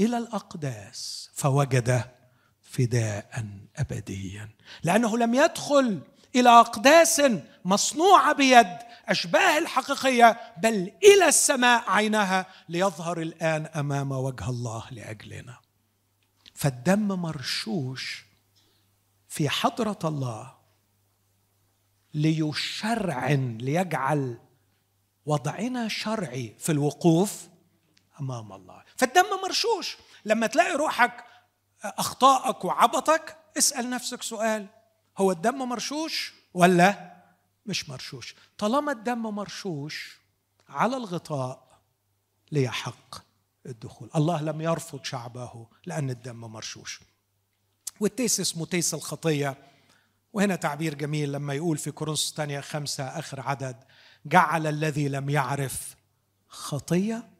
إلى 0.00 0.18
الأقداس 0.18 1.30
فوجد 1.34 2.04
فداء 2.62 3.46
أبديا. 3.76 4.48
لأنه 4.82 5.18
لم 5.18 5.34
يدخل 5.34 6.00
إلى 6.34 6.48
أقداس 6.48 7.22
مصنوعة 7.64 8.32
بيد 8.32 8.78
الاشباه 9.04 9.58
الحقيقية 9.58 10.40
بل 10.62 10.92
إلى 11.04 11.28
السماء 11.28 11.90
عينها 11.90 12.46
ليظهر 12.68 13.20
الآن 13.22 13.66
أمام 13.66 14.12
وجه 14.12 14.50
الله 14.50 14.84
لأجلنا. 14.90 15.58
فالدم 16.54 17.08
مرشوش 17.08 18.29
في 19.30 19.48
حضرة 19.48 19.98
الله 20.04 20.54
ليشرعن 22.14 23.58
ليجعل 23.58 24.38
وضعنا 25.26 25.88
شرعي 25.88 26.54
في 26.58 26.72
الوقوف 26.72 27.48
أمام 28.20 28.52
الله. 28.52 28.82
فالدم 28.96 29.26
مرشوش. 29.42 29.96
لما 30.24 30.46
تلاقي 30.46 30.76
روحك 30.76 31.24
أخطائك 31.84 32.64
وعبطك 32.64 33.36
اسأل 33.58 33.90
نفسك 33.90 34.22
سؤال 34.22 34.66
هو 35.18 35.32
الدم 35.32 35.58
مرشوش 35.58 36.34
ولا 36.54 37.16
مش 37.66 37.88
مرشوش؟ 37.88 38.34
طالما 38.58 38.92
الدم 38.92 39.22
مرشوش 39.22 40.20
على 40.68 40.96
الغطاء 40.96 41.80
لي 42.52 42.68
حق 42.68 43.14
الدخول. 43.66 44.10
الله 44.16 44.42
لم 44.42 44.60
يرفض 44.60 45.04
شعبه 45.04 45.66
لأن 45.86 46.10
الدم 46.10 46.40
مرشوش. 46.40 47.00
والتيس 48.00 48.40
اسمه 48.40 48.66
تيس 48.66 48.94
الخطية. 48.94 49.56
وهنا 50.32 50.56
تعبير 50.56 50.94
جميل 50.94 51.32
لما 51.32 51.54
يقول 51.54 51.78
في 51.78 51.90
كورنثوس 51.90 52.30
الثانية 52.30 52.60
خمسة 52.60 53.04
آخر 53.04 53.40
عدد 53.40 53.76
جعل 54.26 54.66
الذي 54.66 55.08
لم 55.08 55.30
يعرف 55.30 55.96
خطية 56.48 57.30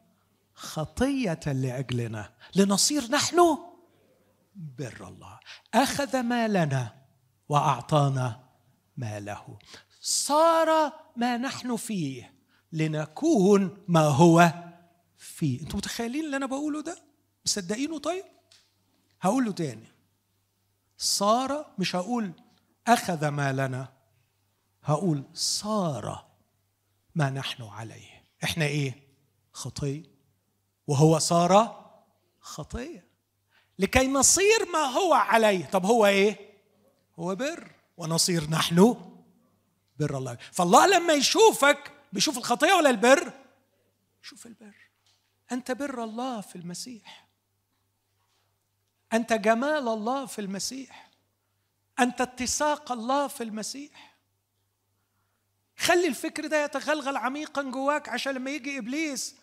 خطية 0.53 1.39
لأجلنا 1.45 2.33
لنصير 2.55 3.11
نحن 3.11 3.57
بر 4.55 5.07
الله. 5.07 5.39
أخذ 5.73 6.21
مالنا 6.21 6.95
وأعطانا 7.49 8.43
ماله. 8.97 9.57
صار 10.01 10.93
ما 11.15 11.37
نحن 11.37 11.75
فيه 11.75 12.33
لنكون 12.71 13.77
ما 13.87 14.01
هو 14.01 14.53
فيه. 15.17 15.61
أنتوا 15.61 15.77
متخيلين 15.77 16.25
اللي 16.25 16.37
أنا 16.37 16.45
بقوله 16.45 16.81
ده؟ 16.81 17.03
مصدقينه 17.45 17.99
طيب؟ 17.99 18.23
هقوله 19.21 19.51
تاني. 19.51 19.91
صار 21.01 21.65
مش 21.77 21.95
هقول 21.95 22.31
أخذ 22.87 23.27
مالنا 23.27 23.93
هقول 24.83 25.23
صار 25.33 26.25
ما 27.15 27.29
نحن 27.29 27.63
عليه. 27.63 28.23
إحنا 28.43 28.65
إيه؟ 28.65 29.07
خطية. 29.51 30.03
وهو 30.87 31.19
صار 31.19 31.81
خطية. 32.39 33.07
لكي 33.79 34.07
نصير 34.07 34.69
ما 34.73 34.79
هو 34.79 35.13
عليه. 35.13 35.65
طب 35.65 35.85
هو 35.85 36.05
إيه؟ 36.05 36.37
هو 37.19 37.35
بر. 37.35 37.71
ونصير 37.97 38.49
نحن 38.49 38.95
بر 39.99 40.17
الله. 40.17 40.37
فالله 40.51 40.87
لما 40.87 41.13
يشوفك 41.13 41.91
بيشوف 42.13 42.37
الخطية 42.37 42.73
ولا 42.73 42.89
البر؟ 42.89 43.33
شوف 44.21 44.45
البر. 44.45 44.75
أنت 45.51 45.71
بر 45.71 46.03
الله 46.03 46.41
في 46.41 46.55
المسيح. 46.55 47.30
أنت 49.13 49.33
جمال 49.33 49.87
الله 49.87 50.25
في 50.25 50.39
المسيح. 50.41 51.09
أنت 51.99 52.21
اتساق 52.21 52.91
الله 52.91 53.27
في 53.27 53.43
المسيح. 53.43 54.15
خلي 55.77 56.07
الفكر 56.07 56.47
ده 56.47 56.63
يتغلغل 56.63 57.17
عميقا 57.17 57.61
جواك 57.61 58.09
عشان 58.09 58.33
لما 58.33 58.51
يجي 58.51 58.77
إبليس 58.77 59.35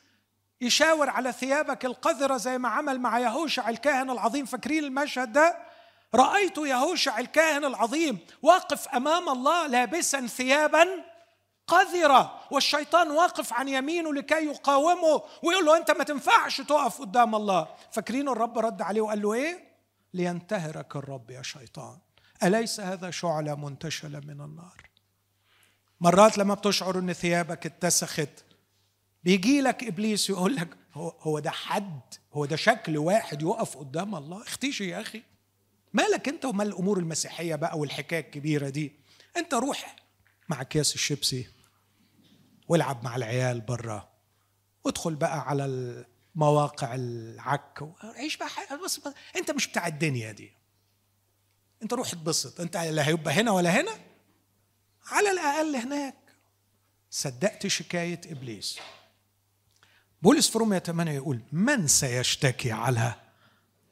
يشاور 0.61 1.11
على 1.11 1.33
ثيابك 1.33 1.85
القذرة 1.85 2.37
زي 2.37 2.59
ما 2.59 2.69
عمل 2.69 3.01
مع 3.01 3.19
يهوشع 3.19 3.69
الكاهن 3.69 4.11
العظيم. 4.11 4.47
فاكرين 4.47 4.85
المشهد 4.85 5.33
ده؟ 5.33 5.59
رأيت 6.15 6.59
يهوشع 6.59 7.19
الكاهن 7.19 7.65
العظيم 7.65 8.19
واقف 8.43 8.89
أمام 8.89 9.29
الله 9.29 9.67
لابسا 9.67 10.27
ثيابا 10.27 11.05
قذرة 11.69 12.41
والشيطان 12.51 13.11
واقف 13.11 13.53
عن 13.53 13.69
يمينه 13.69 14.15
لكي 14.15 14.45
يقاومه 14.47 15.23
ويقول 15.43 15.67
له 15.67 15.77
أنت 15.77 15.91
ما 15.91 16.05
تنفعش 16.05 16.61
تقف 16.61 17.01
قدام 17.01 17.35
الله. 17.35 17.69
فاكرين 17.93 18.29
الرب 18.29 18.59
رد 18.59 18.83
عليه 18.83 19.01
وقال 19.01 19.23
له 19.23 19.35
إيه؟ 19.35 19.69
لينتهرك 20.15 20.97
الرب 20.97 21.31
يا 21.31 21.43
شيطان. 21.43 21.99
أليس 22.43 22.81
هذا 22.81 23.11
شعلة 23.11 23.55
منتشلة 23.55 24.21
من 24.21 24.41
النار؟ 24.41 24.89
مرات 26.01 26.39
لما 26.39 26.55
بتشعر 26.55 26.99
أن 26.99 27.13
ثيابك 27.13 27.67
اتسخت 27.67 28.45
بيجي 29.25 29.61
لك 29.61 29.85
إبليس 29.85 30.31
يقول 30.31 30.57
لك 30.57 30.69
هو, 30.95 31.39
ده 31.39 31.51
حد 31.51 32.01
هو 32.33 32.45
ده 32.45 32.57
شكل 32.57 32.99
واحد 32.99 33.43
يقف 33.43 33.77
قدام 33.77 34.15
الله؟ 34.15 34.43
اختيشي 34.43 34.89
يا 34.89 35.01
أخي. 35.01 35.23
مالك 35.93 36.29
أنت 36.29 36.45
ومال 36.45 36.67
الأمور 36.67 36.99
المسيحية 36.99 37.55
بقى 37.55 37.79
والحكاية 37.79 38.21
الكبيرة 38.21 38.69
دي؟ 38.69 38.93
أنت 39.37 39.55
روح 39.55 39.97
مع 40.49 40.61
اكياس 40.61 40.95
الشيبسي. 40.95 41.47
والعب 42.69 43.05
مع 43.05 43.17
العيال 43.17 43.61
بره 43.61 44.09
وادخل 44.85 45.15
بقى 45.15 45.41
على 45.41 45.65
المواقع 45.65 46.95
العك. 46.95 47.83
وعيش 48.05 48.37
بقى 48.37 48.49
بس 48.85 49.01
انت 49.37 49.51
مش 49.51 49.67
بتاع 49.67 49.87
الدنيا 49.87 50.33
دي. 50.33 50.53
انت 51.83 51.93
روح 51.93 52.09
اتبسط. 52.13 52.61
انت 52.61 52.77
لا 52.77 53.09
هيبقى 53.09 53.35
هنا 53.35 53.51
ولا 53.51 53.81
هنا. 53.81 53.93
على 55.07 55.31
الأقل 55.31 55.77
هناك. 55.77 56.15
صدقت 57.11 57.67
شكاية 57.67 58.21
إبليس. 58.27 58.79
بولس 60.23 60.49
في 60.49 60.59
رومية 60.59 60.79
8 60.79 61.13
يقول 61.13 61.41
من 61.53 61.87
سيشتكي 61.87 62.73
على 62.73 63.15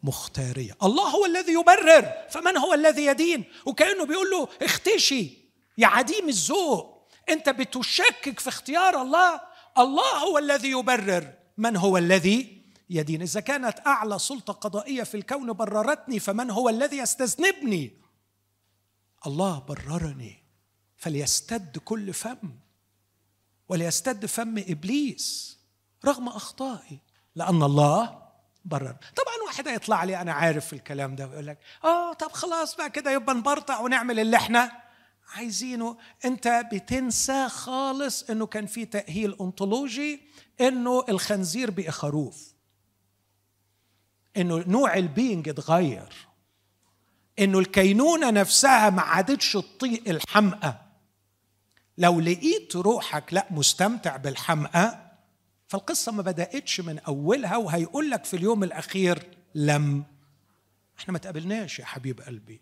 مختارية؟ 0.03 0.77
الله 0.83 1.03
هو 1.09 1.27
الذي 1.27 1.53
يبرر. 1.53 2.13
فمن 2.31 2.57
هو 2.57 2.75
الذي 2.75 3.07
يدين؟ 3.07 3.45
وكأنه 3.67 4.07
بيقول 4.07 4.31
له 4.31 4.49
اختشي 4.63 5.39
يا 5.79 5.87
عديم 5.87 6.29
الذوق. 6.29 6.96
انت 7.29 7.49
بتشكك 7.49 8.41
في 8.41 8.49
اختيار 8.49 9.03
الله. 9.03 9.41
الله 9.79 10.19
هو 10.19 10.39
الذي 10.39 10.71
يبرر. 10.71 11.33
من 11.59 11.77
هو 11.77 11.99
الذي 11.99 12.63
يدين؟ 12.91 13.23
إذا 13.23 13.41
كانت 13.41 13.87
أعلى 13.87 14.19
سلطة 14.19 14.53
قضائية 14.53 15.03
في 15.03 15.17
الكون 15.17 15.53
بررتني 15.53 16.19
فمن 16.21 16.51
هو 16.51 16.69
الذي 16.69 16.99
يستذنبني؟ 16.99 17.97
الله 19.27 19.59
بررني 19.59 20.43
فليستد 20.97 21.79
كل 21.79 22.13
فم 22.13 22.39
وليستد 23.69 24.27
فم 24.27 24.59
إبليس 24.59 25.59
رغم 26.05 26.29
أخطائي 26.29 26.99
لأن 27.35 27.63
الله 27.63 28.23
برر. 28.65 28.97
طبعا 29.17 29.35
واحد 29.47 29.69
هيطلع 29.69 30.05
لي 30.05 30.21
أنا 30.21 30.33
عارف 30.33 30.73
الكلام 30.73 31.17
ده 31.17 31.27
ويقول 31.27 31.47
لك 31.47 31.59
آه 31.85 32.13
طب 32.13 32.33
خلاص 32.33 32.77
بقى 32.77 32.91
كده 32.91 33.11
يبقى 33.11 33.35
نبرطع 33.35 33.81
ونعمل 33.81 34.21
اللي 34.21 34.37
إحنا 34.37 34.73
عايزينه. 35.29 35.97
انت 36.25 36.63
بتنسى 36.73 37.49
خالص 37.49 38.23
انه 38.31 38.47
كان 38.47 38.67
في 38.67 38.85
تأهيل 38.85 39.37
أنطولوجي 39.41 40.21
انه 40.61 41.05
الخنزير 41.09 41.71
بقى 41.71 41.93
خروف. 41.93 42.55
انه 44.37 44.59
نوع 44.67 44.95
البينج 44.95 45.49
اتغير. 45.49 46.13
انه 47.39 47.59
الكينونة 47.59 48.31
نفسها 48.31 48.91
ما 48.91 49.03
عادتش 49.03 49.53
تطيق 49.53 50.09
الحمقى 50.09 50.81
لو 51.99 52.21
لقيت 52.21 52.77
روحك 52.77 53.35
لا 53.35 53.47
مستمتع 53.51 54.17
بالحمقى 54.17 55.13
فالقصة 55.69 56.13
ما 56.13 56.23
بدأتش 56.23 56.81
من 56.81 56.99
أولها 56.99 57.57
وهيقول 57.57 58.11
لك 58.11 58.25
في 58.25 58.37
اليوم 58.37 58.65
الأخير 58.65 59.27
لم. 59.55 60.05
إحنا 60.99 61.13
ما 61.13 61.19
تقابلناش 61.19 61.79
يا 61.79 61.85
حبيب 61.85 62.21
قلبي. 62.21 62.61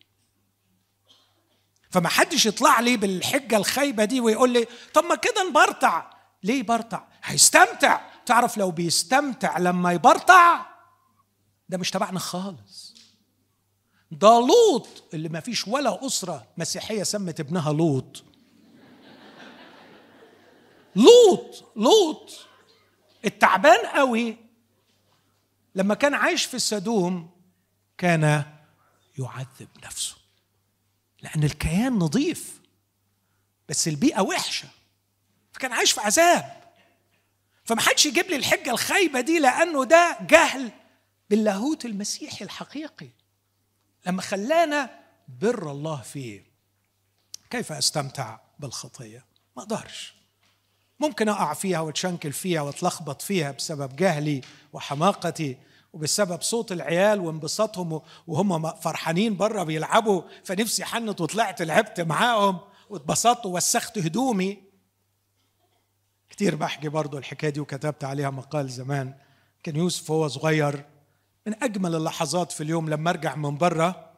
فما 1.95 2.09
حدش 2.09 2.47
يطلع 2.47 2.81
لي 2.81 2.97
بالحجة 2.97 3.57
الخايبة 3.57 4.05
دي 4.05 4.21
ويقول 4.21 4.51
لي 4.53 4.67
طب 4.95 5.05
ما 5.05 5.15
كده 5.15 5.49
نبرطع. 5.49 6.11
ليه 6.43 6.59
يبرطع؟ 6.59 7.05
هيستمتع. 7.25 8.01
تعرف 8.27 8.57
لو 8.57 8.71
بيستمتع 8.71 9.59
لما 9.59 9.93
يبرطع؟ 9.93 10.67
ده 11.69 11.79
مش 11.79 11.91
تبعنا 11.91 12.19
خالص. 12.19 12.95
ده 14.11 14.29
لوط 14.29 14.89
اللي 15.15 15.29
ما 15.29 15.41
فيش 15.41 15.69
ولا 15.69 16.07
أسرة 16.07 16.47
مسيحية 16.57 17.03
سمت 17.03 17.41
ابنها 17.41 17.73
لوط. 17.73 18.25
لوط 20.97 21.65
لوط. 21.77 22.33
التعبان 23.25 23.87
قوي. 23.87 24.37
لما 25.75 25.95
كان 25.95 26.15
عايش 26.15 26.45
في 26.45 26.55
السدوم 26.55 27.31
كان 27.99 28.45
يعذب 29.19 29.69
نفسه. 29.85 30.24
لأن 31.25 31.45
الكيان 31.45 31.93
نظيف 31.93 32.61
بس 33.69 33.89
البيئة 33.89 34.21
وحشة. 34.21 34.69
فكان 35.53 35.73
عايش 35.73 35.93
في 35.93 36.01
عذاب. 36.01 36.65
فما 37.65 37.81
حدش 37.81 38.07
يجيب 38.07 38.27
لي 38.27 38.37
الحجة 38.37 38.71
الخايبة 38.71 39.21
دي 39.21 39.39
لأنه 39.39 39.85
ده 39.85 40.19
جهل 40.21 40.71
باللاهوت 41.31 41.85
المسيحي 41.85 42.45
الحقيقي. 42.45 43.09
لما 44.07 44.23
خلانا 44.23 45.01
بر 45.29 45.71
الله 45.71 46.01
فيه 46.03 46.45
كيف 47.51 47.73
أستمتع 47.73 48.39
بالخطية؟ 48.59 49.25
ما 49.57 49.63
أقدرش. 49.63 50.15
ممكن 51.01 51.29
أقع 51.29 51.55
فيها 51.55 51.81
وأتشنكل 51.81 52.33
فيها 52.33 52.61
وأتلخبط 52.61 53.23
فيها 53.23 53.51
بسبب 53.51 53.97
جهلي 53.97 54.41
وحماقتي 54.73 55.57
وبسبب 55.95 56.43
صوت 56.43 56.73
العيال 56.73 57.21
وانبساطهم 57.21 58.01
وهم 58.27 58.71
فرحانين 58.71 59.37
بره 59.37 59.63
بيلعبوا 59.63 60.23
فنفسي 60.45 60.85
حنت 60.85 61.21
وطلعت 61.21 61.63
لعبت 61.63 62.01
معاهم 62.01 62.61
واتبسطت 62.91 63.47
ووسخت 63.47 63.99
هدومي. 63.99 64.63
كتير 66.31 66.55
بحكي 66.55 66.89
برضو 66.89 67.19
الحكاية 67.19 67.51
دي 67.51 67.61
وكتبت 67.61 68.05
عليها 68.05 68.31
مقال 68.31 68.69
زمان. 68.69 69.15
كان 69.63 69.77
يوسف 69.77 70.11
وهو 70.11 70.29
صغير 70.29 70.85
من 71.47 71.63
أجمل 71.63 71.95
اللحظات 71.95 72.53
في 72.53 72.63
اليوم 72.63 72.91
لما 72.91 73.11
أرجع 73.11 73.35
من 73.35 73.57
بره 73.59 74.11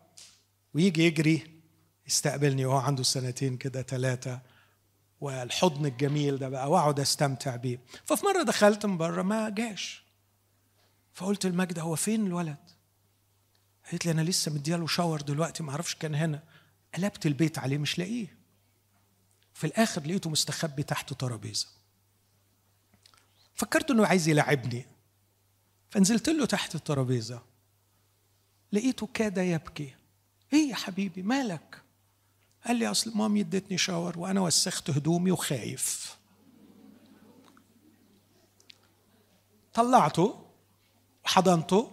ويجي 0.75 1.07
يجري 1.07 1.61
يستقبلني 2.07 2.65
وهو 2.67 2.77
عنده 2.79 3.03
سنتين 3.03 3.57
كده 3.57 3.83
ثلاثة 3.83 4.41
والحضن 5.21 5.87
الجميل 5.87 6.39
ده 6.39 6.49
بقى 6.49 6.71
وأقعد 6.71 7.01
أستمتع 7.01 7.57
بيه. 7.57 7.81
ففي 8.05 8.25
مرة 8.27 8.43
دخلت 8.43 8.87
من 8.87 8.97
بره 8.99 9.23
ما 9.23 9.49
جاش. 9.49 10.06
فقلت 11.17 11.47
لماجده 11.47 11.83
هو 11.83 11.97
فين 11.97 12.27
الولد؟ 12.27 12.71
قالت 13.91 14.07
لي 14.07 14.13
أنا 14.13 14.21
لسه 14.21 14.53
مدياله 14.53 14.87
شاور 14.87 15.21
دلوقتي 15.21 15.63
ما 15.63 15.71
أعرفش 15.71 15.95
كان 15.95 16.15
هنا. 16.15 16.43
قلبت 16.95 17.27
البيت 17.27 17.59
عليه 17.59 17.79
مش 17.79 17.99
لاقيه. 17.99 18.37
في 19.55 19.67
الآخر 19.67 20.03
لقيته 20.03 20.31
مستخبي 20.31 20.83
تحت 20.83 21.13
ترابيزة. 21.13 21.69
فكرت 23.55 23.91
إنه 23.91 24.07
عايز 24.07 24.29
يلعبني. 24.29 24.87
فنزلت 25.91 26.29
له 26.29 26.47
تحت 26.47 26.75
الترابيزة. 26.75 27.43
لقيته 28.73 29.09
كاد 29.15 29.39
يبكي. 29.39 29.95
إيه 30.53 30.71
يا 30.71 30.75
حبيبي 30.75 31.23
مالك؟ 31.23 31.83
قال 32.67 32.77
لي 32.77 32.91
أصل 32.91 33.17
مامي 33.17 33.41
ادتني 33.41 33.79
شاور 33.79 34.19
وأنا 34.19 34.41
وسخت 34.41 34.91
هدومي 34.91 35.31
وخايف. 35.31 36.17
طلعته. 39.75 40.46
وحضنته 41.27 41.93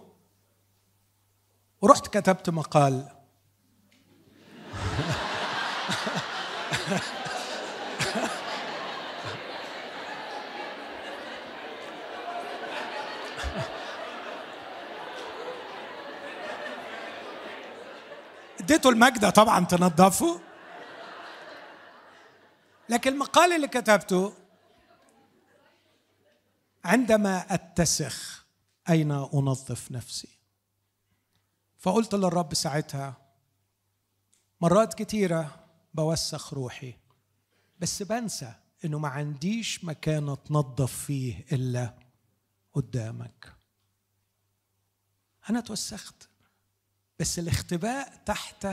ورحت 1.80 2.06
كتبت 2.06 2.50
مقال. 2.50 3.08
اديته 18.60 18.90
المجدة 18.90 19.30
طبعا 19.30 19.64
تنظفه. 19.64 20.40
لكن 22.88 23.12
المقال 23.12 23.52
اللي 23.52 23.68
كتبته 23.68 24.34
عندما 26.84 27.46
أتسخ 27.50 28.43
أين 28.88 29.10
أنظف 29.10 29.92
نفسي؟ 29.92 30.28
فقلت 31.78 32.14
للرب 32.14 32.54
ساعتها 32.54 33.16
مرات 34.60 34.94
كتيرة 34.94 35.66
بوسخ 35.94 36.54
روحي 36.54 36.94
بس 37.78 38.02
بنسى 38.02 38.54
إنه 38.84 38.98
ما 38.98 39.08
عنديش 39.08 39.84
مكان 39.84 40.28
أتنظف 40.28 41.04
فيه 41.04 41.46
إلا 41.52 41.94
قدامك. 42.72 43.52
أنا 45.50 45.60
توسخت 45.60 46.28
بس 47.18 47.38
الاختباء 47.38 48.22
تحت 48.26 48.66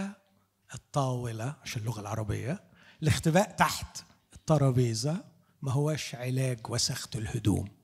الطاولة 0.73 1.55
عشان 1.61 1.81
اللغة 1.81 2.01
العربية 2.01 2.63
الاختباء 3.03 3.51
تحت 3.51 4.03
الترابيزة 4.33 5.23
ما 5.61 5.71
هوش 5.71 6.15
علاج 6.15 6.69
وسخه 6.69 7.09
الهدوم. 7.15 7.80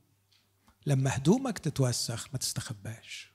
لما 0.88 1.16
هدومك 1.16 1.60
تتوسخ 1.60 2.28
ما 2.34 2.40
تستخباش. 2.40 3.32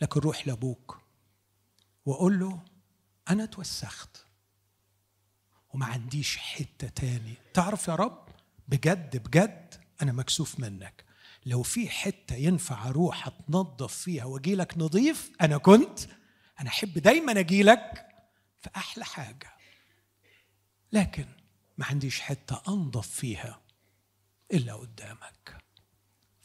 لكن 0.00 0.20
روح 0.20 0.46
لأبوك 0.46 0.98
وقول 2.04 2.40
له 2.40 2.64
أنا 3.30 3.46
توسخت 3.46 4.26
وما 5.74 5.86
عنديش 5.86 6.36
حتة 6.36 6.88
تاني. 6.88 7.34
تعرف 7.54 7.88
يا 7.88 7.94
رب 7.94 8.28
بجد 8.68 9.16
بجد 9.16 9.74
أنا 10.02 10.12
مكسوف 10.12 10.60
منك. 10.60 11.04
لو 11.46 11.62
في 11.62 11.88
حتة 11.88 12.34
ينفع 12.34 12.88
أروح 12.88 13.26
أتنظف 13.26 13.94
فيها 13.94 14.24
واجي 14.24 14.54
لك 14.54 14.78
نظيف 14.78 15.30
أنا 15.40 15.58
كنت 15.58 16.00
أنا 16.60 16.68
أحب 16.68 16.98
دايما 16.98 17.40
أجي 17.40 17.62
لك 17.62 18.06
في 18.60 18.70
أحلى 18.76 19.04
حاجة. 19.04 19.56
لكن 20.92 21.26
ما 21.78 21.86
عنديش 21.86 22.20
حتة 22.20 22.62
أنظف 22.68 23.08
فيها 23.08 23.60
إلا 24.52 24.74
قدامك. 24.74 25.65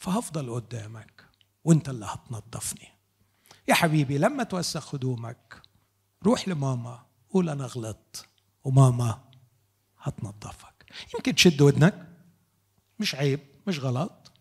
فهفضل 0.02 0.50
قدامك 0.54 1.24
وانت 1.64 1.88
اللي 1.88 2.06
هتنظفني. 2.06 2.88
يا 3.68 3.74
حبيبي 3.74 4.18
لما 4.18 4.42
توسخ 4.42 4.94
هدومك 4.94 5.62
روح 6.22 6.48
لماما 6.48 7.06
قول 7.30 7.48
أنا 7.48 7.66
غلطت 7.66 8.28
وماما 8.64 9.24
هتنظفك. 9.98 10.84
يمكن 11.14 11.34
تشد 11.34 11.60
ودنك 11.60 12.08
مش 12.98 13.14
عيب 13.14 13.40
مش 13.66 13.78
غلط. 13.78 14.32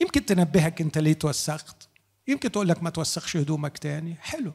يمكن 0.00 0.26
تنبهك 0.26 0.80
أنت 0.80 0.98
ليه 0.98 1.12
توسخت. 1.12 1.88
يمكن 2.28 2.52
تقول 2.52 2.68
لك 2.68 2.82
ما 2.82 2.90
توسخش 2.90 3.36
هدومك 3.36 3.78
تاني. 3.78 4.14
حلو. 4.14 4.52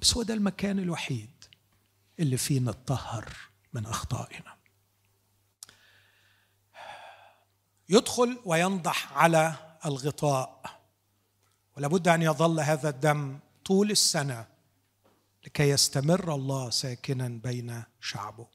بس 0.00 0.16
هو 0.16 0.22
ده 0.22 0.34
المكان 0.34 0.78
الوحيد 0.78 1.44
اللي 2.20 2.36
فيه 2.36 2.60
نتطهر 2.60 3.32
من 3.72 3.86
أخطائنا. 3.86 4.57
يدخل 7.88 8.38
وينضح 8.44 9.12
على 9.12 9.54
الغطاء. 9.86 10.60
ولابد 11.76 12.08
أن 12.08 12.22
يظل 12.22 12.60
هذا 12.60 12.88
الدم 12.88 13.38
طول 13.64 13.90
السنة 13.90 14.46
لكي 15.46 15.68
يستمر 15.68 16.34
الله 16.34 16.70
ساكنا 16.70 17.28
بين 17.28 17.82
شعبه. 18.00 18.46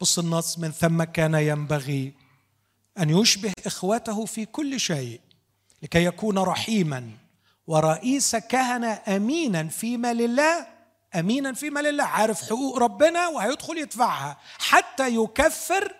بص 0.00 0.18
النص 0.18 0.58
من 0.58 0.70
ثم 0.70 1.02
كان 1.04 1.34
ينبغي 1.34 2.14
أن 2.98 3.10
يشبه 3.10 3.52
اخوته 3.66 4.24
في 4.24 4.46
كل 4.46 4.80
شيء 4.80 5.20
لكي 5.82 6.04
يكون 6.04 6.38
رحيما 6.38 7.10
ورئيس 7.66 8.36
كهنة 8.36 9.02
امينا 9.08 9.68
فيما 9.68 10.14
لله 10.14 10.66
امينا 11.14 11.52
فيما 11.52 11.80
لله. 11.80 12.04
عارف 12.04 12.42
حقوق 12.42 12.78
ربنا 12.78 13.28
وهيدخل 13.28 13.78
يدفعها 13.78 14.38
حتى 14.58 15.14
يكفر 15.14 15.94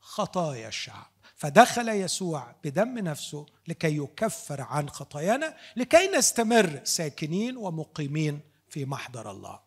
خطايا 0.00 0.68
الشعب. 0.68 1.13
فدخل 1.36 1.88
يسوع 1.88 2.54
بدم 2.64 2.98
نفسه 2.98 3.46
لكي 3.68 3.96
يكفر 3.96 4.60
عن 4.60 4.88
خطايانا 4.88 5.56
لكي 5.76 6.08
نستمر 6.08 6.80
ساكنين 6.84 7.56
ومقيمين 7.56 8.40
في 8.68 8.84
محضر 8.84 9.30
الله. 9.30 9.60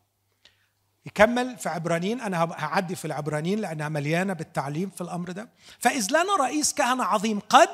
يكمل 1.05 1.57
في 1.57 1.69
عبرانيين 1.69 2.21
أنا 2.21 2.43
هعدي 2.43 2.95
في 2.95 3.05
العبرانيين 3.05 3.59
لأنها 3.59 3.89
مليانة 3.89 4.33
بالتعليم 4.33 4.89
في 4.89 5.01
الأمر 5.01 5.31
ده. 5.31 5.49
فإذ 5.79 6.07
لنا 6.09 6.35
رئيس 6.39 6.73
كهنة 6.73 7.03
عظيم 7.03 7.39
قد 7.39 7.69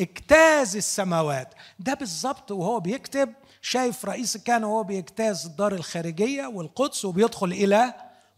اجتاز 0.00 0.76
السماوات. 0.76 1.54
ده 1.78 1.94
بالظبط 1.94 2.50
وهو 2.50 2.80
بيكتب 2.80 3.32
شايف 3.62 4.04
رئيس 4.04 4.36
الكهنة 4.36 4.66
وهو 4.66 4.82
بيجتاز 4.82 5.46
الدار 5.46 5.72
الخارجية 5.72 6.46
والقدس 6.46 7.04
وبيدخل 7.04 7.52
إلى 7.52 7.94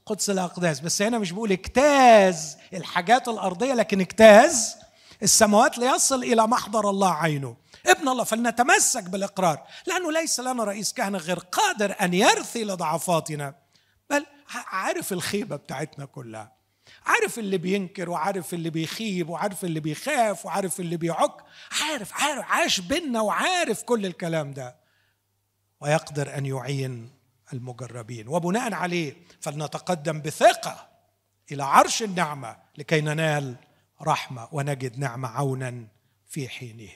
قدس 0.07 0.31
الأقداس. 0.31 0.81
بس 0.81 1.03
هنا 1.03 1.19
مش 1.19 1.33
بيقول 1.33 1.53
اجتاز 1.53 2.57
الحاجات 2.75 3.29
الأرضية 3.29 3.75
لكن 3.75 4.01
اجتاز 4.01 4.77
السماوات 5.23 5.79
ليصل 5.79 6.23
إلى 6.23 6.47
محضر 6.47 6.91
الله 6.91 7.15
عينه. 7.15 7.57
ابن 7.87 8.09
الله 8.09 8.25
فلنتمسك 8.25 9.03
بالإقرار 9.03 9.67
لأنه 9.87 10.13
ليس 10.13 10.41
لنا 10.41 10.65
رئيس 10.65 10.93
كهنة 10.93 11.19
غير 11.19 11.39
قادر 11.39 11.95
أن 12.01 12.15
يرثي 12.15 12.65
لضعفاتنا. 12.65 13.55
بل 14.11 14.27
عارف 14.55 15.13
الخيبة 15.13 15.57
بتاعتنا 15.57 16.05
كلها. 16.05 16.53
عارف 17.07 17.39
اللي 17.39 17.59
بينكر 17.59 18.11
وعارف 18.11 18.55
اللي 18.55 18.71
بيخيب 18.71 19.29
وعارف 19.29 19.65
اللي 19.65 19.81
بيخاف 19.81 20.47
وعارف 20.47 20.81
اللي 20.81 20.97
بيعك. 20.97 21.37
عارف 21.83 22.13
عارف 22.13 22.45
عاش 22.45 22.81
بينا 22.81 23.21
وعارف 23.21 23.83
كل 23.83 24.07
الكلام 24.07 24.53
ده. 24.53 24.77
ويقدر 25.81 26.39
أن 26.39 26.47
يعين 26.47 27.11
المجربين. 27.53 28.29
وبناء 28.29 28.75
عليه 28.75 29.17
فلنتقدم 29.41 30.21
بثقة 30.21 30.89
إلى 31.53 31.65
عرش 31.65 32.03
النعمة 32.03 32.57
لكي 32.79 33.01
ننال 33.01 33.57
رحمة 34.03 34.49
ونجد 34.53 34.99
نعمة 34.99 35.29
عونا 35.29 35.87
في 36.29 36.49
حينه 36.49 36.91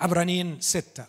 عبرانيين 0.00 0.60
ستة. 0.60 1.04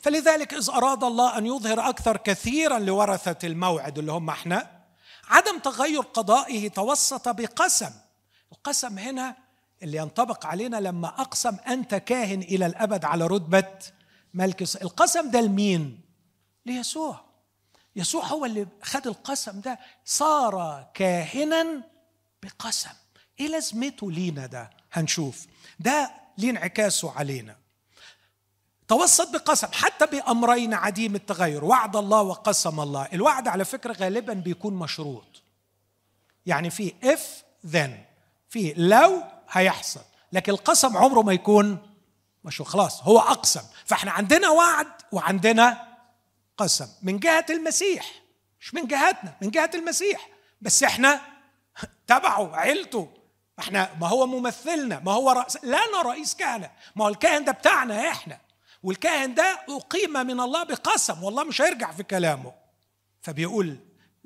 فلذلك 0.00 0.54
إذ 0.54 0.70
أراد 0.70 1.04
الله 1.04 1.38
أن 1.38 1.46
يظهر 1.46 1.88
أكثر 1.88 2.16
كثيرا 2.16 2.78
لورثة 2.78 3.46
الموعد 3.48 3.98
اللي 3.98 4.12
هم 4.12 4.30
إحنا 4.30 4.70
عدم 5.28 5.58
تغير 5.58 6.00
قضائه 6.00 6.68
توسط 6.68 7.28
بقسم. 7.28 7.90
القسم 8.52 8.98
هنا 8.98 9.36
اللي 9.82 9.98
ينطبق 9.98 10.46
علينا 10.46 10.76
لما 10.76 11.08
أقسم 11.08 11.56
أنت 11.68 11.94
كاهن 11.94 12.42
إلى 12.42 12.66
الأبد 12.66 13.04
على 13.04 13.26
رتبة 13.26 13.68
ملك 14.34 14.62
القسم 14.62 15.30
ده 15.30 15.40
لمين؟ 15.40 16.00
ليسوع. 16.66 17.24
يسوع 17.96 18.24
هو 18.24 18.44
اللي 18.44 18.66
خد 18.82 19.06
القسم 19.06 19.60
ده 19.60 19.78
صار 20.04 20.86
كاهنا 20.94 21.82
بقسم. 22.42 22.90
إيه 23.40 23.48
لازمته 23.48 24.10
لينا 24.12 24.46
ده؟ 24.46 24.70
هنشوف. 24.92 25.46
ده 25.80 26.10
ليه 26.38 26.50
انعكاسه 26.50 27.12
علينا. 27.18 27.56
توسط 28.88 29.30
بقسم 29.30 29.68
حتى 29.72 30.06
بأمرين 30.06 30.74
عديم 30.74 31.14
التغير. 31.14 31.64
وعد 31.64 31.96
الله 31.96 32.22
وقسم 32.22 32.80
الله. 32.80 33.08
الوعد 33.12 33.48
على 33.48 33.64
فكرة 33.64 33.92
غالبا 33.92 34.32
بيكون 34.32 34.74
مشروط. 34.74 35.42
يعني 36.46 36.70
في 36.70 36.94
if 37.02 37.44
ذن 37.66 38.04
في 38.48 38.74
لو 38.76 39.22
هيحصل. 39.50 40.04
لكن 40.32 40.52
القسم 40.52 40.96
عمره 40.96 41.22
ما 41.22 41.32
يكون 41.32 41.78
مش 42.44 42.62
خلاص 42.62 43.02
هو 43.02 43.18
أقسم. 43.18 43.62
فإحنا 43.84 44.10
عندنا 44.10 44.50
وعد 44.50 44.86
وعندنا 45.12 45.93
قسم 46.56 46.88
من 47.02 47.18
جهة 47.18 47.46
المسيح 47.50 48.24
مش 48.60 48.74
من 48.74 48.86
جهتنا 48.86 49.36
من 49.42 49.50
جهة 49.50 49.70
المسيح. 49.74 50.28
بس 50.60 50.82
إحنا 50.82 51.20
تبعه 52.06 52.56
عيلته. 52.56 53.08
إحنا 53.58 53.90
ما 54.00 54.08
هو 54.08 54.26
ممثلنا 54.26 55.00
ما 55.00 55.12
هو 55.12 55.30
رأس 55.30 55.64
لنا 55.64 56.02
رئيس 56.04 56.34
كهنة. 56.34 56.70
ما 56.96 57.04
هو 57.04 57.08
الكاهن 57.08 57.44
ده 57.44 57.52
بتاعنا 57.52 58.08
إحنا. 58.08 58.40
والكاهن 58.82 59.34
ده 59.34 59.58
أقيم 59.68 60.12
من 60.12 60.40
الله 60.40 60.62
بقسم 60.62 61.22
والله 61.22 61.44
مش 61.44 61.62
هيرجع 61.62 61.92
في 61.92 62.02
كلامه. 62.02 62.52
فبيقول 63.22 63.78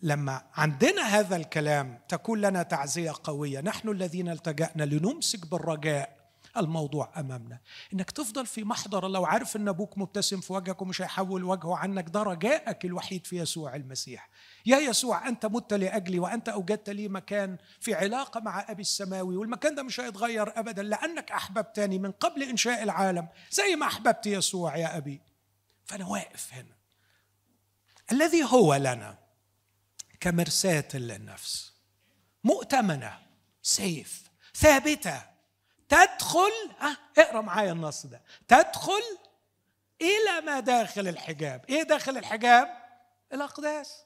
لما 0.02 0.42
عندنا 0.54 1.02
هذا 1.02 1.36
الكلام 1.36 2.00
تكون 2.08 2.40
لنا 2.40 2.62
تعزية 2.62 3.12
قوية. 3.24 3.60
نحن 3.60 3.88
الذين 3.88 4.28
التجأنا 4.28 4.82
لنمسك 4.82 5.46
بالرجاء 5.46 6.17
الموضوع 6.60 7.12
أمامنا. 7.16 7.60
إنك 7.92 8.10
تفضل 8.10 8.46
في 8.46 8.64
محضر 8.64 9.06
الله 9.06 9.20
وعارف 9.20 9.56
إن 9.56 9.68
أبوك 9.68 9.98
مبتسم 9.98 10.40
في 10.40 10.52
وجهك 10.52 10.82
ومش 10.82 11.02
هيحول 11.02 11.44
وجهه 11.44 11.76
عنك 11.76 12.08
ده 12.08 12.22
رجائك 12.22 12.84
الوحيد 12.84 13.26
في 13.26 13.38
يسوع 13.38 13.76
المسيح. 13.76 14.28
يا 14.66 14.78
يسوع 14.78 15.28
أنت 15.28 15.46
مت 15.46 15.74
لأجلي 15.74 16.18
وأنت 16.18 16.48
أوجدت 16.48 16.90
لي 16.90 17.08
مكان 17.08 17.56
في 17.80 17.94
علاقة 17.94 18.40
مع 18.40 18.64
أبي 18.68 18.82
السماوي 18.82 19.36
والمكان 19.36 19.74
ده 19.74 19.82
مش 19.82 20.00
هيتغير 20.00 20.58
ابدا 20.58 20.82
لأنك 20.82 21.32
أحببتني 21.32 21.98
من 21.98 22.10
قبل 22.10 22.42
إنشاء 22.42 22.82
العالم. 22.82 23.28
زي 23.50 23.76
ما 23.76 23.86
أحببت 23.86 24.26
يسوع 24.26 24.76
يا 24.76 24.96
أبي. 24.96 25.20
فأنا 25.84 26.06
واقف 26.06 26.54
هنا. 26.54 26.78
الذي 28.12 28.44
هو 28.44 28.74
لنا 28.74 29.18
كمرساة 30.20 30.88
للنفس. 30.94 31.72
مؤتمنة. 32.44 33.18
سيف. 33.62 34.22
ثابتة. 34.54 35.37
تدخل 35.88 36.52
اقرأ 37.18 37.40
معايا 37.40 37.72
النص 37.72 38.06
ده. 38.06 38.22
تدخل 38.48 39.02
إلى 40.00 40.40
مداخل 40.46 41.08
الحجاب. 41.08 41.64
إيه 41.68 41.82
داخل 41.82 42.18
الحجاب؟ 42.18 42.82
الأقداس. 43.32 44.04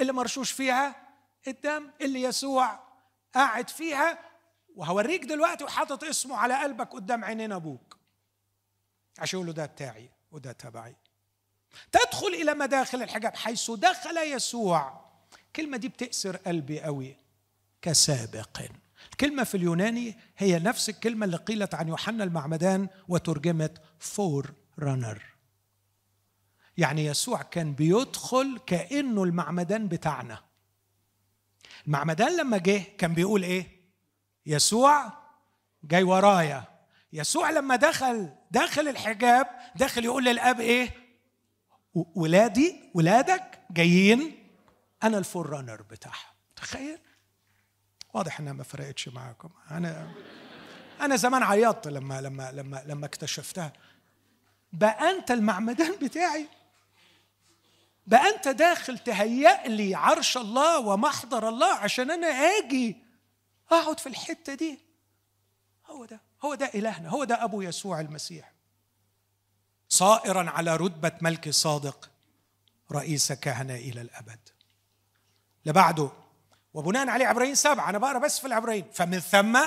اللي 0.00 0.12
مرشوش 0.12 0.50
فيها 0.50 0.96
الدم 1.48 1.90
اللي 2.00 2.22
يسوع 2.22 2.78
قاعد 3.34 3.70
فيها. 3.70 4.18
وهوريك 4.76 5.24
دلوقتي 5.24 5.64
وحاطط 5.64 6.04
اسمه 6.04 6.36
على 6.36 6.62
قلبك 6.62 6.92
قدام 6.92 7.24
عينين 7.24 7.52
أبوك. 7.52 7.96
عشان 9.18 9.38
يقول 9.38 9.46
له 9.46 9.52
ده 9.52 9.66
بتاعي 9.66 10.10
وده 10.32 10.52
تبعي. 10.52 10.96
تدخل 11.92 12.26
إلى 12.26 12.54
مداخل 12.54 13.02
الحجاب. 13.02 13.36
حيث 13.36 13.70
دخل 13.70 14.16
يسوع. 14.16 15.04
الكلمة 15.46 15.76
دي 15.76 15.88
بتأسر 15.88 16.36
قلبي 16.36 16.80
قوي. 16.80 17.16
كسابق. 17.82 18.60
الكلمة 19.20 19.44
في 19.44 19.56
اليوناني 19.56 20.16
هي 20.36 20.58
نفس 20.58 20.88
الكلمة 20.88 21.26
اللي 21.26 21.36
قيلت 21.36 21.74
عن 21.74 21.88
يوحنا 21.88 22.24
المعمدان 22.24 22.88
وترجمت 23.08 23.82
forerunner 23.98 25.22
يعني 26.76 27.04
يسوع 27.04 27.42
كان 27.42 27.72
بيدخل 27.72 28.60
كأنه 28.66 29.24
المعمدان 29.24 29.88
بتاعنا. 29.88 30.38
المعمدان 31.86 32.36
لما 32.36 32.58
جه 32.58 32.82
كان 32.98 33.14
بيقول 33.14 33.42
إيه؟ 33.42 33.66
يسوع 34.46 35.12
جاي 35.84 36.02
ورايا. 36.02 36.64
يسوع 37.12 37.50
لما 37.50 37.76
دخل 37.76 38.30
داخل 38.50 38.88
الحجاب 38.88 39.46
داخل 39.76 40.04
يقول 40.04 40.24
للآب 40.24 40.60
إيه؟ 40.60 40.90
ولادي 41.94 42.90
ولادك 42.94 43.60
جايين؟ 43.70 44.48
أنا 45.02 45.18
الفور 45.18 45.50
رانر 45.50 45.82
بتاعهم. 45.82 46.34
تخيل؟ 46.56 46.98
واضح 48.18 48.40
انها 48.40 48.52
ما 48.52 48.62
فرقتش 48.62 49.08
معاكم. 49.08 49.50
أنا 49.70 50.12
أنا 51.00 51.16
زمان 51.16 51.42
عيطت 51.42 51.88
لما 51.88 52.20
لما 52.20 52.52
لما 52.52 52.82
لما 52.86 53.06
اكتشفتها. 53.06 53.72
بقى 54.72 55.10
انت 55.10 55.30
المعمدان 55.30 55.96
بتاعي. 56.02 56.48
بقى 58.06 58.28
انت 58.28 58.48
داخل 58.48 58.98
تهيأ 58.98 59.68
لي 59.68 59.94
عرش 59.94 60.36
الله 60.36 60.78
ومحضر 60.78 61.48
الله 61.48 61.74
عشان 61.74 62.10
أنا 62.10 62.26
آجي 62.26 62.96
أقعد 63.70 64.00
في 64.00 64.08
الحتة 64.08 64.54
دي. 64.54 64.78
هو 65.86 66.04
ده 66.04 66.20
هو 66.44 66.54
ده 66.54 66.66
إلهنا. 66.74 67.08
هو 67.08 67.24
ده 67.24 67.44
أبو 67.44 67.62
يسوع 67.62 68.00
المسيح. 68.00 68.52
صائرا 69.88 70.50
على 70.50 70.76
رتبة 70.76 71.12
ملك 71.20 71.50
صادق 71.50 72.10
رئيس 72.92 73.32
كهنة 73.32 73.74
إلى 73.74 74.00
الأبد. 74.00 74.40
لبعده 75.66 76.10
وبناء 76.74 77.08
عليه 77.08 77.26
عبرين 77.26 77.54
سبعة 77.54 77.90
أنا 77.90 77.98
بقرأ 77.98 78.18
بس 78.18 78.38
في 78.38 78.46
العبرين. 78.46 78.84
فمن 78.92 79.20
ثم 79.20 79.58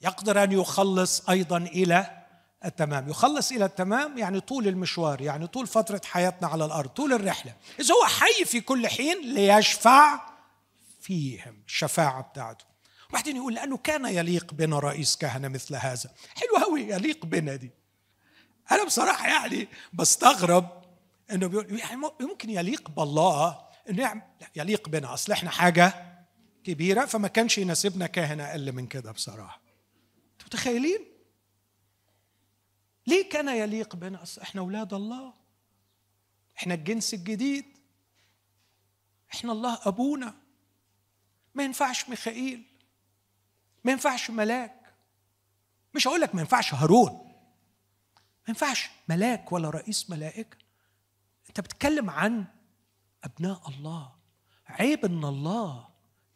يقدر 0.00 0.42
أن 0.42 0.52
يخلص 0.52 1.28
أيضا 1.30 1.56
إلى 1.56 2.22
التمام. 2.64 3.08
يخلص 3.08 3.52
إلى 3.52 3.64
التمام 3.64 4.18
يعني 4.18 4.40
طول 4.40 4.68
المشوار 4.68 5.20
يعني 5.20 5.46
طول 5.46 5.66
فترة 5.66 6.00
حياتنا 6.04 6.48
على 6.48 6.64
الأرض 6.64 6.88
طول 6.88 7.12
الرحلة. 7.12 7.54
إذا 7.80 7.94
هو 7.94 8.04
حي 8.04 8.44
في 8.44 8.60
كل 8.60 8.88
حين 8.88 9.34
ليشفع 9.34 10.20
فيهم 11.00 11.62
الشفاعة 11.66 12.22
بتاعته. 12.22 12.64
وبعدين 13.10 13.36
يقول 13.36 13.54
لأنه 13.54 13.76
كان 13.76 14.04
يليق 14.04 14.54
بنا 14.54 14.78
رئيس 14.78 15.16
كهنة 15.16 15.48
مثل 15.48 15.74
هذا. 15.74 16.10
حلو 16.36 16.64
قوي 16.64 16.80
يليق 16.80 17.26
بنا 17.26 17.56
دي. 17.56 17.70
أنا 18.72 18.84
بصراحة 18.84 19.28
يعني 19.28 19.68
بستغرب 19.92 20.82
إنه 21.30 21.46
بيقول 21.46 21.78
يعني 21.78 21.96
ممكن 22.20 22.50
يليق 22.50 22.90
بالله 22.90 23.61
إنه 23.90 24.22
يليق 24.56 24.88
بنا. 24.88 25.14
أصل 25.14 25.32
إحنا 25.32 25.50
حاجة 25.50 26.12
كبيرة 26.64 27.04
فما 27.04 27.28
كانش 27.28 27.58
يناسبنا 27.58 28.06
كاهن 28.06 28.40
أقل 28.40 28.72
من 28.72 28.86
كده 28.86 29.12
بصراحة. 29.12 29.60
أنتوا 30.32 30.46
متخيلين؟ 30.46 31.00
ليه 33.06 33.28
كان 33.28 33.48
يليق 33.48 33.96
بنا؟ 33.96 34.22
أصل 34.22 34.40
إحنا 34.40 34.60
أولاد 34.60 34.94
الله. 34.94 35.34
إحنا 36.58 36.74
الجنس 36.74 37.14
الجديد. 37.14 37.64
إحنا 39.34 39.52
الله 39.52 39.78
أبونا. 39.82 40.34
ما 41.54 41.64
ينفعش 41.64 42.08
ميخائيل. 42.08 42.64
ما 43.84 43.92
ينفعش 43.92 44.30
ملاك. 44.30 44.94
مش 45.94 46.08
هقول 46.08 46.20
لك 46.20 46.34
ما 46.34 46.40
ينفعش 46.40 46.74
هارون. 46.74 47.12
ما 48.16 48.48
ينفعش 48.48 48.90
ملاك 49.08 49.52
ولا 49.52 49.70
رئيس 49.70 50.10
ملائكة. 50.10 50.56
أنت 51.48 51.60
بتتكلم 51.60 52.10
عن 52.10 52.44
أبناء 53.24 53.68
الله. 53.68 54.12
عيب 54.66 55.04
إن 55.04 55.24
الله 55.24 55.88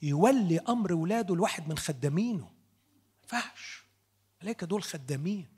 يولي 0.02 0.60
أمر 0.60 0.92
ولاده 0.92 1.34
لواحد 1.34 1.68
من 1.68 1.78
خدامينه. 1.78 2.50
ما 3.32 3.38
ينفعش. 3.38 3.86
دول 4.62 4.82
خدامين. 4.82 5.48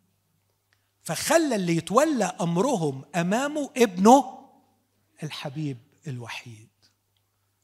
فخلى 1.03 1.55
اللي 1.55 1.77
يتولى 1.77 2.25
أمرهم 2.25 3.05
أمامه 3.15 3.71
ابنه 3.77 4.49
الحبيب 5.23 5.79
الوحيد. 6.07 6.69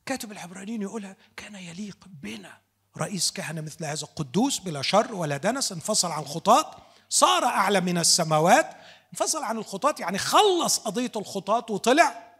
كاتب 0.06 0.32
العبرانيين 0.32 0.82
يقولها 0.82 1.16
كان 1.36 1.54
يليق 1.54 2.08
بنا. 2.22 2.58
رئيس 2.98 3.32
كهنة 3.32 3.60
مثل 3.60 3.84
هذا 3.84 4.06
قدوس 4.06 4.58
بلا 4.58 4.82
شر 4.82 5.14
ولا 5.14 5.36
دنس 5.36 5.72
انفصل 5.72 6.10
عن 6.10 6.22
الخطاة 6.22 6.76
صار 7.08 7.44
أعلى 7.44 7.80
من 7.80 7.98
السماوات. 7.98 8.76
انفصل 9.12 9.42
عن 9.42 9.58
الخطاة 9.58 9.94
يعني 9.98 10.18
خلص 10.18 10.78
قضية 10.78 11.12
الخطاة 11.16 11.66
وطلع. 11.70 12.33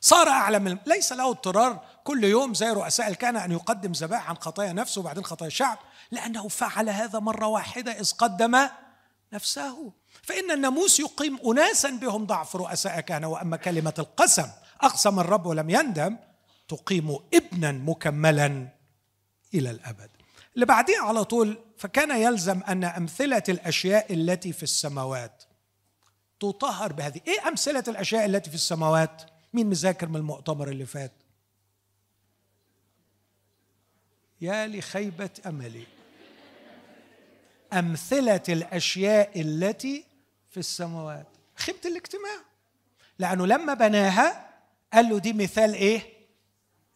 صار 0.00 0.28
أعلى 0.28 0.58
من 0.58 0.78
ليس 0.86 1.12
له 1.12 1.30
اضطرار 1.30 1.84
كل 2.04 2.24
يوم 2.24 2.54
زي 2.54 2.70
رؤساء 2.70 3.08
الكهنة 3.08 3.44
أن 3.44 3.52
يقدم 3.52 3.92
ذبائح 3.92 4.28
عن 4.28 4.36
خطايا 4.36 4.72
نفسه 4.72 5.00
وبعدين 5.00 5.24
خطايا 5.24 5.48
الشعب 5.48 5.78
لأنه 6.10 6.48
فعل 6.48 6.88
هذا 6.88 7.18
مرة 7.18 7.46
واحدة 7.46 7.92
إذ 7.92 8.12
قدم 8.12 8.68
نفسه. 9.32 9.92
فإن 10.22 10.50
الناموس 10.50 11.00
يقيم 11.00 11.38
أناسا 11.50 11.90
بهم 11.90 12.26
ضعف 12.26 12.56
رؤساء 12.56 13.00
كهنة 13.00 13.28
وأما 13.28 13.56
كلمة 13.56 13.94
القسم 13.98 14.46
أقسم 14.80 15.20
الرب 15.20 15.46
ولم 15.46 15.70
يندم 15.70 16.16
تقيم 16.68 17.18
ابنا 17.34 17.72
مكملا 17.72 18.68
إلى 19.54 19.70
الأبد. 19.70 20.10
اللي 20.54 20.66
بعديه 20.66 20.98
على 20.98 21.24
طول 21.24 21.58
فكان 21.78 22.20
يلزم 22.20 22.62
أن 22.68 22.84
أمثلة 22.84 23.42
الأشياء 23.48 24.12
التي 24.12 24.52
في 24.52 24.62
السماوات 24.62 25.42
تطهر 26.40 26.92
بهذه. 26.92 27.20
إيه 27.26 27.48
أمثلة 27.48 27.84
الأشياء 27.88 28.24
التي 28.26 28.50
في 28.50 28.56
السماوات؟ 28.56 29.35
مين 29.52 29.66
مذاكر 29.66 30.08
من 30.08 30.16
المؤتمر 30.16 30.68
اللي 30.68 30.86
فات؟ 30.86 31.12
يا 34.40 34.66
لخيبة 34.66 35.30
أملي. 35.46 35.86
أمثلة 37.72 38.42
الأشياء 38.48 39.40
التي 39.40 40.04
في 40.50 40.56
السماوات. 40.56 41.26
خيبة 41.56 41.80
الاجتماع. 41.84 42.40
لأنه 43.18 43.46
لما 43.46 43.74
بناها 43.74 44.50
قال 44.92 45.08
له 45.08 45.18
دي 45.18 45.32
مثال 45.32 45.74
إيه؟ 45.74 46.02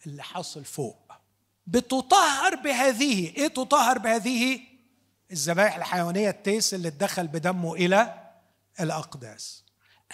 اللي 0.07 0.23
حصل 0.23 0.65
فوق. 0.65 1.13
بتطهر 1.67 2.55
بهذه. 2.55 3.37
إيه 3.37 3.49
تطهر 3.49 3.99
بهذه؟ 3.99 4.61
الذبائح 5.31 5.77
الحيوانية 5.77 6.31
التيس 6.31 6.75
اللي 6.75 6.89
اتدخل 6.89 7.27
بدمه 7.27 7.75
إلى 7.75 8.31
الأقداس. 8.81 9.65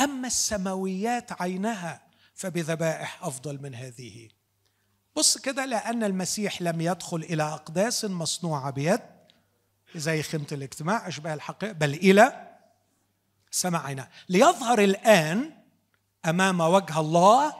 أما 0.00 0.26
السماويات 0.26 1.42
عينها 1.42 2.05
فبذبائح 2.36 3.24
أفضل 3.24 3.62
من 3.62 3.74
هذه. 3.74 4.28
بص 5.16 5.38
كده 5.38 5.64
لأن 5.64 6.04
المسيح 6.04 6.62
لم 6.62 6.80
يدخل 6.80 7.16
إلى 7.16 7.42
أقداس 7.42 8.04
مصنوعة 8.04 8.70
بيد 8.70 9.00
زي 9.94 10.22
خيمة 10.22 10.46
الاجتماع 10.52 11.08
أشباه 11.08 11.34
الحقيقة 11.34 11.72
بل 11.72 11.94
إلى 11.94 12.56
سمع 13.50 13.86
عيناه 13.86 14.08
ليظهر 14.28 14.78
الآن 14.78 15.52
أمام 16.26 16.60
وجه 16.60 17.00
الله 17.00 17.54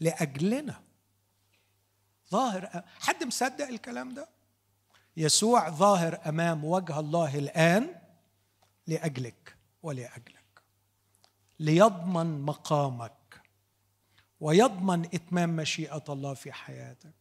لأجلنا. 0.00 0.80
ظاهر 2.30 2.82
حد 3.00 3.24
مصدق 3.24 3.68
الكلام 3.68 4.14
ده؟ 4.14 4.28
يسوع 5.16 5.70
ظاهر 5.70 6.20
أمام 6.26 6.64
وجه 6.64 7.00
الله 7.00 7.38
الآن 7.38 7.94
لأجلك 8.86 9.56
ولأجلك. 9.82 10.62
ليضمن 11.58 12.42
مقامك. 12.42 13.23
ويضمن 14.40 15.04
إتمام 15.04 15.56
مشيئة 15.56 16.04
الله 16.08 16.34
في 16.34 16.52
حياتك. 16.52 17.14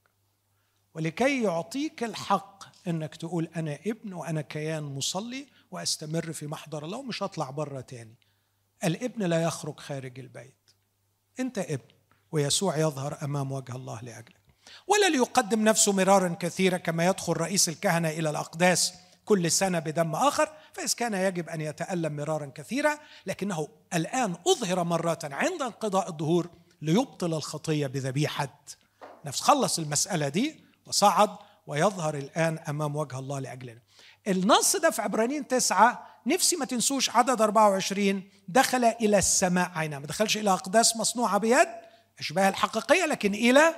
ولكي 0.93 1.43
يعطيك 1.43 2.03
الحق 2.03 2.63
إنك 2.87 3.15
تقول 3.15 3.49
أنا 3.55 3.79
ابن 3.87 4.13
وأنا 4.13 4.41
كيان 4.41 4.83
مصلي 4.83 5.47
وأستمر 5.71 6.33
في 6.33 6.47
محضر 6.47 6.85
الله 6.85 6.97
ومش 6.97 7.23
هطلع 7.23 7.49
بره 7.49 7.81
تاني. 7.81 8.15
الابن 8.83 9.23
لا 9.23 9.43
يخرج 9.43 9.79
خارج 9.79 10.19
البيت. 10.19 10.71
أنت 11.39 11.57
ابن 11.57 11.93
ويسوع 12.31 12.77
يظهر 12.77 13.17
أمام 13.23 13.51
وجه 13.51 13.75
الله 13.75 14.01
لأجلك. 14.01 14.43
ولا 14.87 15.09
ليقدم 15.09 15.63
نفسه 15.63 15.93
مرارا 15.93 16.35
كثيرا 16.39 16.77
كما 16.77 17.05
يدخل 17.05 17.33
رئيس 17.33 17.69
الكهنة 17.69 18.09
إلى 18.09 18.29
الأقداس 18.29 18.93
كل 19.25 19.51
سنة 19.51 19.79
بدم 19.79 20.15
آخر 20.15 20.49
فاذا 20.73 20.93
كان 20.97 21.13
يجب 21.13 21.49
أن 21.49 21.61
يتألم 21.61 22.15
مرارا 22.15 22.51
كثيرا 22.55 22.99
لكنه 23.25 23.67
الآن 23.93 24.35
أظهر 24.47 24.83
مرة 24.83 25.19
عند 25.23 25.61
انقضاء 25.61 26.09
الظهور 26.09 26.49
ليبطل 26.83 27.33
الخطية 27.33 27.87
بذبيحه 27.87 28.63
نفس 29.25 29.41
خلص 29.41 29.79
المسألة 29.79 30.27
دي 30.27 30.65
وصعد 30.85 31.29
ويظهر 31.67 32.17
الآن 32.17 32.59
أمام 32.59 32.95
وجه 32.95 33.19
الله 33.19 33.39
لأجلنا. 33.39 33.79
النص 34.27 34.75
ده 34.75 34.89
في 34.89 35.01
عبرانيين 35.01 35.47
تسعة. 35.47 36.07
نفسي 36.25 36.55
ما 36.55 36.65
تنسوش 36.65 37.09
عدد 37.09 37.41
24 37.41 38.23
دخل 38.47 38.85
إلى 38.85 39.17
السماء. 39.17 39.71
عينا 39.75 39.99
ما 39.99 40.07
دخلش 40.07 40.37
إلى 40.37 40.53
أقداس 40.53 40.97
مصنوعة 40.97 41.37
بيد. 41.37 41.67
أشباه 42.19 42.49
الحقيقية 42.49 43.05
لكن 43.05 43.33
إلى 43.33 43.75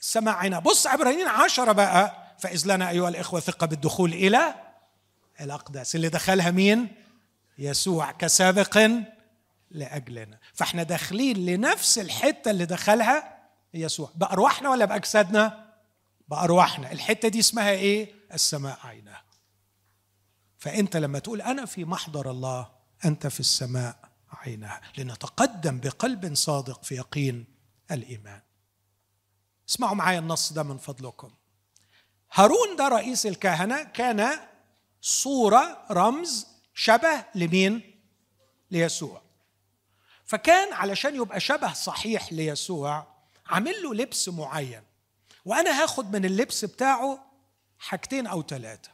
السماء. 0.00 0.34
عينا 0.34 0.58
بص 0.58 0.86
عبرانيين 0.86 1.28
عشرة 1.28 1.72
بقى. 1.72 2.34
فإذ 2.38 2.62
لنا 2.66 2.90
أيها 2.90 3.08
الإخوة 3.08 3.40
ثقة 3.40 3.66
بالدخول 3.66 4.12
إلى 4.12 4.54
الأقداس. 5.40 5.94
اللي 5.94 6.08
دخلها 6.08 6.50
مين؟ 6.50 6.88
يسوع 7.58 8.10
كسابق 8.10 8.78
لأجلنا. 9.70 10.38
فإحنا 10.54 10.82
داخلين 10.82 11.46
لنفس 11.46 11.98
الحتة 11.98 12.50
اللي 12.50 12.66
دخلها 12.66 13.48
يسوع. 13.74 14.12
بأرواحنا 14.14 14.70
ولا 14.70 14.84
بأجسادنا؟ 14.84 15.74
بأرواحنا. 16.28 16.92
الحتة 16.92 17.28
دي 17.28 17.38
اسمها 17.38 17.70
إيه؟ 17.70 18.14
السماء 18.32 18.78
عينها 18.84 19.24
فأنت 20.58 20.96
لما 20.96 21.18
تقول 21.18 21.42
أنا 21.42 21.66
في 21.66 21.84
محضر 21.84 22.30
الله 22.30 22.68
أنت 23.04 23.26
في 23.26 23.40
السماء 23.40 24.10
عينها 24.32 24.80
لنتقدم 24.98 25.80
بقلب 25.80 26.34
صادق 26.34 26.82
في 26.84 26.94
يقين 26.94 27.46
الإيمان. 27.90 28.40
اسمعوا 29.68 29.94
معايا 29.94 30.18
النص 30.18 30.52
ده 30.52 30.62
من 30.62 30.78
فضلكم. 30.78 31.30
هارون 32.32 32.76
ده 32.78 32.88
رئيس 32.88 33.26
الكهنة 33.26 33.82
كان 33.82 34.38
صورة 35.00 35.86
رمز 35.90 36.46
شبه 36.74 37.24
لمين؟ 37.34 38.00
ليسوع. 38.70 39.22
فكان 40.26 40.72
علشان 40.72 41.14
يبقى 41.16 41.40
شبه 41.40 41.72
صحيح 41.72 42.32
ليسوع 42.32 43.06
عامل 43.46 43.82
له 43.82 43.94
لبس 43.94 44.28
معين. 44.28 44.82
وأنا 45.44 45.82
هاخد 45.82 46.16
من 46.16 46.24
اللبس 46.24 46.64
بتاعه 46.64 47.26
حاجتين 47.78 48.26
أو 48.26 48.42
ثلاثة 48.42 48.90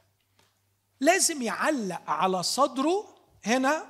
لازم 1.00 1.42
يعلق 1.42 2.10
على 2.10 2.42
صدره 2.42 3.14
هنا 3.44 3.86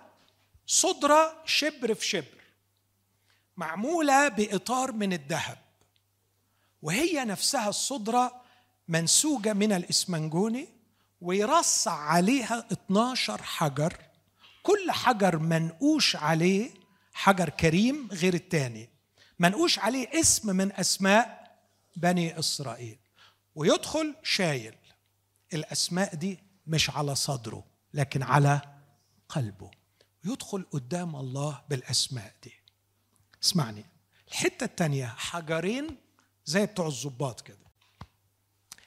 صدرة 0.67 1.43
شبر 1.45 1.95
في 1.95 2.07
شبر 2.07 2.43
معمولة 3.57 4.29
بإطار 4.29 4.93
من 4.93 5.13
الذهب. 5.13 5.59
وهي 6.83 7.25
نفسها 7.25 7.69
الصدرة 7.69 8.43
منسوجة 8.89 9.53
من 9.53 9.73
الإسمنجوني 9.73 10.69
ويرصع 11.21 11.93
عليها 11.93 12.67
12 12.73 13.43
حجر. 13.43 13.97
كل 14.63 14.91
حجر 14.91 15.39
منقوش 15.39 16.17
عليه 16.17 16.82
حجر 17.13 17.49
كريم 17.49 18.09
غير 18.13 18.35
التاني. 18.35 18.91
منقوش 19.39 19.79
عليه 19.79 20.21
اسم 20.21 20.57
من 20.57 20.73
أسماء 20.73 21.57
بني 21.97 22.39
إسرائيل. 22.39 22.99
ويدخل 23.55 24.15
شايل. 24.23 24.75
الأسماء 25.55 26.15
دي 26.15 26.39
مش 26.67 26.91
على 26.91 27.15
صدره 27.15 27.65
لكن 27.95 28.23
على 28.23 28.61
قلبه. 29.29 29.71
يدخل 30.25 30.67
قدام 30.71 31.17
الله 31.17 31.63
بالأسماء 31.71 32.35
دي. 32.43 32.53
اسمعني. 33.43 33.85
الحتة 34.29 34.65
الثانية 34.65 35.07
حجرين 35.07 35.97
زي 36.45 36.67
بتوع 36.67 36.87
الظباط 36.87 37.41
كده. 37.41 37.73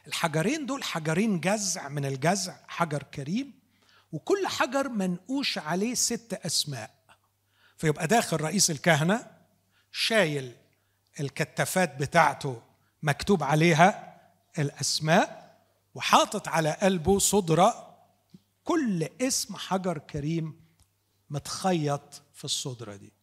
الحجرين 0.08 0.66
دول 0.66 0.84
حجرين 0.84 1.40
جزع 1.40 1.88
من 1.90 2.06
الجزع 2.06 2.58
حجر 2.68 3.04
كريم. 3.04 3.60
وكل 4.12 4.48
حجر 4.48 4.90
منقوش 4.90 5.58
عليه 5.58 5.94
ست 5.94 6.34
أسماء. 6.34 6.95
فيبقى 7.78 8.08
داخل 8.08 8.42
رئيس 8.42 8.72
الكهنة 8.72 9.28
شايل 9.92 10.56
الكتافات 11.20 11.96
بتاعته 12.00 12.62
مكتوب 13.04 13.44
عليها 13.44 14.18
الأسماء 14.60 15.56
وحاطط 15.96 16.48
على 16.48 16.72
قلبه 16.72 17.20
صدرة 17.20 17.96
كل 18.64 19.10
اسم 19.22 19.56
حجر 19.56 19.98
كريم 19.98 20.62
متخيط 21.30 22.22
في 22.34 22.46
الصدرة 22.46 22.96
دي. 22.96 23.14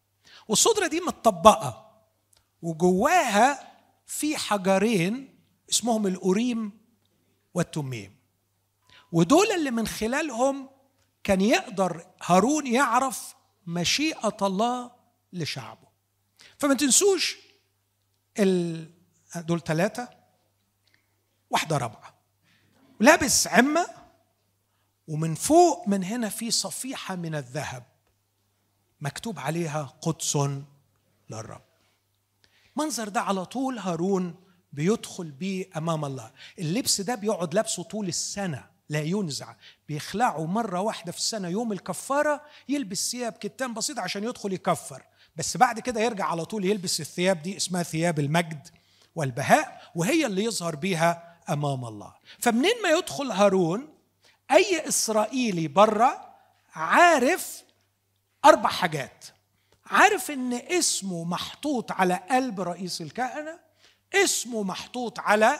والصدرة 0.47 0.87
دي 0.87 1.01
متطبقة 1.01 1.91
وجواها 2.61 3.71
في 4.07 4.37
حجرين 4.37 5.39
اسمهم 5.69 6.07
الأوريم 6.07 6.71
والتميم. 7.53 8.15
ودول 9.11 9.51
اللي 9.51 9.71
من 9.71 9.87
خلالهم 9.87 10.69
كان 11.23 11.41
يقدر 11.41 12.05
هارون 12.23 12.67
يعرف 12.67 13.35
مشيئة 13.67 14.37
الله 14.41 14.91
لشعبه. 15.33 15.87
فما 16.57 16.73
تنسوش 16.73 17.37
ال... 18.39 18.89
دول 19.35 19.61
ثلاثة 19.61 20.09
واحدة 21.49 21.77
رابعة. 21.77 22.13
لابس 22.99 23.47
عمة 23.47 23.87
ومن 25.07 25.35
فوق 25.35 25.87
من 25.87 26.03
هنا 26.03 26.29
في 26.29 26.51
صفيحة 26.51 27.15
من 27.15 27.35
الذهب. 27.35 27.83
مكتوب 29.01 29.39
عليها 29.39 29.83
قدس 30.01 30.37
للرب. 31.29 31.61
منظر 32.75 33.09
ده 33.09 33.21
على 33.21 33.45
طول 33.45 33.79
هارون 33.79 34.35
بيدخل 34.73 35.31
بيه 35.31 35.69
أمام 35.77 36.05
الله. 36.05 36.31
اللبس 36.59 37.01
ده 37.01 37.15
بيقعد 37.15 37.53
لابسه 37.53 37.83
طول 37.83 38.07
السنة. 38.07 38.72
لا 38.89 39.01
ينزع. 39.01 39.55
بيخلعه 39.87 40.45
مرة 40.45 40.79
واحدة 40.81 41.11
في 41.11 41.17
السنة 41.17 41.47
يوم 41.47 41.71
الكفارة 41.71 42.41
يلبس 42.69 43.11
ثياب 43.11 43.33
كتان 43.33 43.73
بسيط 43.73 43.99
عشان 43.99 44.23
يدخل 44.23 44.53
يكفر. 44.53 45.03
بس 45.35 45.57
بعد 45.57 45.79
كده 45.79 46.01
يرجع 46.01 46.25
على 46.25 46.45
طول 46.45 46.65
يلبس 46.65 47.01
الثياب 47.01 47.41
دي 47.41 47.57
اسمها 47.57 47.83
ثياب 47.83 48.19
المجد 48.19 48.67
والبهاء 49.15 49.91
وهي 49.95 50.25
اللي 50.25 50.43
يظهر 50.43 50.75
بيها 50.75 51.37
أمام 51.49 51.85
الله. 51.85 52.13
فمنين 52.39 52.73
ما 52.83 52.89
يدخل 52.89 53.31
هارون 53.31 53.93
أي 54.51 54.87
إسرائيلي 54.87 55.67
بره 55.67 56.35
عارف 56.75 57.63
أربع 58.45 58.69
حاجات. 58.69 59.25
عارف 59.85 60.31
إن 60.31 60.53
اسمه 60.53 61.23
محطوط 61.23 61.91
على 61.91 62.19
قلب 62.31 62.61
رئيس 62.61 63.01
الكهنة 63.01 63.59
اسمه 64.13 64.63
محطوط 64.63 65.19
على 65.19 65.59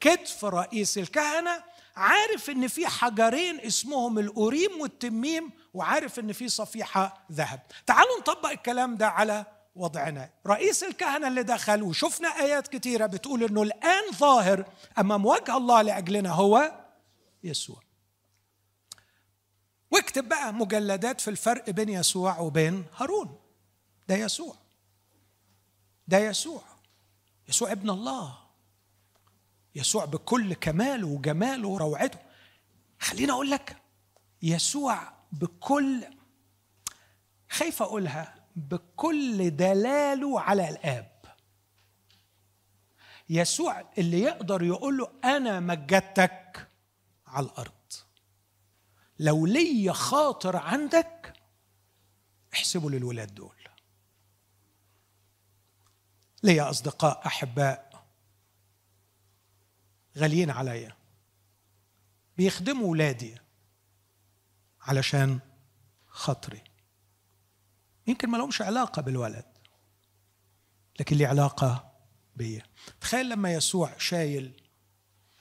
كتف 0.00 0.44
رئيس 0.44 0.98
الكهنة 0.98 1.62
عارف 1.96 2.50
إن 2.50 2.68
في 2.68 2.86
حجرين 2.86 3.60
اسمهم 3.60 4.18
الأوريم 4.18 4.80
والتميم 4.80 5.50
وعارف 5.74 6.18
إن 6.18 6.32
في 6.32 6.48
صفيحة 6.48 7.26
ذهب. 7.32 7.60
تعالوا 7.86 8.18
نطبق 8.20 8.50
الكلام 8.50 8.96
ده 8.96 9.08
على 9.08 9.46
وضعنا. 9.74 10.30
رئيس 10.46 10.82
الكهنة 10.84 11.28
اللي 11.28 11.42
دخل 11.42 11.82
وشفنا 11.82 12.28
آيات 12.28 12.68
كتيرة 12.68 13.06
بتقول 13.06 13.44
إنه 13.44 13.62
الآن 13.62 14.12
ظاهر 14.12 14.64
أمام 14.98 15.26
وجه 15.26 15.56
الله 15.56 15.82
لأجلنا 15.82 16.30
هو 16.30 16.72
يسوع. 17.44 17.82
واكتب 19.90 20.28
بقى 20.28 20.54
مجلدات 20.54 21.20
في 21.20 21.30
الفرق 21.30 21.70
بين 21.70 21.88
يسوع 21.88 22.38
وبين 22.38 22.84
هارون. 22.96 23.38
ده 24.08 24.14
يسوع. 24.14 24.54
ده 26.08 26.18
يسوع. 26.18 26.62
يسوع 27.48 27.72
ابن 27.72 27.90
الله. 27.90 28.38
يسوع 29.74 30.04
بكل 30.04 30.54
كماله 30.54 31.06
وجماله 31.06 31.68
وروعته. 31.68 32.18
خليني 33.00 33.32
أقول 33.32 33.50
لك 33.50 33.76
يسوع 34.42 35.12
بكل 35.32 36.04
خايف 37.50 37.82
أقولها 37.82 38.34
بكل 38.56 39.56
دلاله 39.56 40.40
على 40.40 40.68
الآب. 40.68 41.10
يسوع 43.28 43.84
اللي 43.98 44.20
يقدر 44.20 44.62
يقول 44.62 44.98
له 44.98 45.10
أنا 45.24 45.60
مجدتك 45.60 46.68
على 47.26 47.46
الأرض. 47.46 47.72
لو 49.18 49.46
لي 49.46 49.92
خاطر 49.92 50.56
عندك 50.56 51.32
احسبوا 52.54 52.90
للولاد 52.90 53.34
دول. 53.34 53.56
ليا 56.42 56.70
أصدقاء 56.70 57.26
أحباء 57.26 57.89
غاليين 60.20 60.50
عليا. 60.50 60.96
بيخدموا 62.36 62.90
ولادي 62.90 63.36
علشان 64.80 65.38
خاطري. 66.06 66.62
يمكن 68.06 68.30
ما 68.30 68.36
لهمش 68.36 68.62
علاقة 68.62 69.02
بالولد 69.02 69.44
لكن 71.00 71.16
لي 71.16 71.26
علاقة 71.26 71.92
بيا. 72.36 72.62
تخيل 73.00 73.28
لما 73.28 73.52
يسوع 73.52 73.98
شايل 73.98 74.62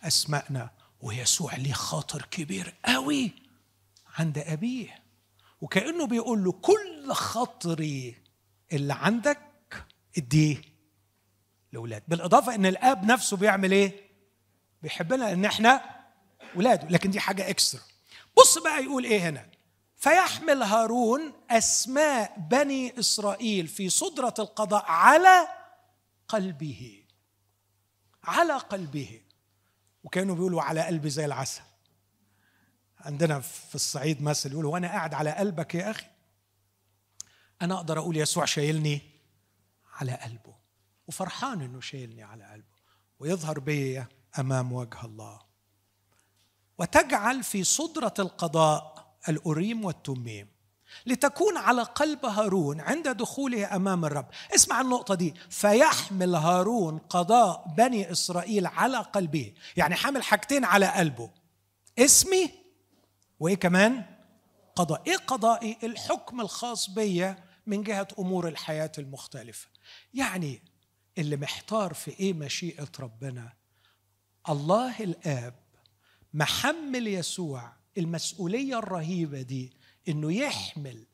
أسمائنا 0.04 0.70
ويسوع 1.02 1.56
ليه 1.56 1.74
خاطر 1.74 2.22
كبير 2.32 2.76
قوي 2.86 3.32
عند 4.18 4.38
أبيه. 4.38 5.04
وكأنه 5.62 6.08
بيقول 6.08 6.44
له 6.44 6.52
كل 6.52 7.12
خطري 7.14 8.16
اللي 8.74 8.94
عندك 8.94 9.86
اديه 10.18 10.62
لأولاد 11.74 12.04
بالإضافة 12.08 12.56
إن 12.56 12.66
الآب 12.66 13.06
نفسه 13.06 13.38
بيعمل 13.38 13.72
إيه؟ 13.72 14.09
بيحبنا 14.82 15.24
لأن 15.24 15.46
إحنا 15.46 16.00
ولاده 16.56 16.88
لكن 16.88 17.12
دي 17.12 17.20
حاجة 17.20 17.50
إكسترا 17.50 17.82
بص 18.38 18.58
بقى 18.58 18.84
يقول 18.84 19.04
إيه 19.04 19.30
هنا؟ 19.30 19.50
فيحمل 19.96 20.64
هارون 20.64 21.34
أسماء 21.50 22.40
بني 22.40 23.00
إسرائيل 23.00 23.68
في 23.68 23.90
صدرة 23.90 24.34
القضاء 24.40 24.86
على 24.86 25.48
قلبه. 26.28 27.04
على 28.24 28.54
قلبه. 28.54 29.22
وكانوا 30.04 30.36
بيقولوا 30.36 30.62
على 30.62 30.82
قلبي 30.82 31.10
زي 31.10 31.26
العسل. 31.26 31.62
عندنا 33.00 33.40
في 33.40 33.76
الصعيد 33.76 34.22
مثل 34.22 34.52
يقولوا 34.52 34.74
وأنا 34.74 34.88
قاعد 34.88 35.14
على 35.14 35.32
قلبك 35.32 35.76
يا 35.76 35.92
أخي. 35.92 36.06
أنا 37.62 37.76
أقدر 37.76 38.00
أقول 38.00 38.18
يسوع 38.18 38.46
شايلني 38.46 39.02
على 39.94 40.12
قلبه. 40.12 40.56
وفرحان 41.08 41.62
إنه 41.62 41.82
شايلني 41.82 42.24
على 42.24 42.44
قلبه. 42.44 42.80
ويظهر 43.20 43.60
بي 43.60 44.06
أمام 44.40 44.74
وجه 44.74 45.06
الله. 45.06 45.40
وتجعل 46.78 47.44
في 47.44 47.64
صدرة 47.64 48.14
القضاء 48.20 49.14
الأوريم 49.30 49.86
والتميم. 49.86 50.48
لتكون 51.06 51.58
على 51.58 51.82
قلب 51.84 52.26
هارون 52.26 52.82
عند 52.82 53.08
دخوله 53.08 53.76
أمام 53.76 54.06
الرب. 54.06 54.28
اسمع 54.56 54.82
النقطة 54.82 55.16
دي. 55.16 55.34
فيحمل 55.50 56.36
هارون 56.36 56.98
قضاء 56.98 57.68
بني 57.78 58.12
إسرائيل 58.12 58.68
على 58.68 58.98
قلبه. 58.98 59.54
يعني 59.78 59.96
حامل 59.96 60.24
حاجتين 60.24 60.66
على 60.66 60.86
قلبه. 60.86 61.30
اسمي 62.00 62.52
وإيه 63.40 63.56
كمان؟ 63.56 64.06
قضاء. 64.76 65.04
إيه 65.08 65.18
قضائي 65.18 65.78
الحكم 65.84 66.42
الخاص 66.42 66.90
بيا 66.90 67.44
من 67.66 67.84
جهة 67.84 68.08
أمور 68.20 68.48
الحياة 68.48 68.92
المختلفة. 68.98 69.68
يعني 70.14 70.62
اللي 71.18 71.38
محتار 71.38 71.94
في 71.94 72.20
إيه 72.20 72.34
مشيئة 72.34 72.90
ربنا 73.00 73.59
الله 74.50 75.00
الآب 75.00 75.54
محمل 76.34 77.08
يسوع 77.08 77.72
المسؤولية 77.98 78.80
الرهيبة 78.80 79.42
دي 79.42 79.74
إنه 80.08 80.34
يحمل 80.34 81.06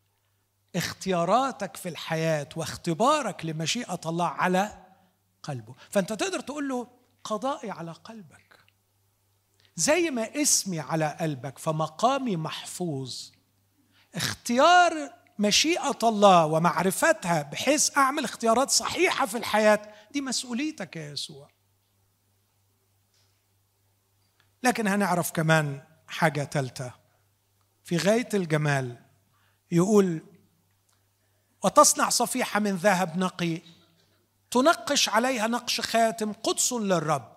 اختياراتك 0.75 1.77
في 1.77 1.89
الحياة 1.89 2.49
واختبارك 2.55 3.45
لمشيئة 3.45 3.99
الله 4.05 4.27
على 4.27 4.85
قلبه. 5.43 5.75
فأنت 5.89 6.13
تقدر 6.13 6.39
تقول 6.39 6.69
له 6.69 6.87
قضائي 7.23 7.71
على 7.71 7.91
قلبك. 7.91 8.59
زي 9.75 10.09
ما 10.11 10.41
اسمي 10.41 10.79
على 10.79 11.17
قلبك 11.19 11.59
فمقامي 11.59 12.37
محفوظ. 12.37 13.29
اختيار 14.15 15.13
مشيئة 15.39 15.99
الله 16.03 16.45
ومعرفتها 16.45 17.41
بحيث 17.41 17.97
أعمل 17.97 18.23
اختيارات 18.23 18.69
صحيحة 18.69 19.25
في 19.25 19.37
الحياة 19.37 19.93
دي 20.11 20.21
مسؤوليتك 20.21 20.95
يا 20.95 21.11
يسوع. 21.11 21.54
لكن 24.65 24.87
هنعرف 24.87 25.31
كمان 25.31 25.81
حاجة 26.07 26.43
ثالثة 26.43 26.93
في 27.83 27.97
غاية 27.97 28.29
الجمال 28.33 28.97
يقول 29.71 30.21
وتصنع 31.63 32.09
صفيحة 32.09 32.59
من 32.59 32.75
ذهب 32.75 33.17
نقي 33.17 33.61
تنقش 34.51 35.09
عليها 35.09 35.47
نقش 35.47 35.81
خاتم 35.81 36.33
قدس 36.33 36.73
للرب 36.73 37.35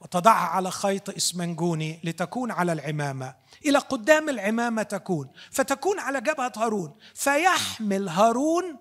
وتضعها 0.00 0.48
على 0.48 0.70
خيط 0.70 1.10
إسمنجوني 1.10 2.00
لتكون 2.04 2.50
على 2.50 2.72
العمامة. 2.72 3.34
إلى 3.66 3.78
قدام 3.78 4.28
العمامة 4.28 4.82
تكون 4.82 5.30
فتكون 5.50 5.98
على 5.98 6.20
جبهة 6.20 6.52
هارون. 6.56 6.96
فيحمل 7.14 8.08
هارون. 8.08 8.78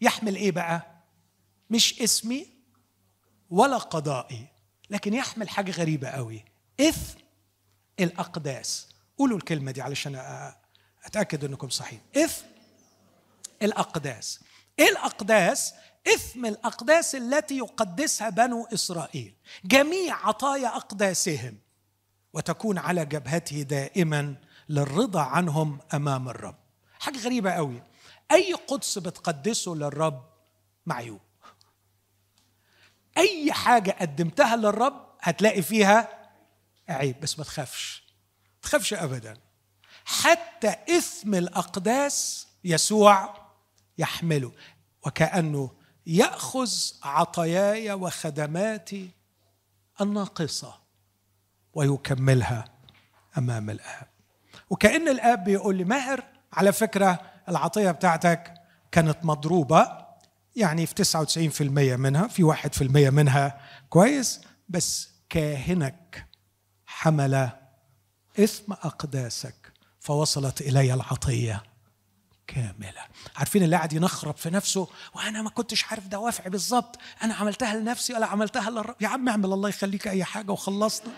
يحمل 0.00 0.36
إيه 0.36 0.52
بقى؟ 0.52 0.82
مش 1.70 2.00
اسمي 2.02 2.46
ولا 3.50 3.76
قضائي 3.78 4.46
لكن 4.90 5.14
يحمل 5.14 5.48
حاجة 5.48 5.70
غريبة 5.70 6.08
قوي. 6.08 6.49
إثم 6.80 7.18
الأقداس. 8.00 8.88
قولوا 9.18 9.36
الكلمة 9.36 9.72
دي 9.72 9.82
علشان 9.82 10.14
أتأكد 11.04 11.44
أنكم 11.44 11.68
صحيح. 11.68 12.00
إثم 12.16 12.44
الأقداس. 13.62 14.40
إيه 14.78 14.88
الأقداس؟ 14.88 15.74
إثم 16.14 16.46
الأقداس 16.46 17.14
التي 17.14 17.58
يقدسها 17.58 18.28
بنو 18.30 18.66
إسرائيل. 18.74 19.34
جميع 19.64 20.26
عطايا 20.26 20.76
أقداسهم. 20.76 21.58
وتكون 22.32 22.78
على 22.78 23.04
جبهته 23.04 23.62
دائما 23.62 24.34
للرضا 24.68 25.20
عنهم 25.20 25.78
أمام 25.94 26.28
الرب. 26.28 26.56
حاجة 27.00 27.18
غريبة 27.18 27.50
قوي. 27.50 27.82
أي 28.32 28.52
قدس 28.52 28.98
بتقدسه 28.98 29.72
للرب 29.74 30.22
معيوب 30.86 31.20
أي 33.16 33.52
حاجة 33.52 33.96
قدمتها 34.00 34.56
للرب 34.56 35.06
هتلاقي 35.20 35.62
فيها 35.62 36.19
عيب 36.92 37.20
بس 37.20 37.38
ما 37.38 37.44
تخافش. 37.44 38.02
ما 38.54 38.68
تخافش 38.68 38.94
ابدا. 38.94 39.36
حتى 40.04 40.74
إثم 40.98 41.34
الأقداس 41.34 42.46
يسوع 42.64 43.34
يحمله 43.98 44.52
وكأنه 45.06 45.70
يأخذ 46.06 46.70
عطاياي 47.02 47.92
وخدماتي 47.92 49.10
الناقصة 50.00 50.74
ويكملها 51.74 52.64
أمام 53.38 53.70
الآب. 53.70 54.06
وكأن 54.70 55.08
الآب 55.08 55.44
بيقول 55.44 55.76
لي 55.76 55.84
ماهر 55.84 56.24
على 56.52 56.72
فكرة 56.72 57.20
العطية 57.48 57.90
بتاعتك 57.90 58.54
كانت 58.92 59.24
مضروبة 59.24 60.06
يعني 60.56 60.86
في 60.86 60.94
99% 60.94 61.62
منها 61.98 62.28
في 62.28 62.52
1% 62.52 62.82
منها 63.10 63.60
كويس 63.88 64.40
بس 64.68 65.08
كاهنك 65.28 66.26
حمل 67.00 67.50
إثم 68.38 68.72
أقداسك 68.72 69.72
فوصلت 70.00 70.60
إلي 70.60 70.94
العطية 70.94 71.62
كاملة. 72.46 73.04
عارفين 73.36 73.62
اللي 73.62 73.76
قاعد 73.76 73.92
ينخرب 73.92 74.36
في 74.36 74.50
نفسه؟ 74.50 74.88
وأنا 75.14 75.42
ما 75.42 75.50
كنتش 75.50 75.84
عارف 75.84 76.06
دوافعي 76.06 76.50
بالظبط. 76.50 76.98
أنا 77.22 77.34
عملتها 77.34 77.74
لنفسي 77.74 78.14
ولا 78.14 78.26
عملتها 78.26 78.70
للرب 78.70 78.96
يا 79.00 79.08
عم 79.08 79.28
اعمل 79.28 79.44
الله 79.44 79.68
يخليك 79.68 80.08
أي 80.08 80.24
حاجة 80.24 80.52
وخلصنا. 80.52 81.12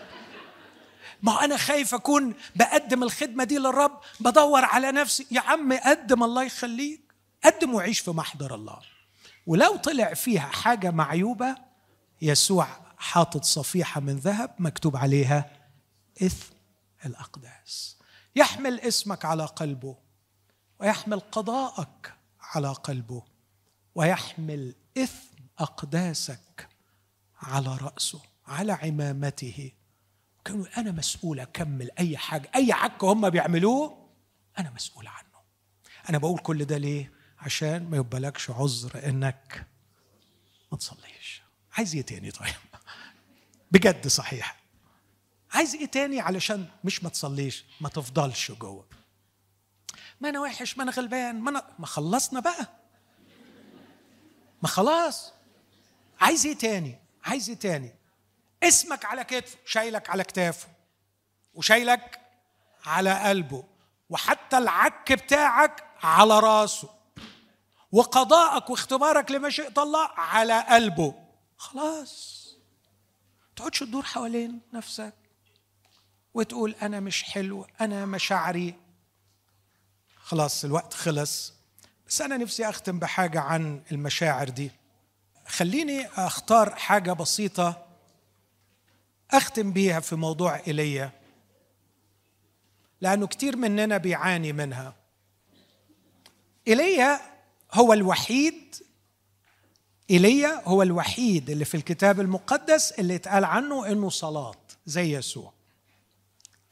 ما 1.21 1.43
أنا 1.43 1.57
خايف 1.57 1.93
أكون 1.93 2.33
بقدم 2.55 3.03
الخدمة 3.03 3.43
دي 3.43 3.57
للرب 3.57 3.99
بدور 4.19 4.65
على 4.65 4.91
نفسي. 4.91 5.27
يا 5.31 5.41
عم 5.41 5.73
قدم 5.73 6.23
الله 6.23 6.43
يخليك. 6.43 7.13
قدم 7.45 7.73
وعيش 7.73 7.99
في 7.99 8.11
محضر 8.11 8.55
الله. 8.55 8.79
ولو 9.47 9.75
طلع 9.75 10.13
فيها 10.13 10.47
حاجة 10.47 10.91
معيوبة 10.91 11.55
يسوع 12.21 12.67
حاطط 12.97 13.43
صفيحة 13.43 14.01
من 14.01 14.15
ذهب 14.15 14.55
مكتوب 14.59 14.97
عليها 14.97 15.62
إثم 16.21 16.53
الأقداس. 17.05 17.97
يحمل 18.35 18.79
اسمك 18.79 19.25
على 19.25 19.45
قلبه 19.45 19.97
ويحمل 20.79 21.19
قضاءك 21.19 22.13
على 22.41 22.67
قلبه 22.67 23.23
ويحمل 23.95 24.75
إثم 24.97 25.43
أقداسك 25.59 26.69
على 27.41 27.77
رأسه 27.77 28.21
على 28.47 28.71
عمامته. 28.71 29.71
كانوا 30.45 30.65
أنا 30.77 30.91
مسؤول 30.91 31.39
أكمل 31.39 31.91
أي 31.99 32.17
حاجة 32.17 32.51
أي 32.55 32.71
عك 32.71 33.03
هم 33.03 33.29
بيعملوه 33.29 34.09
أنا 34.59 34.69
مسؤول 34.69 35.07
عنه. 35.07 35.43
أنا 36.09 36.17
بقول 36.17 36.39
كل 36.39 36.65
ده 36.65 36.77
ليه؟ 36.77 37.13
عشان 37.39 37.89
ما 37.89 37.97
يبقالكش 37.97 38.49
عذر 38.49 39.09
إنك 39.09 39.67
ما 40.71 40.77
تصليش. 40.77 41.41
عايز 41.77 41.95
إيه 41.95 42.01
تاني 42.01 42.31
طيب؟ 42.31 42.53
بجد 43.71 44.07
صحيح. 44.07 44.62
عايز 45.53 45.75
إيه 45.75 45.85
تاني 45.85 46.19
علشان 46.19 46.67
مش 46.83 47.03
ما 47.03 47.09
تصليش 47.09 47.65
ما 47.81 47.89
تفضلش 47.89 48.51
جوه. 48.51 48.85
ما 50.21 50.29
أنا 50.29 50.39
وحش 50.39 50.77
ما 50.77 50.83
أنا 50.83 50.91
غلبان 50.91 51.39
ما 51.41 51.49
أنا 51.49 51.67
ما 51.79 51.85
خلصنا 51.85 52.39
بقى. 52.39 52.67
ما 54.61 54.67
خلاص. 54.67 55.33
عايز 56.21 56.45
إيه 56.45 56.57
تاني؟ 56.57 56.99
عايز 57.23 57.49
إيه 57.49 57.57
تاني؟ 57.57 57.95
اسمك 58.63 59.05
على 59.05 59.23
كتفه 59.23 59.57
شايلك 59.65 60.09
على 60.09 60.23
كتافه 60.23 60.67
وشايلك 61.53 62.19
على 62.85 63.19
قلبه 63.19 63.63
وحتى 64.09 64.57
العك 64.57 65.13
بتاعك 65.13 65.83
على 66.03 66.39
راسه 66.39 66.89
وقضاءك 67.91 68.69
واختبارك 68.69 69.31
لمشيئة 69.31 69.83
الله 69.83 70.07
على 70.07 70.61
قلبه. 70.61 71.13
خلاص. 71.57 72.43
تقعدش 73.55 73.79
تدور 73.79 74.03
حوالين 74.03 74.61
نفسك. 74.73 75.13
وتقول 76.33 76.75
أنا 76.81 76.99
مش 76.99 77.23
حلو 77.23 77.67
أنا 77.81 78.05
مشاعري. 78.05 78.73
خلاص 80.15 80.65
الوقت 80.65 80.93
خلص 80.93 81.53
بس 82.07 82.21
أنا 82.21 82.37
نفسي 82.37 82.69
أختم 82.69 82.99
بحاجة 82.99 83.39
عن 83.39 83.81
المشاعر 83.91 84.49
دي. 84.49 84.71
خليني 85.47 86.07
أختار 86.07 86.75
حاجة 86.75 87.13
بسيطة 87.13 87.85
أختم 89.31 89.71
بيها 89.71 89.99
في 89.99 90.15
موضوع 90.15 90.61
إيليا. 90.67 91.11
لأنه 93.01 93.27
كتير 93.27 93.55
مننا 93.55 93.97
بيعاني 93.97 94.53
منها. 94.53 94.95
إيليا 96.67 97.19
هو 97.73 97.93
الوحيد 97.93 98.75
إيليا 100.09 100.61
هو 100.65 100.81
الوحيد 100.81 101.49
اللي 101.49 101.65
في 101.65 101.75
الكتاب 101.77 102.19
المقدس 102.19 102.91
اللي 102.91 103.15
اتقال 103.15 103.45
عنه 103.45 103.87
إنه 103.87 104.09
صلاة 104.09 104.55
زي 104.85 105.17
يسوع. 105.17 105.52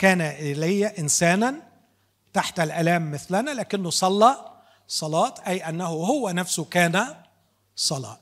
كان 0.02 0.22
إيليا 0.22 1.00
إنسانا 1.00 1.62
تحت 2.34 2.60
الآلام 2.60 3.12
مثلنا 3.12 3.52
لكنه 3.52 3.90
صلى 3.90 4.38
صلاة 4.88 5.34
أي 5.48 5.70
أنه 5.70 5.86
هو 5.86 6.30
نفسه 6.30 6.66
كان 6.66 7.16
صلاة. 7.76 8.20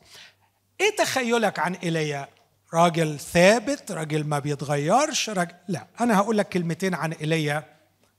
إيه 0.82 0.96
تخيلك 0.96 1.60
عن 1.60 1.74
إيليا 1.74 2.28
راجل 2.74 3.20
ثابت 3.20 3.92
راجل 3.92 4.24
ما 4.24 4.40
بيتغيرش 4.40 5.30
راجل 5.30 5.56
لا 5.68 5.88
أنا 6.02 6.18
هقول 6.18 6.38
لك 6.38 6.50
كلمتين 6.50 6.96
عن 6.96 7.14
إيليا 7.14 7.64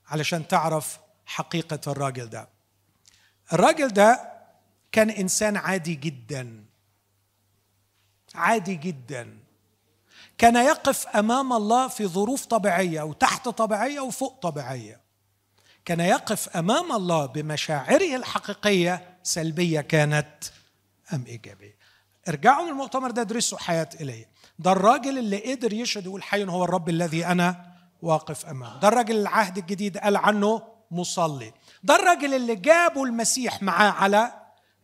علشان 0.06 0.48
تعرف 0.48 0.98
حقيقة 1.26 1.92
الراجل 1.92 2.30
ده. 2.30 2.48
الراجل 3.52 3.88
ده 3.88 4.32
كان 4.92 5.10
إنسان 5.10 5.56
عادي 5.56 5.94
جدا 5.94 6.64
عادي 8.34 8.74
جدا. 8.74 9.38
كان 10.40 10.56
يقف 10.56 11.06
أمام 11.06 11.52
الله 11.52 11.88
في 11.88 12.06
ظروف 12.06 12.46
طبيعية 12.46 13.02
وتحت 13.02 13.48
طبيعية 13.48 14.00
وفوق 14.00 14.38
طبيعية. 14.42 15.00
كان 15.84 16.00
يقف 16.00 16.48
أمام 16.56 16.92
الله 16.92 17.26
بمشاعره 17.26 18.16
الحقيقية 18.16 19.18
سلبية 19.22 19.80
كانت 19.80 20.34
أم 21.12 21.24
إيجابية. 21.26 21.76
ارجعوا 22.28 22.64
من 22.64 22.70
المؤتمر 22.70 23.10
ده 23.10 23.22
ادرسوا 23.22 23.58
حياة 23.58 23.88
ايليا 24.00 24.26
ده 24.58 24.72
الراجل 24.72 25.18
اللي 25.18 25.52
قدر 25.52 25.72
يشهد 25.72 26.06
يقول 26.06 26.22
حي 26.22 26.44
هو 26.44 26.64
الرب 26.64 26.88
الذي 26.88 27.26
أنا 27.26 27.64
واقف 28.02 28.46
أمامه. 28.46 28.80
ده 28.80 28.88
الراجل 28.88 29.16
العهد 29.16 29.58
الجديد 29.58 29.98
قال 29.98 30.16
عنه 30.16 30.62
مصلي. 30.90 31.52
ده 31.82 31.96
الراجل 31.96 32.34
اللي 32.34 32.54
جابوا 32.54 33.06
المسيح 33.06 33.62
معاه 33.62 33.90
على 33.90 34.32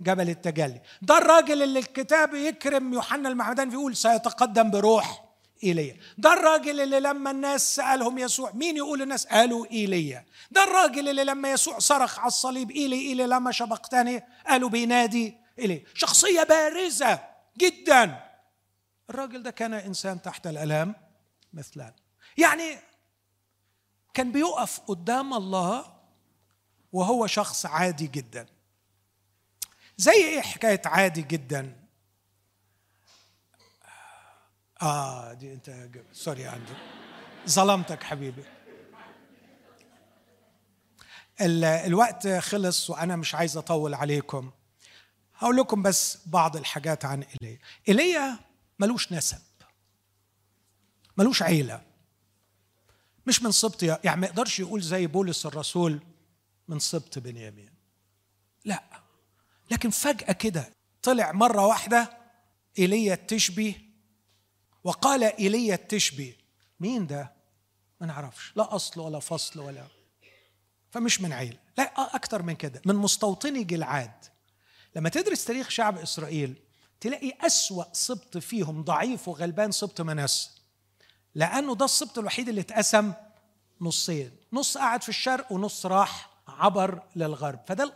جبل 0.01 0.31
التجلي. 0.31 0.81
ده 1.03 1.19
الراجل 1.19 1.63
اللي 1.63 1.79
الكتاب 1.79 2.35
يكرم 2.35 2.93
يوحنا 2.95 3.29
المعمدان 3.29 3.71
بيقول 3.71 3.97
سيتقدم 3.97 4.71
بروح 4.71 5.26
ايليا 5.65 5.97
ده 6.19 6.33
الراجل 6.33 6.81
اللي 6.81 7.01
لما 7.01 7.31
الناس 7.31 7.75
سألهم 7.77 8.19
يسوع 8.19 8.53
مين 8.53 8.77
يقول 8.77 9.03
الناس؟ 9.03 9.27
قالوا 9.27 9.67
إيليا. 9.67 10.27
ده 10.51 10.65
الراجل 10.65 11.09
اللي 11.09 11.25
لما 11.25 11.51
يسوع 11.51 11.79
صرخ 11.79 12.19
على 12.19 12.27
الصليب 12.29 12.71
إيلي 12.71 12.97
إيلي 12.97 13.27
لما 13.27 13.53
شبقتني؟ 13.53 14.23
قالوا 14.47 14.69
بينادي 14.69 15.35
ايليا 15.59 15.85
شخصية 15.95 16.43
بارزة 16.43 17.21
جدا. 17.59 18.23
الراجل 19.11 19.43
ده 19.43 19.51
كان 19.51 19.75
إنسان 19.75 20.23
تحت 20.23 20.47
الألام 20.47 20.95
مثلنا 21.53 21.95
يعني 22.39 22.79
كان 24.15 24.33
بيقف 24.33 24.81
قدام 24.81 25.35
الله 25.35 25.97
وهو 26.93 27.27
شخص 27.27 27.67
عادي 27.67 28.07
جدا. 28.07 28.47
زي 29.97 30.13
إيه 30.13 30.41
حكاية 30.41 30.83
عادي 30.85 31.23
جدا؟ 31.23 31.86
آه 34.83 35.33
دي 35.33 35.53
أنت 35.53 35.89
سوري 36.13 36.47
عندي 36.47 36.73
ظلمتك 37.49 38.03
حبيبي. 38.03 38.45
الوقت 41.41 42.29
خلص 42.29 42.91
وأنا 42.91 43.17
مش 43.17 43.35
عايز 43.35 43.57
أطول 43.57 43.95
عليكم. 43.95 44.51
هقول 45.35 45.57
لكم 45.57 45.83
بس 45.83 46.19
بعض 46.27 46.57
الحاجات 46.57 47.05
عن 47.05 47.23
إيليا. 47.23 47.59
إيليا 47.89 48.39
ملوش 48.79 49.13
نسب. 49.13 49.39
ملوش 51.17 51.43
عيلة. 51.43 51.83
مش 53.27 53.43
من 53.43 53.53
سبط 53.53 53.83
يعني 53.83 54.21
ما 54.21 54.27
يقدرش 54.27 54.61
يقول 54.61 54.81
زي 54.81 55.07
بولس 55.07 55.47
الرسول 55.47 56.01
من 56.69 56.79
سبط 56.79 57.19
بنيامين. 57.19 57.71
لا. 58.65 58.83
لكن 59.71 59.91
فجأة 59.91 60.33
كده 60.33 60.71
طلع 61.03 61.33
مرة 61.33 61.67
واحدة 61.67 62.17
إيليا 62.79 63.15
التشبي 63.15 63.86
وقال 64.87 65.25
إيليا 65.25 65.75
التشبي. 65.75 66.37
مين 66.81 67.07
ده؟ 67.07 67.33
ما 68.01 68.07
نعرفش. 68.07 68.53
لا 68.57 68.75
أصل 68.75 69.01
ولا 69.01 69.19
فصل 69.19 69.61
ولا 69.61 69.87
فمش 70.91 71.21
من 71.21 71.33
عيلة 71.33 71.59
لا 71.79 72.17
أكتر 72.17 72.43
من 72.43 72.55
كده. 72.55 72.83
من 72.85 72.95
مستوطني 72.95 73.65
جلعاد. 73.65 74.25
لما 74.97 75.09
تدرس 75.09 75.45
تاريخ 75.45 75.69
شعب 75.69 75.99
إسرائيل 75.99 76.55
تلاقي 77.01 77.33
أسوأ 77.41 77.85
سبط 77.93 78.39
فيهم 78.39 78.83
ضعيف 78.85 79.29
وغلبان 79.29 79.73
سبط 79.73 80.01
منسى 80.01 80.51
لأنه 81.35 81.75
ده 81.75 81.85
السبط 81.85 82.19
الوحيد 82.19 82.49
اللي 82.49 82.61
اتقسم 82.61 83.13
نصين. 83.81 84.37
نص 84.53 84.79
قعد 84.79 85.03
في 85.03 85.09
الشرق 85.09 85.53
ونص 85.53 85.87
راح 85.87 86.31
عبر 86.49 87.03
للغرب. 87.17 87.61
فده 87.67 87.95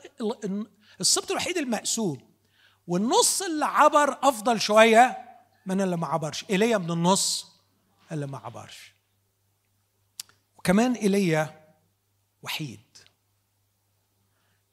السبط 1.00 1.30
الوحيد 1.30 1.58
المقسوم. 1.58 2.30
والنص 2.86 3.42
اللي 3.42 3.64
عبر 3.64 4.18
أفضل 4.22 4.60
شوية 4.60 5.29
من 5.66 5.80
اللي 5.80 5.96
ما 5.96 6.06
عبرش؟ 6.06 6.44
إيليا 6.50 6.78
من 6.78 6.90
النص 6.90 7.52
اللي 8.12 8.26
ما 8.26 8.38
عبرش. 8.38 8.94
وكمان 10.58 10.92
إيليا 10.92 11.74
وحيد. 12.42 12.80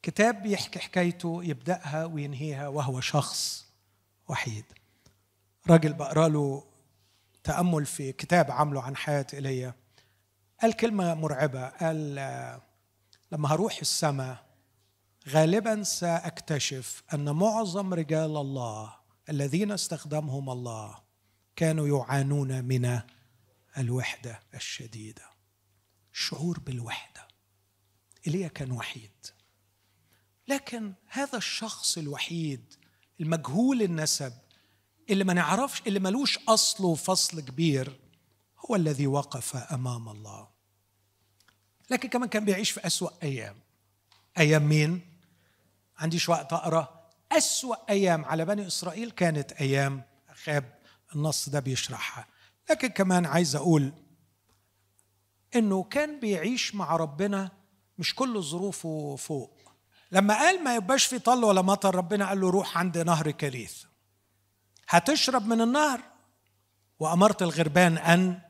كتاب 0.01 0.43
بيحكي 0.43 0.79
حكايته 0.79 1.43
يبدأها 1.43 2.05
وينهيها 2.05 2.67
وهو 2.67 3.01
شخص 3.01 3.65
وحيد. 4.27 4.65
راجل 5.69 5.93
بقرأ 5.93 6.27
له 6.27 6.63
تأمل 7.43 7.85
في 7.85 8.11
كتاب 8.11 8.51
عامله 8.51 8.81
عن 8.81 8.95
حياة 8.95 9.27
إيليا. 9.33 9.73
قال 10.61 10.73
كلمة 10.73 11.13
مرعبة. 11.13 11.67
قال 11.67 12.15
لما 13.31 13.53
هروح 13.53 13.77
السماء 13.79 14.47
غالبا 15.29 15.83
سأكتشف 15.83 17.03
أن 17.13 17.31
معظم 17.31 17.93
رجال 17.93 18.37
الله 18.37 18.95
الذين 19.29 19.71
استخدمهم 19.71 20.49
الله 20.49 21.03
كانوا 21.55 21.87
يعانون 21.87 22.63
من 22.63 23.01
الوحدة 23.77 24.39
الشديدة. 24.53 25.29
الشعور 26.13 26.59
بالوحدة 26.59 27.27
ايليا 28.27 28.47
كان 28.47 28.71
وحيد. 28.71 29.25
لكن 30.47 30.93
هذا 31.07 31.37
الشخص 31.37 31.97
الوحيد 31.97 32.73
المجهول 33.19 33.81
النسب 33.81 34.33
اللي 35.09 35.23
ما 35.23 35.33
نعرفش 35.33 35.81
اللي 35.87 35.99
ملوش 35.99 36.39
أصل 36.47 36.85
وفصل 36.85 37.39
كبير 37.39 37.99
هو 38.65 38.75
الذي 38.75 39.07
وقف 39.07 39.55
أمام 39.55 40.09
الله. 40.09 40.49
لكن 41.89 42.09
كمان 42.09 42.29
كان 42.29 42.45
بيعيش 42.45 42.71
في 42.71 42.87
أسوأ 42.87 43.09
أيام. 43.23 43.55
أيام 44.37 44.63
مين؟ 44.69 45.01
عنديش 45.97 46.29
وقت 46.29 46.53
أقرأ. 46.53 46.96
أسوأ 47.37 47.75
أيام 47.89 48.25
على 48.25 48.45
بني 48.45 48.67
إسرائيل 48.67 49.11
كانت 49.11 49.51
أيام 49.51 50.03
أخاب 50.29 50.77
النص 51.15 51.49
ده 51.49 51.59
بيشرحها. 51.59 52.27
لكن 52.69 52.87
كمان 52.87 53.25
عايز 53.25 53.55
أقول 53.55 53.93
إنه 55.55 55.83
كان 55.83 56.19
بيعيش 56.19 56.75
مع 56.75 56.95
ربنا 56.95 57.51
مش 57.97 58.15
كل 58.15 58.41
ظروفه 58.41 59.15
فوق. 59.15 59.57
لما 60.11 60.33
قال 60.33 60.63
ما 60.63 60.75
يبقاش 60.75 61.05
في 61.05 61.19
طل 61.19 61.43
ولا 61.43 61.61
مطر 61.61 61.95
ربنا 61.95 62.27
قال 62.27 62.41
له 62.41 62.49
روح 62.49 62.77
عند 62.77 62.97
نهر 62.97 63.31
كريث 63.31 63.83
هتشرب 64.89 65.47
من 65.47 65.61
النهر 65.61 66.01
وأمرت 66.99 67.41
الغربان 67.41 67.97
أن. 67.97 68.41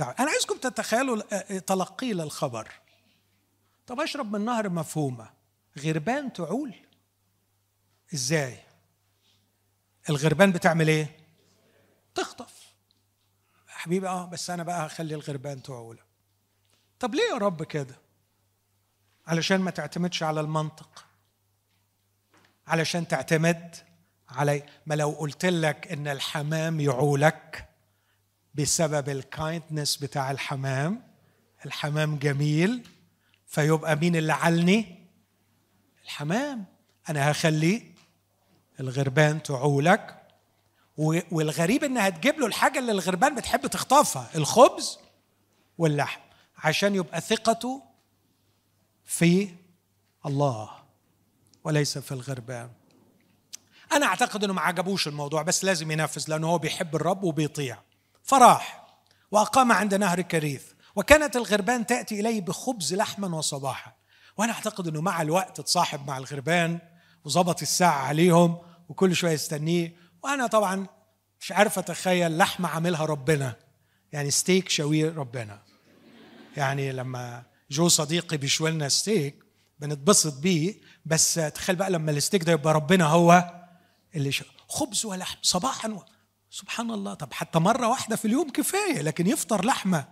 أنا 0.00 0.30
عايزكم 0.30 0.58
تتخيلوا 0.58 1.22
تلقي 1.58 2.12
للخبر. 2.12 2.72
طب 3.86 4.00
أشرب 4.00 4.36
من 4.36 4.44
نهر 4.44 4.68
مفهومة 4.68 5.30
غربان 5.78 6.32
تعول. 6.32 6.74
إزاي؟ 8.14 8.58
الغربان 10.10 10.52
بتعمل 10.52 10.88
إيه؟ 10.88 11.16
تخطف. 12.14 12.62
حبيبي 13.66 14.08
آه 14.08 14.26
بس 14.26 14.50
أنا 14.50 14.62
بقى 14.62 14.86
هخلي 14.86 15.14
الغربان 15.14 15.62
تعول 15.62 15.98
طب 17.00 17.14
ليه 17.14 17.22
يا 17.32 17.38
رب 17.38 17.62
كده؟ 17.62 17.94
علشان 19.26 19.60
ما 19.60 19.70
تعتمدش 19.70 20.22
على 20.22 20.40
المنطق. 20.40 21.04
علشان 22.66 23.08
تعتمد 23.08 23.76
علي. 24.28 24.62
ما 24.86 24.94
لو 24.94 25.10
قلت 25.10 25.44
لك 25.46 25.92
إن 25.92 26.08
الحمام 26.08 26.80
يعولك 26.80 27.68
بسبب 28.54 29.08
الكايندنس 29.08 29.96
بتاع 29.96 30.30
الحمام 30.30 31.12
الحمام 31.66 32.16
جميل 32.18 32.88
فيبقى 33.46 33.96
مين 33.96 34.16
اللي 34.16 34.32
علني؟ 34.32 35.08
الحمام. 36.04 36.64
أنا 37.08 37.30
هخلي 37.30 37.91
الغربان 38.82 39.42
تعولك 39.42 40.18
والغريب 41.30 41.84
إنها 41.84 42.08
تجيب 42.08 42.40
له 42.40 42.46
الحاجة 42.46 42.78
اللي 42.78 42.92
الغربان 42.92 43.34
بتحب 43.34 43.66
تخطفها 43.66 44.30
الخبز 44.34 44.98
واللحم 45.78 46.20
عشان 46.58 46.94
يبقى 46.94 47.20
ثقته 47.20 47.82
في 49.04 49.48
الله 50.26 50.70
وليس 51.64 51.98
في 51.98 52.12
الغربان. 52.12 52.70
أنا 53.92 54.06
أعتقد 54.06 54.44
إنه 54.44 54.52
ما 54.52 54.60
عجبوش 54.60 55.08
الموضوع 55.08 55.42
بس 55.42 55.64
لازم 55.64 55.90
ينفذ 55.90 56.24
لأنه 56.28 56.48
هو 56.48 56.58
بيحب 56.58 56.96
الرب 56.96 57.24
وبيطيع. 57.24 57.78
فراح 58.22 58.86
وأقام 59.30 59.72
عند 59.72 59.94
نهر 59.94 60.20
كريث 60.22 60.64
وكانت 60.96 61.36
الغربان 61.36 61.86
تأتي 61.86 62.20
إليه 62.20 62.40
بخبز 62.40 62.94
ولحم 62.94 63.36
صباحا. 63.36 63.92
وأنا 64.36 64.52
أعتقد 64.52 64.88
إنه 64.88 65.00
مع 65.00 65.22
الوقت 65.22 65.58
اتصاحب 65.60 66.06
مع 66.06 66.18
الغربان 66.18 66.78
وظبط 67.24 67.62
الساعة 67.62 68.06
عليهم 68.06 68.58
وكل 68.88 69.16
شوية 69.16 69.32
يستنيه. 69.32 69.96
وأنا 70.22 70.46
طبعا 70.46 70.86
مش 71.40 71.52
عارف 71.52 71.78
أتخيل 71.78 72.38
لحمة 72.38 72.68
عاملها 72.68 73.04
ربنا. 73.04 73.56
يعني 74.12 74.30
ستيك 74.30 74.68
شوية 74.68 75.10
ربنا. 75.14 75.62
يعني 76.56 76.92
لما 76.92 77.42
جو 77.70 77.88
صديقي 77.88 78.36
بيشوي 78.36 78.70
لنا 78.70 78.88
ستيك 78.88 79.44
بنتبسط 79.78 80.38
بيه. 80.38 80.74
بس 81.04 81.34
تخيل 81.34 81.76
بقى 81.76 81.90
لما 81.90 82.10
الستيك 82.10 82.42
ده 82.44 82.52
يبقى 82.52 82.74
ربنا 82.74 83.04
هو 83.06 83.54
اللي 84.14 84.32
شو. 84.32 84.44
خبز 84.68 85.04
ولحم 85.06 85.38
صباحا 85.42 85.88
و... 85.88 86.02
سبحان 86.50 86.90
الله. 86.90 87.14
طب 87.14 87.32
حتى 87.32 87.58
مرة 87.58 87.88
واحدة 87.88 88.16
في 88.16 88.24
اليوم 88.24 88.50
كفاية 88.50 89.02
لكن 89.02 89.26
يفطر 89.26 89.64
لحمة 89.64 90.04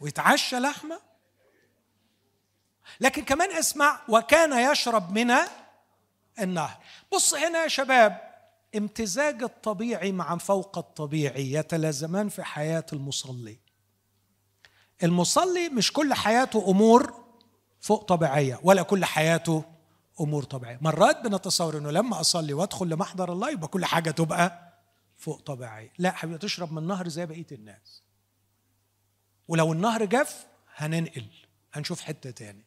ويتعشى 0.00 0.56
لحمة. 0.56 1.00
لكن 3.00 3.24
كمان 3.24 3.52
اسمع 3.52 4.00
وكان 4.08 4.72
يشرب 4.72 5.10
من 5.18 5.30
النهر. 6.40 6.78
بص 7.12 7.34
هنا 7.34 7.62
يا 7.62 7.68
شباب 7.68 8.34
امتزاج 8.76 9.42
الطبيعي 9.42 10.12
مع 10.12 10.36
فوق 10.36 10.78
الطبيعي 10.78 11.52
يتلازمان 11.52 12.28
في 12.28 12.42
حياة 12.42 12.86
المصلي. 12.92 13.58
المصلي 15.02 15.68
مش 15.68 15.92
كل 15.92 16.14
حياته 16.14 16.70
أمور 16.70 17.24
فوق 17.80 18.04
طبيعية 18.04 18.60
ولا 18.62 18.82
كل 18.82 19.04
حياته 19.04 19.64
أمور 20.20 20.44
طبيعية. 20.44 20.78
مرات 20.80 21.20
بنتصور 21.20 21.78
إنه 21.78 21.90
لما 21.90 22.20
أصلي 22.20 22.52
وأدخل 22.52 22.88
لمحضر 22.88 23.32
الله 23.32 23.50
يبقى 23.50 23.68
كل 23.68 23.84
حاجة 23.84 24.10
تبقى 24.10 24.74
فوق 25.16 25.40
طبيعية. 25.40 25.92
لا 25.98 26.10
حبيبي 26.10 26.38
تشرب 26.38 26.72
من 26.72 26.78
النهر 26.78 27.08
زي 27.08 27.26
بقية 27.26 27.46
الناس. 27.52 28.02
ولو 29.48 29.72
النهر 29.72 30.04
جف 30.04 30.46
هننقل 30.76 31.26
هنشوف 31.72 32.00
حتة 32.00 32.30
تاني. 32.30 32.64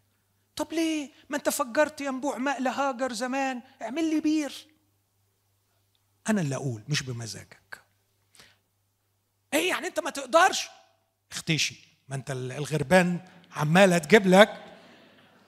طب 0.58 0.74
ليه؟ 0.74 1.12
ما 1.30 1.38
انت 1.38 1.50
فجرت 1.50 2.02
ينبوع 2.02 2.38
ماء 2.38 2.62
لهاجر 2.62 3.14
زمان. 3.14 3.62
اعمل 3.82 4.10
لي 4.10 4.20
بير. 4.20 4.68
أنا 6.30 6.42
اللي 6.42 6.56
أقول 6.56 6.84
مش 6.90 7.04
بمزاجك. 7.04 7.82
إيه 9.54 9.70
يعني 9.70 9.88
انت 9.88 10.00
ما 10.00 10.10
تقدرش؟ 10.10 10.68
اختشي. 11.32 11.76
ما 12.08 12.16
انت 12.16 12.32
الغربان 12.32 13.20
عماله 13.52 13.98
تجيب 13.98 14.28
لك 14.28 14.64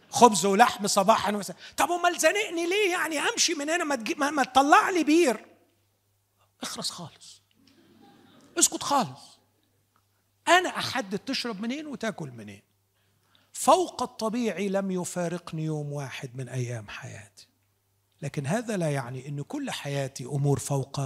خبز 0.10 0.46
ولحم 0.46 0.88
صباحا 0.88 1.32
ومساء 1.32 1.56
طب 1.78 1.92
امال 1.92 2.20
زنقني 2.20 2.68
ليه 2.68 2.92
يعني؟ 2.92 3.20
امشي 3.20 3.54
من 3.54 3.70
هنا 3.70 3.84
ما, 3.84 3.96
تجي 3.96 4.16
ما 4.16 4.44
تطلع 4.44 4.90
لي 4.90 5.04
بير. 5.04 5.46
اخرس 6.62 6.90
خالص. 6.90 7.42
اسكت 8.60 8.84
خالص. 8.84 9.40
أنا 10.48 10.70
احدد 10.70 11.20
تشرب 11.20 11.62
منين 11.62 11.88
وتاكل 11.88 12.32
منين. 12.32 12.69
فوق 13.54 14.02
الطبيعي 14.04 14.70
لم 14.70 14.92
يفارقني 14.92 15.64
يوم 15.64 15.94
واحد 15.94 16.36
من 16.36 16.50
أيام 16.50 16.90
حياتي. 16.90 17.48
لكن 18.22 18.46
هذا 18.46 18.78
لا 18.78 18.92
يعني 18.92 19.28
إن 19.28 19.42
كل 19.42 19.72
حياتي 19.72 20.26
أمور 20.26 20.60
فوق 20.60 21.02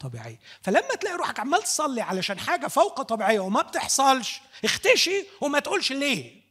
طبيعيه 0.00 0.38
فلما 0.62 0.94
تلاقي 1.00 1.16
روحك 1.16 1.40
عمال 1.40 1.62
تصلي 1.62 2.00
علشان 2.00 2.38
حاجة 2.38 2.66
فوق 2.66 3.02
طبيعية 3.02 3.40
وما 3.40 3.62
بتحصلش 3.62 4.40
اختشي 4.64 5.26
وما 5.40 5.58
تقولش 5.58 5.92
ليه. 5.92 6.42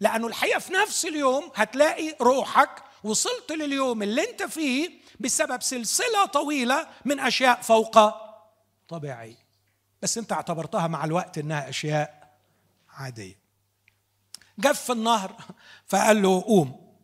لأنه 0.00 0.26
الحقيقة 0.26 0.58
في 0.58 0.72
نفس 0.72 1.04
اليوم 1.04 1.50
هتلاقي 1.54 2.16
روحك 2.20 2.82
وصلت 3.04 3.52
لليوم 3.52 4.02
اللي 4.02 4.30
أنت 4.30 4.42
فيه 4.42 4.90
بسبب 5.20 5.62
سلسلة 5.62 6.26
طويلة 6.26 6.88
من 7.04 7.20
أشياء 7.20 7.60
فوق 7.62 7.98
طبيعيه 8.88 9.36
بس 10.02 10.18
أنت 10.18 10.32
اعتبرتها 10.32 10.86
مع 10.86 11.04
الوقت 11.04 11.38
إنها 11.38 11.68
أشياء 11.68 12.32
عادية. 12.90 13.41
جف 14.58 14.90
النهر 14.90 15.36
فقال 15.86 16.22
له 16.22 16.42
قوم. 16.42 16.94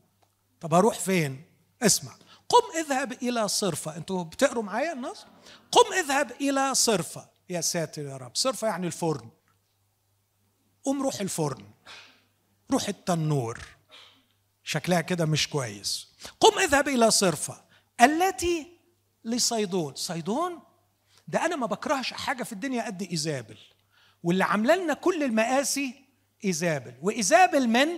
طب 0.61 0.75
أروح 0.75 0.99
فين؟ 0.99 1.45
اسمع. 1.83 2.13
قم 2.49 2.79
اذهب 2.79 3.13
إلى 3.13 3.49
صرفة. 3.49 3.97
أنتوا 3.97 4.25
بتقروا 4.25 4.63
معايا 4.63 4.93
النص؟ 4.93 5.27
قم 5.73 5.93
اذهب 5.93 6.31
إلى 6.31 6.75
صرفة. 6.75 7.29
يا 7.49 7.61
ساتر 7.61 8.03
يا 8.03 8.17
رب. 8.17 8.37
صرفة 8.37 8.69
يعني 8.69 8.87
الفرن. 8.87 9.31
قم 10.85 11.03
روح 11.03 11.21
الفرن. 11.21 11.65
روح 12.71 12.89
التنور. 12.89 13.65
شكلها 14.65 15.01
كده 15.01 15.27
مش 15.27 15.49
كويس. 15.49 16.09
قم 16.41 16.59
اذهب 16.59 16.89
إلى 16.89 17.11
صرفة. 17.11 17.65
التي 18.01 18.79
لصيدون. 19.25 19.95
صيدون؟ 19.95 20.63
ده 21.29 21.45
أنا 21.45 21.57
ما 21.57 21.67
بكرهش 21.67 22.13
حاجة 22.13 22.43
في 22.43 22.53
الدنيا 22.53 22.87
قد 22.87 23.03
إيزابل. 23.03 23.59
واللي 24.23 24.45
عاملة 24.45 24.77
لنا 24.77 24.95
كل 24.95 25.23
المآسي 25.23 26.08
إيزابل. 26.45 26.95
وإيزابل 27.03 27.69
من 27.69 27.89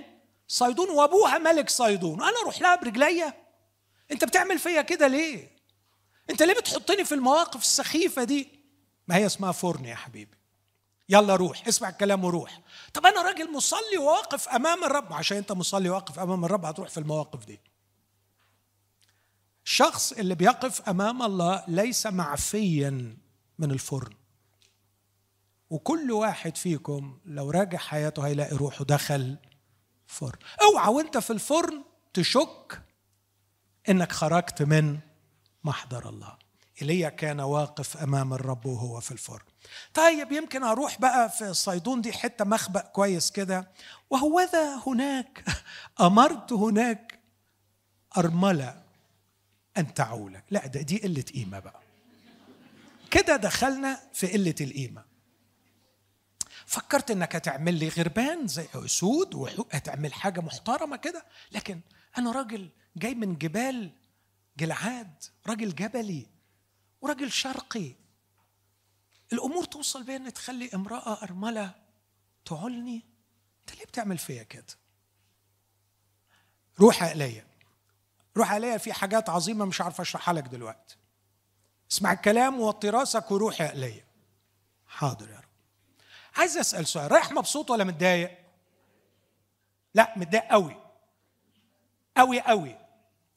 صيدون 0.49 0.91
وأبوها 0.91 1.39
ملك 1.39 1.71
صيدون. 1.71 2.21
وأنا 2.21 2.41
أروح 2.43 2.61
لها 2.61 2.77
برجليا. 2.77 3.35
أنت 4.13 4.25
بتعمل 4.25 4.59
فيا 4.59 4.83
كده 4.83 5.07
ليه؟ 5.07 5.57
أنت 6.31 6.43
ليه 6.43 6.55
بتحطني 6.55 7.05
في 7.05 7.15
المواقف 7.15 7.61
السخيفة 7.61 8.25
دي؟ 8.25 8.49
ما 9.09 9.17
هي 9.17 9.27
اسمها 9.27 9.53
فرن 9.53 9.85
يا 9.85 9.95
حبيبي. 9.95 10.37
يلا 11.09 11.37
روح 11.37 11.69
اسمع 11.69 11.89
الكلام 11.89 12.25
وروح. 12.25 12.61
طب 12.95 13.07
أنا 13.07 13.23
راجل 13.23 13.53
مصلي 13.53 13.99
وواقف 13.99 14.49
أمام 14.49 14.85
الرب. 14.85 15.13
عشان 15.13 15.37
أنت 15.37 15.53
مصلي 15.53 15.91
واقف 15.91 16.19
أمام 16.19 16.45
الرب 16.45 16.65
هتروح 16.65 16.89
في 16.89 16.99
المواقف 17.01 17.45
دي. 17.45 17.61
الشخص 19.65 20.13
اللي 20.13 20.35
بيقف 20.35 20.89
أمام 20.89 21.23
الله 21.23 21.65
ليس 21.69 22.07
معفيا 22.07 23.17
من 23.59 23.71
الفرن. 23.71 24.15
وكل 25.71 26.13
واحد 26.13 26.57
فيكم 26.57 27.19
لو 27.27 27.51
راجع 27.51 27.79
حياته 27.79 28.27
هيلاقي 28.27 28.57
روحه 28.57 28.85
دخل 28.85 29.37
فرن. 30.07 30.39
اوعى 30.63 30.89
وانت 30.89 31.19
في 31.19 31.31
الفرن 31.33 31.83
تشك 32.15 32.83
انك 33.89 34.13
خرجت 34.13 34.63
من 34.63 34.99
محضر 35.65 36.09
الله. 36.09 36.39
ايليا 36.83 37.09
كان 37.09 37.41
واقف 37.41 37.97
أمام 37.97 38.33
الرب 38.33 38.67
وهو 38.67 39.01
في 39.01 39.13
الفرن. 39.13 39.45
طيب 39.95 40.33
يمكن 40.33 40.63
أروح 40.63 41.01
بقى 41.01 41.31
في 41.31 41.49
الصيدون 41.49 42.01
دي 42.01 42.13
حتة 42.13 42.45
مخبأ 42.45 42.81
كويس 42.81 43.31
كده. 43.31 43.71
وهوذا 44.11 44.83
هناك 44.87 45.45
أمرت 46.01 46.53
هناك 46.53 47.21
أرملة 48.17 48.83
أن 49.79 49.95
تعول. 49.95 50.41
لا 50.51 50.67
ده 50.67 50.81
دي 50.81 50.99
قلة 50.99 51.23
قيمة 51.23 51.59
بقى. 51.59 51.81
كده 53.11 53.37
دخلنا 53.37 54.01
في 54.13 54.27
قلة 54.27 54.55
القيمة. 54.61 55.10
فكرت 56.71 57.11
إنك 57.11 57.37
هتعمل 57.37 57.75
لي 57.75 57.89
غربان 57.89 58.47
زي 58.47 58.69
أسود 58.75 59.35
وهتعمل 59.35 60.13
حاجة 60.13 60.41
محترمة 60.41 60.97
كده. 60.97 61.27
لكن 61.53 61.81
أنا 62.19 62.33
راجل 62.33 62.71
جاي 62.97 63.15
من 63.15 63.39
جبال 63.39 63.93
جلعاد 64.57 65.25
راجل 65.47 65.75
جبلي 65.75 66.27
وراجل 67.01 67.33
شرقي. 67.33 67.93
الأمور 69.33 69.65
توصل 69.65 70.03
بيا 70.03 70.17
ان 70.17 70.33
تخلي 70.33 70.71
امرأة 70.75 71.23
أرملة 71.23 71.75
تعلني. 72.45 73.05
أنت 73.61 73.79
ليه 73.79 73.85
بتعمل 73.85 74.19
فيا 74.19 74.43
كده؟ 74.43 74.75
روح 76.81 77.03
ايليا 77.03 77.47
روح 78.37 78.53
ايليا 78.53 78.79
في 78.79 78.93
حاجات 78.93 79.29
عظيمة 79.29 79.65
مش 79.65 79.81
عارف 79.81 80.01
أشرحها 80.01 80.35
لك 80.35 80.45
دلوقتي. 80.45 80.97
اسمع 81.91 82.13
الكلام 82.13 82.61
ووطي 82.61 82.91
راسك 82.91 83.31
وروح 83.31 83.61
ايليا 83.61 84.05
حاضر 84.87 85.31
يا 85.31 85.40
عايز 86.37 86.57
أسأل 86.57 86.87
سؤال. 86.87 87.13
رايح 87.13 87.33
مبسوط 87.33 87.71
ولا 87.71 87.85
متضايق؟ 87.85 88.39
لا 89.95 90.15
متضايق 90.17 90.45
قوي. 90.45 90.77
قوي 92.17 92.41
قوي. 92.41 92.79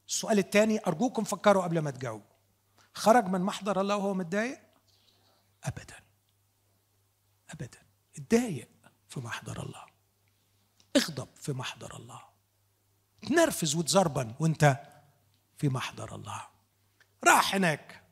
السؤال 0.08 0.38
الثاني 0.38 0.86
أرجوكم 0.86 1.24
فكروا 1.24 1.62
قبل 1.62 1.78
ما 1.78 1.90
تجاوبوا. 1.90 2.34
خرج 2.94 3.24
من 3.24 3.40
محضر 3.40 3.80
الله 3.80 3.96
وهو 3.96 4.14
متضايق؟ 4.14 4.60
ابدا. 5.64 5.96
ابدا. 7.50 7.78
اتضايق 8.16 8.68
في 9.08 9.20
محضر 9.20 9.62
الله. 9.62 9.86
اغضب 10.96 11.28
في 11.36 11.52
محضر 11.52 11.96
الله. 11.96 12.22
تنرفز 13.22 13.74
وتزربن 13.74 14.34
وانت 14.40 14.80
في 15.58 15.68
محضر 15.68 16.14
الله. 16.14 16.48
راح 17.24 17.54
هناك. 17.54 18.03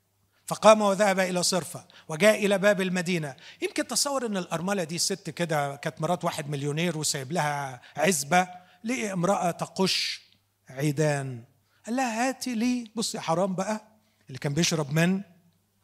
فقام 0.46 0.80
وذهب 0.80 1.18
إلى 1.20 1.42
صرفة 1.42 1.86
وجاء 2.08 2.46
إلى 2.46 2.58
باب 2.58 2.80
المدينة. 2.80 3.36
يمكن 3.62 3.86
تصور 3.86 4.26
إن 4.26 4.36
الأرملة 4.36 4.84
دي 4.84 4.98
ست 4.98 5.30
كده 5.30 5.76
كانت 5.76 6.00
مرات 6.00 6.24
واحد 6.24 6.50
مليونير 6.50 6.98
وسايب 6.98 7.32
لها 7.32 7.80
عزبة 7.96 8.48
لقي 8.84 9.12
امراه 9.12 9.50
تقش 9.50 10.22
عيدان. 10.68 11.44
قال 11.86 11.96
لها 11.96 12.28
هاتي 12.28 12.54
لي 12.54 12.90
بصي 12.96 13.20
حرام 13.20 13.54
بقى 13.54 13.88
اللي 14.26 14.38
كان 14.38 14.54
بيشرب 14.54 14.92
من 14.92 15.20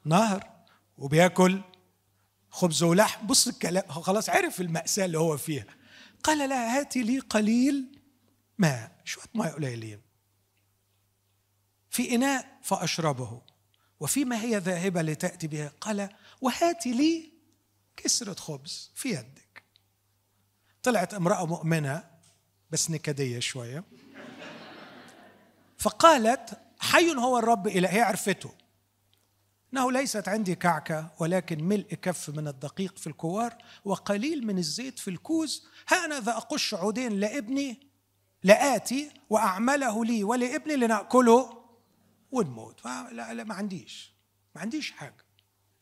نهر 0.05 0.47
وبياكل 0.99 1.61
خبز 2.51 2.83
ولحم. 2.83 3.27
بص 3.27 3.49
الكلام 3.49 3.89
خلاص 3.89 4.29
عرف 4.31 4.61
المأساة 4.61 5.05
اللي 5.05 5.19
هو 5.19 5.37
فيها. 5.37 5.65
قال 6.25 6.49
لها 6.49 6.79
هاتي 6.81 7.03
لي 7.03 7.19
قليل 7.19 7.99
ماء 8.59 8.93
شوية 9.05 9.25
ماء 9.35 9.55
قليلين. 9.55 10.01
في 11.91 12.15
إناء 12.15 12.59
فأشربه. 12.63 13.43
وفيما 14.01 14.41
هي 14.41 14.57
ذاهبة 14.57 15.03
لتأتي 15.03 15.47
بها؟ 15.47 15.73
قال 15.81 16.09
وهاتي 16.41 16.93
لي 16.93 17.33
كسرة 17.97 18.35
خبز 18.35 18.91
في 18.95 19.09
يدك. 19.09 19.63
طلعت 20.83 21.15
امرأة 21.15 21.47
مؤمنة 21.47 22.05
بس 22.71 22.91
نكدية 22.91 23.39
شوية. 23.39 23.85
فقالت 25.79 26.61
حي 26.81 27.15
هو 27.15 27.39
الرب 27.39 27.67
إله 27.69 27.89
هي 27.89 28.01
عرفته. 28.01 28.51
إنه 29.73 29.93
ليست 29.93 30.29
عندي 30.29 30.55
كعكة 30.55 31.11
ولكن 31.19 31.65
ملء 31.65 31.95
كف 31.95 32.29
من 32.31 32.49
الدقيق 32.49 32.99
في 32.99 33.07
الكوار 33.07 33.57
وقليل 33.85 34.47
من 34.47 34.59
الزيت 34.59 34.99
في 34.99 35.09
الكوز. 35.09 35.67
ها 35.89 36.05
أنا 36.05 36.21
ذا 36.21 36.37
أقش 36.37 36.75
عودين 36.75 37.21
لابني 37.21 37.89
لآتي 38.43 39.11
وأعمله 39.31 40.05
لي 40.05 40.25
ولابني 40.25 40.77
لنأكله. 40.77 41.58
ونموت. 42.31 42.85
لا 42.85 43.35
لا 43.35 43.45
ما 43.45 43.55
عنديش. 43.55 44.13
ما 44.55 44.61
عنديش 44.61 44.91
حاجة. 44.91 45.25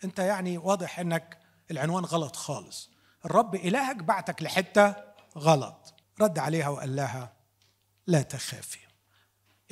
انت 0.04 0.18
يعني 0.18 0.58
واضح 0.58 1.00
انك 1.00 1.38
العنوان 1.70 2.04
غلط 2.04 2.36
خالص. 2.36 2.90
الرب 3.24 3.54
إلهك 3.54 3.96
بعتك 3.96 4.42
لحتة 4.42 4.94
غلط. 5.38 5.94
رد 6.20 6.38
عليها 6.38 6.68
وقال 6.68 6.96
لها 6.96 7.36
لا 8.06 8.22
تخافي. 8.22 8.78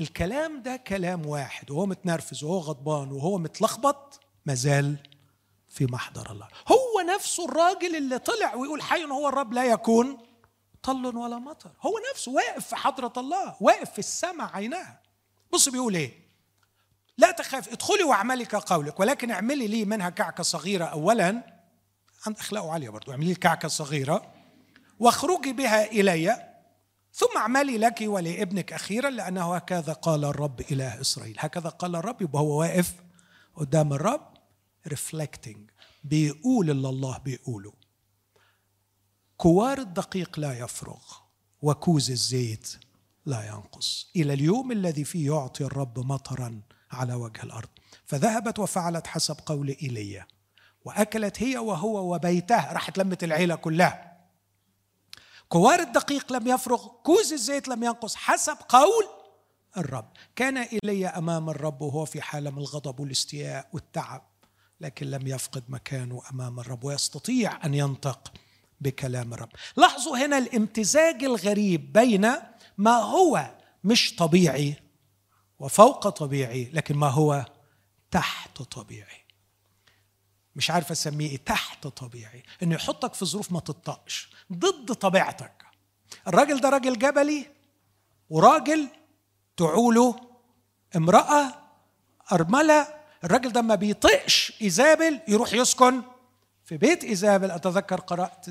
الكلام 0.00 0.62
ده 0.62 0.76
كلام 0.76 1.26
واحد 1.26 1.70
وهو 1.70 1.86
متنرفز 1.86 2.44
وهو 2.44 2.58
غضبان 2.58 3.12
وهو 3.12 3.38
متلخبط 3.38 4.20
مازال 4.46 4.96
في 5.68 5.86
محضر 5.86 6.30
الله. 6.32 6.48
هو 6.68 7.14
نفسه 7.14 7.44
الراجل 7.44 7.96
اللي 7.96 8.18
طلع 8.18 8.54
ويقول 8.54 8.82
حي 8.82 9.04
هو 9.04 9.28
الرب 9.28 9.52
لا 9.52 9.64
يكون 9.64 10.18
طل 10.82 11.16
ولا 11.16 11.38
مطر. 11.38 11.70
هو 11.80 11.92
نفسه 12.10 12.32
واقف 12.32 12.66
في 12.66 12.76
حضرة 12.76 13.12
الله 13.16 13.56
واقف 13.60 13.90
في 13.90 13.98
السماء 13.98 14.50
عينها 14.56 15.02
بص 15.52 15.68
بيقول 15.68 15.94
إيه؟ 15.94 16.23
لا 17.18 17.30
تخاف 17.30 17.68
ادخلي 17.68 18.02
واعملي 18.04 18.44
كقولك 18.44 19.00
ولكن 19.00 19.30
اعملي 19.30 19.66
لي 19.66 19.84
منها 19.84 20.10
كعكة 20.10 20.42
صغيرة 20.42 20.84
أولا. 20.84 21.54
عند 22.26 22.38
أخلاقه 22.38 22.72
عالية 22.72 22.88
برضو 22.88 23.12
اعملي 23.12 23.28
لي 23.28 23.34
كعكة 23.34 23.68
صغيرة 23.68 24.32
واخرجي 24.98 25.52
بها 25.52 25.84
إلي 25.90 26.54
ثم 27.12 27.36
اعملي 27.36 27.78
لك 27.78 27.98
ولابنك 28.00 28.72
أخيرا 28.72 29.10
لأنه 29.10 29.54
هكذا 29.54 29.92
قال 29.92 30.24
الرب 30.24 30.60
إله 30.60 31.00
إسرائيل. 31.00 31.36
هكذا 31.38 31.68
قال 31.68 31.96
الرب 31.96 32.22
يبقى 32.22 32.42
هو 32.42 32.60
واقف 32.60 32.94
قدام 33.54 33.92
الرب 33.92 34.34
reflecting 34.88 35.70
بيقول 36.04 36.70
اللي 36.70 36.88
الله 36.88 37.18
بيقوله. 37.18 37.72
كوار 39.36 39.78
الدقيق 39.78 40.38
لا 40.38 40.58
يفرغ 40.58 41.02
وكوز 41.62 42.10
الزيت 42.10 42.76
لا 43.26 43.46
ينقص. 43.46 44.10
إلى 44.16 44.32
اليوم 44.32 44.72
الذي 44.72 45.04
فيه 45.04 45.26
يعطي 45.26 45.64
الرب 45.64 45.98
مطرا 45.98 46.62
على 46.94 47.14
وجه 47.14 47.42
الأرض. 47.42 47.68
فذهبت 48.06 48.58
وفعلت 48.58 49.06
حسب 49.06 49.36
قول 49.46 49.76
إيليا. 49.82 50.26
وأكلت 50.84 51.42
هي 51.42 51.58
وهو 51.58 52.14
وبيتها. 52.14 52.72
راحت 52.72 52.98
لمت 52.98 53.24
العيلة 53.24 53.54
كلها. 53.54 54.14
كوار 55.48 55.80
الدقيق 55.80 56.32
لم 56.32 56.48
يفرغ 56.48 56.86
كوز 56.86 57.32
الزيت 57.32 57.68
لم 57.68 57.84
ينقص 57.84 58.14
حسب 58.14 58.56
قول 58.68 59.04
الرب. 59.76 60.12
كان 60.36 60.58
إلي 60.58 61.06
أمام 61.06 61.50
الرب 61.50 61.82
وهو 61.82 62.04
في 62.04 62.22
حالة 62.22 62.50
من 62.50 62.58
الغضب 62.58 63.00
والاستياء 63.00 63.68
والتعب 63.72 64.22
لكن 64.80 65.06
لم 65.06 65.26
يفقد 65.26 65.64
مكانه 65.68 66.22
أمام 66.32 66.60
الرب 66.60 66.84
ويستطيع 66.84 67.66
أن 67.66 67.74
ينطق 67.74 68.32
بكلام 68.80 69.34
الرب. 69.34 69.48
لاحظوا 69.76 70.18
هنا 70.18 70.38
الامتزاج 70.38 71.24
الغريب 71.24 71.92
بين 71.92 72.32
ما 72.78 72.96
هو 72.96 73.50
مش 73.84 74.16
طبيعي 74.16 74.76
وفوق 75.58 76.08
طبيعي 76.08 76.70
لكن 76.72 76.96
ما 76.96 77.08
هو 77.08 77.44
تحت 78.10 78.62
طبيعي. 78.62 79.24
مش 80.56 80.70
عارف 80.70 80.90
أسميه 80.90 81.30
إيه 81.30 81.36
تحت 81.36 81.86
طبيعي. 81.86 82.42
إنه 82.62 82.74
يحطك 82.74 83.14
في 83.14 83.24
ظروف 83.24 83.52
ما 83.52 83.60
تطقش 83.60 84.30
ضد 84.52 84.92
طبيعتك. 84.92 85.64
الراجل 86.28 86.60
ده 86.60 86.68
راجل 86.68 86.98
جبلي 86.98 87.46
وراجل 88.30 88.88
تعوله 89.56 90.16
امرأة 90.96 91.54
أرملة. 92.32 92.88
الراجل 93.24 93.52
ده 93.52 93.62
ما 93.62 93.74
بيطقش 93.74 94.52
إيزابل 94.62 95.20
يروح 95.28 95.52
يسكن 95.52 96.02
في 96.64 96.76
بيت 96.76 97.04
إيزابل. 97.04 97.50
أتذكر 97.50 98.00
قرأت 98.00 98.46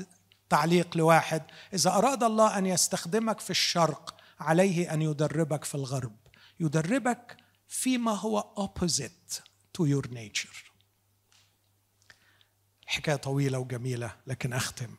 تعليق 0.48 0.96
لواحد 0.96 1.42
إذا 1.74 1.90
أراد 1.90 2.22
الله 2.22 2.58
أن 2.58 2.66
يستخدمك 2.66 3.40
في 3.40 3.50
الشرق 3.50 4.14
عليه 4.40 4.94
أن 4.94 5.02
يدربك 5.02 5.64
في 5.64 5.74
الغرب. 5.74 6.16
يدربك 6.60 7.36
فيما 7.68 8.12
هو 8.12 8.54
opposite 8.68 9.40
to 9.78 9.86
your 9.86 10.08
nature. 10.08 10.74
حكاية 12.86 13.16
طويلة 13.16 13.58
وجميلة 13.58 14.16
لكن 14.26 14.52
أختم. 14.52 14.94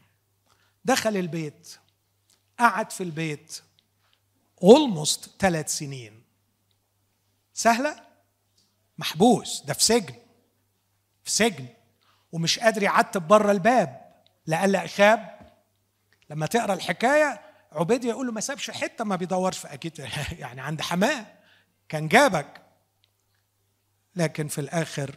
دخل 0.86 1.18
البيت 1.18 1.78
قعد 2.60 2.92
في 2.92 3.04
البيت 3.04 3.62
اولموست 4.64 5.30
ثلاث 5.40 5.78
سنين. 5.78 6.24
سهلة؟ 7.54 8.04
محبوس 8.98 9.62
ده 9.62 9.74
في 9.74 9.84
سجن. 9.84 10.16
في 11.24 11.32
سجن. 11.32 11.68
ومش 12.32 12.60
قادر 12.60 12.84
يعتب 12.84 13.28
بره 13.28 13.52
الباب. 13.52 14.16
لألا 14.48 14.86
إخاب 14.86 15.52
لما 16.30 16.46
تقرأ 16.46 16.74
الحكاية 16.74 17.42
عبيدية 17.72 18.10
يقول 18.10 18.26
له 18.28 18.32
ما 18.34 18.42
سابش 18.42 18.72
حتة 18.72 19.04
ما 19.04 19.16
بيدورش. 19.16 19.58
في 19.58 19.74
أكيد 19.74 20.00
يعني 20.44 20.62
عند 20.62 20.82
حماة. 20.82 21.36
كان 21.90 22.08
جابك 22.08 22.62
لكن 24.16 24.48
في 24.48 24.62
الآخر 24.62 25.16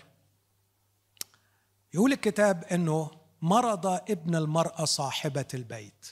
يقول 1.95 2.12
الكتاب 2.12 2.65
إنه 2.65 3.11
مرض 3.43 3.86
ابن 3.86 4.35
المرأة 4.35 4.85
صاحبة 4.85 5.47
البيت. 5.55 6.07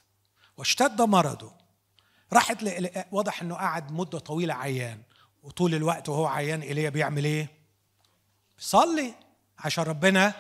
واشتد 0.57 1.03
مرضه. 1.03 1.53
راحت 2.33 2.63
ل... 2.63 2.91
واضح 3.13 3.43
إنه 3.43 3.55
قعد 3.55 3.93
مدة 3.93 4.19
طويلة 4.19 4.55
عيان. 4.55 5.03
وطول 5.43 5.75
الوقت 5.75 6.09
وهو 6.09 6.27
عيان 6.27 6.61
إيليا 6.61 6.91
بيعمل 6.91 7.25
إيه؟ 7.25 7.49
بيصلي 8.57 9.15
عشان 9.59 9.85
ربنا 9.85 10.35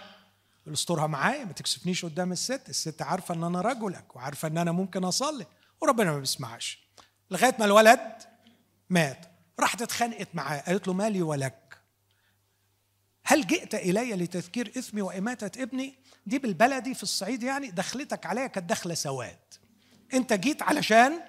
استرها 0.72 1.06
معايا 1.06 1.44
ما 1.44 1.52
تكسفنيش 1.52 2.04
قدام 2.04 2.32
الست. 2.32 2.68
الست 2.68 3.02
عارفة 3.02 3.34
إن 3.34 3.44
أنا 3.44 3.60
رجلك 3.60 4.16
وعارفة 4.16 4.48
إن 4.48 4.58
أنا 4.58 4.72
ممكن 4.72 5.04
أصلي 5.04 5.46
وربنا 5.80 6.12
ما 6.12 6.18
بيسمعش. 6.18 6.86
لغاية 7.30 7.56
ما 7.58 7.64
الولد 7.64 8.12
مات. 8.90 9.35
راحت 9.60 9.82
اتخانقت 9.82 10.28
معاه 10.34 10.60
قالت 10.60 10.88
له 10.88 10.94
مالي 10.94 11.22
ولك؟ 11.22 11.78
هل 13.24 13.46
جئت 13.46 13.74
إلي 13.74 14.12
لتذكير 14.14 14.72
إثمي 14.78 15.02
وإماتة 15.02 15.62
ابني؟ 15.62 15.98
دي 16.26 16.38
بالبلدي 16.38 16.94
في 16.94 17.02
الصعيد 17.02 17.42
يعني 17.42 17.70
دخلتك 17.70 18.26
عليا 18.26 18.46
كانت 18.46 18.70
دخلة 18.70 18.94
سواد. 18.94 19.38
أنت 20.14 20.32
جيت 20.32 20.62
علشان 20.62 21.20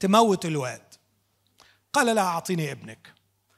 تموت 0.00 0.46
الواد. 0.46 0.94
قال 1.92 2.14
لا 2.14 2.22
أعطيني 2.22 2.72
ابنك. 2.72 3.14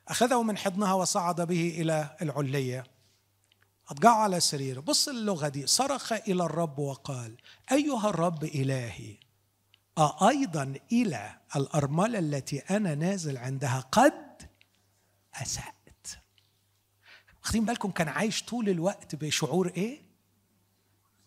أخذه 0.08 0.42
من 0.42 0.58
حضنها 0.58 0.92
وصعد 0.92 1.40
به 1.40 1.74
إلى 1.78 2.16
العلية 2.22 2.84
أضجعه 3.88 4.14
على 4.14 4.40
سريره. 4.40 4.80
بص 4.80 5.08
اللغة 5.08 5.48
دي 5.48 5.66
صرخ 5.66 6.12
إلى 6.12 6.44
الرب 6.44 6.78
وقال 6.78 7.36
أيها 7.72 8.10
الرب 8.10 8.44
إلهي 8.44 9.16
أأيضا 9.98 10.74
إلى 10.92 11.40
الأرملة 11.56 12.18
التي 12.18 12.58
أنا 12.58 12.94
نازل 12.94 13.38
عندها 13.38 13.80
قد 13.80 14.50
أسأت 15.34 16.06
واخدين 17.42 17.64
بالكم 17.64 17.90
كان 17.90 18.08
عايش 18.08 18.42
طول 18.42 18.68
الوقت 18.68 19.14
بشعور 19.14 19.68
إيه؟ 19.68 20.02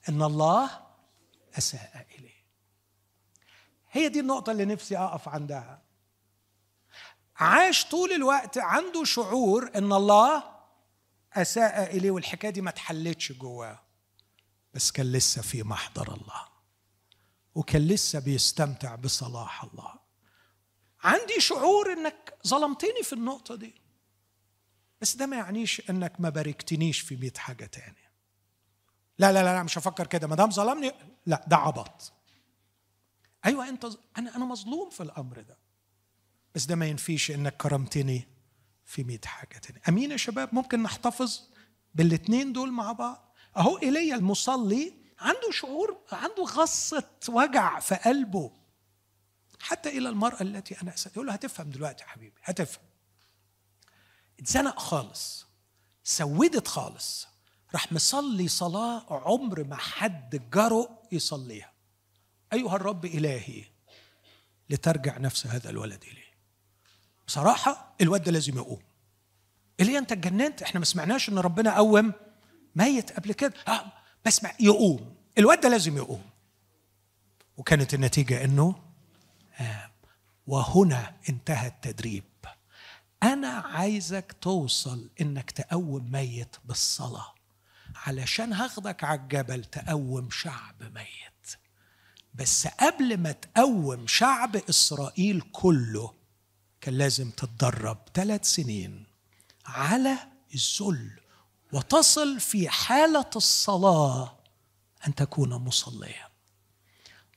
إن 0.09 0.21
الله 0.23 0.81
أساء 1.57 2.07
إليه. 2.19 2.43
هي 3.91 4.09
دي 4.09 4.19
النقطة 4.19 4.51
اللي 4.51 4.65
نفسي 4.65 4.97
أقف 4.97 5.29
عندها. 5.29 5.81
عاش 7.35 7.85
طول 7.85 8.11
الوقت 8.11 8.57
عنده 8.57 9.03
شعور 9.03 9.71
إن 9.75 9.93
الله 9.93 10.43
أساء 11.33 11.97
إليه 11.97 12.11
والحكاية 12.11 12.51
دي 12.51 12.61
ما 12.61 12.69
اتحلتش 12.69 13.31
جواه 13.31 13.79
بس 14.73 14.91
كان 14.91 15.11
لسه 15.11 15.41
في 15.41 15.63
محضر 15.63 16.13
الله. 16.13 16.52
وكان 17.55 17.87
لسه 17.87 18.19
بيستمتع 18.19 18.95
بصلاح 18.95 19.63
الله. 19.63 19.93
عندي 21.03 21.39
شعور 21.39 21.93
إنك 21.93 22.37
ظلمتني 22.47 23.03
في 23.03 23.13
النقطة 23.13 23.55
دي. 23.55 23.73
بس 25.01 25.15
ده 25.15 25.25
ما 25.25 25.35
يعنيش 25.37 25.89
إنك 25.89 26.21
ما 26.21 26.29
باركتنيش 26.29 26.99
في 26.99 27.15
100 27.15 27.31
حاجة 27.37 27.65
تاني 27.65 28.03
لا 29.19 29.31
لا 29.31 29.43
لا 29.43 29.63
مش 29.63 29.77
هفكر 29.77 30.07
كده. 30.07 30.27
ما 30.27 30.35
دام 30.35 30.51
ظلمني 30.51 30.91
لا 31.25 31.45
ده 31.47 31.57
عبط. 31.57 32.13
أيوه 33.45 33.69
أنت 33.69 33.87
أنا 34.17 34.35
أنا 34.35 34.45
مظلوم 34.45 34.89
في 34.89 35.03
الأمر 35.03 35.41
ده. 35.41 35.57
بس 36.55 36.65
ده 36.65 36.75
ما 36.75 36.85
ينفيش 36.85 37.31
إنك 37.31 37.57
كرمتني 37.57 38.27
في 38.85 39.03
100 39.03 39.19
حاجة 39.25 39.57
تانية. 39.57 39.81
أمين 39.89 40.11
يا 40.11 40.17
شباب 40.17 40.55
ممكن 40.55 40.83
نحتفظ 40.83 41.41
بالاثنين 41.95 42.53
دول 42.53 42.71
مع 42.71 42.91
بعض. 42.91 43.35
أهو 43.57 43.77
ايليا 43.77 44.15
المصلي 44.15 44.93
عنده 45.23 45.51
شعور 45.51 45.97
عنده 46.11 46.43
غصة 46.43 47.09
وجع 47.29 47.79
في 47.79 47.95
قلبه. 47.95 48.51
حتى 49.59 49.89
إلى 49.89 50.09
المرأة 50.09 50.41
التي 50.41 50.81
أنا 50.81 50.93
أسأل 50.93 51.11
يقول 51.11 51.27
له 51.27 51.33
هتفهم 51.33 51.69
دلوقتي 51.69 52.03
يا 52.03 52.09
حبيبي 52.09 52.35
هتفهم. 52.43 52.83
اتزنق 54.39 54.79
خالص 54.79 55.45
سودت 56.03 56.67
خالص 56.67 57.27
راح 57.73 57.91
مصلي 57.91 58.47
صلاة 58.47 59.05
عمر 59.09 59.63
ما 59.63 59.75
حد 59.75 60.49
جرؤ 60.51 60.89
يصليها. 61.11 61.73
أيها 62.53 62.75
الرب 62.75 63.05
إلهي 63.05 63.63
لترجع 64.69 65.17
نفس 65.17 65.47
هذا 65.47 65.69
الولد 65.69 66.03
إليه. 66.03 66.33
بصراحة 67.27 67.95
الواد 68.01 68.23
ده 68.23 68.31
لازم 68.31 68.55
يقوم. 68.57 68.81
اللي 69.79 69.97
أنت 69.97 70.11
اتجننت 70.11 70.61
إحنا 70.61 70.79
ما 70.79 70.85
سمعناش 70.85 71.29
إن 71.29 71.39
ربنا 71.39 71.75
قوم 71.75 72.13
ميت 72.75 73.11
قبل 73.11 73.33
كده. 73.33 73.53
آه 73.67 73.91
بسمع 74.25 74.51
يقوم. 74.59 75.12
الواد 75.37 75.61
ده 75.61 75.69
لازم 75.69 75.97
يقوم. 75.97 76.23
وكانت 77.57 77.93
النتيجة 77.93 78.43
إنه 78.43 78.75
آه 79.59 79.91
وهنا 80.47 81.15
انتهى 81.29 81.67
التدريب. 81.67 82.23
أنا 83.23 83.47
عايزك 83.47 84.35
توصل 84.41 85.09
إنك 85.21 85.51
تقوم 85.51 86.11
ميت 86.11 86.55
بالصلاة 86.65 87.33
علشان 87.95 88.53
هاخدك 88.53 89.03
على 89.03 89.19
الجبل 89.19 89.65
تقوم 89.65 90.29
شعب 90.31 90.83
ميت. 90.83 91.57
بس 92.33 92.67
قبل 92.67 93.17
ما 93.17 93.31
تقوم 93.31 94.07
شعب 94.07 94.55
إسرائيل 94.55 95.41
كله 95.51 96.13
كان 96.81 96.93
لازم 96.97 97.29
تتدرب 97.29 97.97
ثلاث 98.13 98.45
سنين 98.45 99.05
على 99.65 100.17
الذل 100.55 101.19
وتصل 101.73 102.39
في 102.39 102.69
حالة 102.69 103.29
الصلاة 103.35 104.37
أن 105.07 105.15
تكون 105.15 105.53
مصليا. 105.53 106.27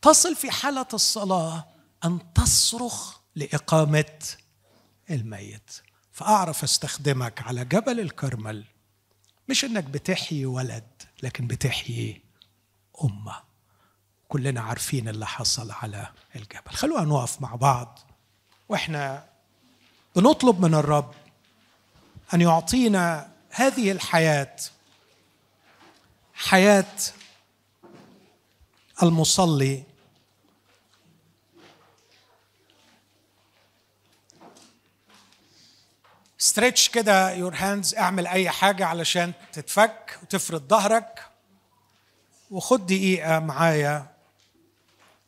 تصل 0.02 0.36
في 0.36 0.50
حالة 0.50 0.86
الصلاة 0.94 1.66
أن 2.04 2.32
تصرخ 2.34 3.18
لإقامة 3.36 4.18
الميت. 5.10 5.70
فأعرف 6.12 6.64
أستخدمك 6.64 7.42
على 7.42 7.64
جبل 7.64 8.00
الكرمل. 8.00 8.64
مش 9.48 9.64
إنك 9.64 9.84
بتحيي 9.84 10.46
ولد 10.46 11.02
لكن 11.22 11.46
بتحيي 11.46 12.22
أمة. 13.04 13.42
كلنا 14.28 14.60
عارفين 14.60 15.08
اللي 15.08 15.26
حصل 15.26 15.70
على 15.70 16.12
الجبل. 16.36 16.70
خلونا 16.70 17.04
نقف 17.04 17.42
مع 17.42 17.54
بعض. 17.54 17.98
وإحنا 18.68 19.28
بنطلب 20.16 20.60
من 20.60 20.74
الرب 20.74 21.14
أن 22.34 22.40
يعطينا 22.40 23.32
هذه 23.50 23.92
الحياة. 23.92 24.56
حياة 26.34 26.94
المصلي. 29.02 29.82
stretch 36.38 36.88
كده 36.88 37.34
your 37.34 37.54
hands 37.54 37.94
اعمل 37.94 38.26
أي 38.26 38.50
حاجة 38.50 38.86
علشان 38.86 39.32
تتفك 39.52 40.18
وتفرد 40.22 40.68
ظهرك. 40.68 41.30
وخد 42.50 42.86
دقيقة 42.86 43.38
معايا 43.38 44.16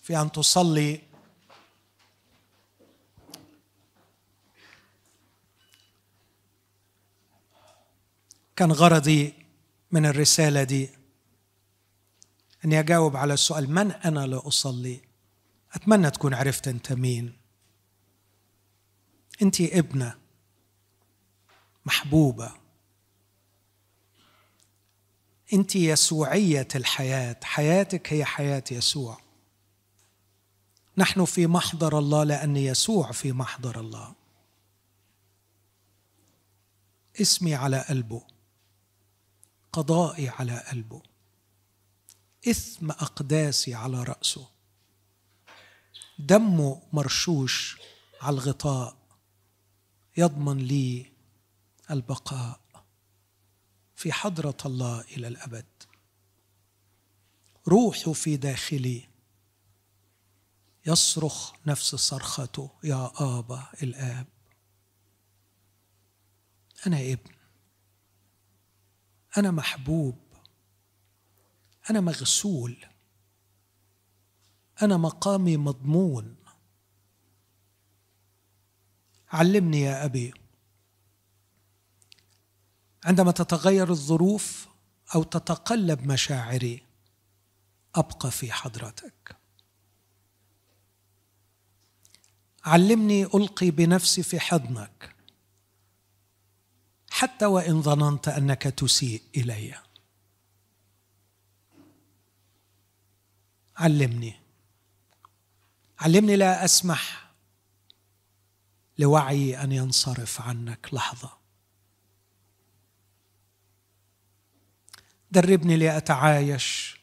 في 0.02 0.20
أن 0.20 0.32
تصلي. 0.32 1.02
كان 8.56 8.72
غرضي 8.72 9.34
من 9.90 10.06
الرسالة 10.06 10.62
دي. 10.62 10.97
أني 12.68 12.80
أجاوب 12.80 13.16
على 13.16 13.34
السؤال 13.34 13.70
من 13.70 13.92
أنا 13.92 14.26
لأصلي 14.26 15.00
أتمنى 15.72 16.10
تكون 16.10 16.34
عرفت 16.34 16.68
أنت 16.68 16.92
مين. 16.92 17.38
أنت 19.42 19.60
ابنة 19.60 20.18
محبوبة. 21.86 22.52
أنت 25.52 25.76
يسوعية 25.76 26.68
الحياة. 26.74 27.36
حياتك 27.42 28.12
هي 28.12 28.24
حياة 28.24 28.64
يسوع. 28.70 29.20
نحن 30.96 31.24
في 31.24 31.46
محضر 31.46 31.98
الله 31.98 32.24
لأن 32.24 32.56
يسوع 32.56 33.12
في 33.12 33.32
محضر 33.32 33.80
الله. 33.80 34.14
اسمي 37.20 37.54
على 37.54 37.80
قلبه. 37.88 38.22
قضائي 39.72 40.28
على 40.28 40.58
قلبه. 40.58 41.07
إثم 42.46 42.90
أقداسي 42.90 43.74
على 43.74 44.02
رأسه. 44.02 44.48
دمه 46.18 46.82
مرشوش 46.92 47.80
على 48.22 48.34
الغطاء. 48.34 48.96
يضمن 50.16 50.58
لي 50.58 51.12
البقاء. 51.90 52.60
في 53.96 54.12
حضرة 54.12 54.56
الله 54.66 55.00
إلى 55.00 55.28
الأبد. 55.28 55.66
روحه 57.68 58.12
في 58.12 58.36
داخلي. 58.36 59.08
يصرخ 60.86 61.52
نفس 61.66 61.94
صرخته. 61.94 62.70
يا 62.84 63.12
آبا 63.16 63.66
الآب. 63.82 64.26
أنا 66.86 67.00
ابن. 67.00 67.32
أنا 69.36 69.50
محبوب. 69.50 70.27
أنا 71.90 72.00
مغسول. 72.00 72.76
أنا 74.82 74.96
مقامي 74.96 75.56
مضمون. 75.56 76.36
علمني 79.32 79.80
يا 79.80 80.04
أبي. 80.04 80.34
عندما 83.04 83.32
تتغير 83.32 83.90
الظروف 83.90 84.68
أو 85.14 85.22
تتقلب 85.22 86.06
مشاعري 86.06 86.82
أبقى 87.94 88.30
في 88.30 88.52
حضرتك. 88.52 89.36
علمني 92.64 93.24
ألقي 93.24 93.70
بنفسي 93.70 94.22
في 94.22 94.40
حضنك. 94.40 95.14
حتى 97.10 97.46
وإن 97.46 97.82
ظننت 97.82 98.28
أنك 98.28 98.62
تسيء 98.62 99.22
إلي. 99.36 99.87
علمني. 103.78 104.34
علمني 105.98 106.36
لا 106.36 106.64
أسمح 106.64 107.30
لوعي 108.98 109.62
أن 109.62 109.72
ينصرف 109.72 110.40
عنك. 110.40 110.88
لحظة. 110.92 111.38
دربني 115.30 115.76
لأتعايش 115.76 116.98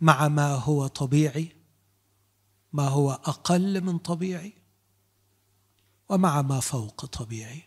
مع 0.00 0.28
ما 0.28 0.54
هو 0.54 0.86
طبيعي 0.86 1.56
ما 2.72 2.88
هو 2.88 3.12
أقل 3.12 3.80
من 3.80 3.98
طبيعي 3.98 4.52
ومع 6.08 6.42
ما 6.42 6.60
فوق 6.60 7.04
طبيعي. 7.04 7.62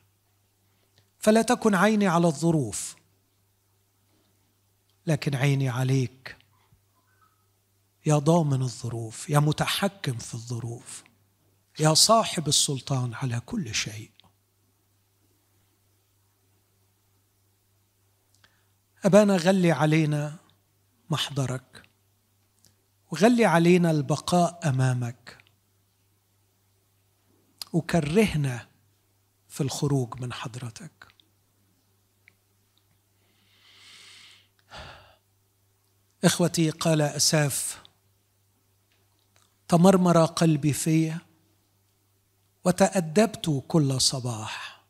فلا 1.19 1.41
تكن 1.41 1.75
عيني 1.75 2.07
على 2.07 2.27
الظروف 2.27 2.95
لكن 5.07 5.35
عيني 5.35 5.69
عليك. 5.69 6.44
يا 8.05 8.17
ضامن 8.17 8.61
الظروف 8.61 9.29
يا 9.29 9.39
متحكم 9.39 10.17
في 10.17 10.33
الظروف 10.33 11.03
يا 11.79 11.93
صاحب 11.93 12.47
السلطان 12.47 13.13
على 13.13 13.39
كل 13.39 13.75
شيء. 13.75 14.11
أبانا 19.05 19.35
غلي 19.35 19.71
علينا 19.71 20.37
محضرك 21.09 21.89
وغلي 23.11 23.45
علينا 23.45 23.91
البقاء 23.91 24.69
أمامك. 24.69 25.37
وكرهنا 27.73 28.67
في 29.47 29.61
الخروج 29.61 30.21
من 30.21 30.33
حضرتك. 30.33 31.07
إخوتي 36.23 36.69
قال 36.69 37.01
أساف 37.01 37.84
تمرمر 39.67 40.25
قلبي 40.25 40.73
في 40.73 41.15
وتأدبت 42.65 43.63
كل 43.67 44.01
صباح. 44.01 44.81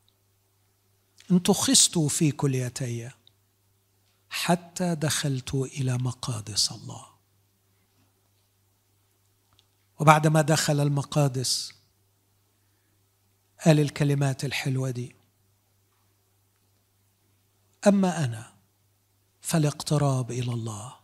انتخست 1.31 1.97
في 1.97 2.31
كليتي 2.31 3.11
حتى 4.29 4.95
دخلت 4.95 5.55
إلى 5.55 5.97
مقادس 5.97 6.71
الله. 6.71 7.05
وبعدما 9.99 10.41
دخل 10.41 10.79
المقادس 10.79 11.73
قال 13.65 13.79
الكلمات 13.79 14.45
الحلوة 14.45 14.89
دي. 14.89 15.15
أما 17.87 18.25
أنا 18.25 18.53
فالاقتراب 19.41 20.31
إلى 20.31 20.53
الله 20.53 20.95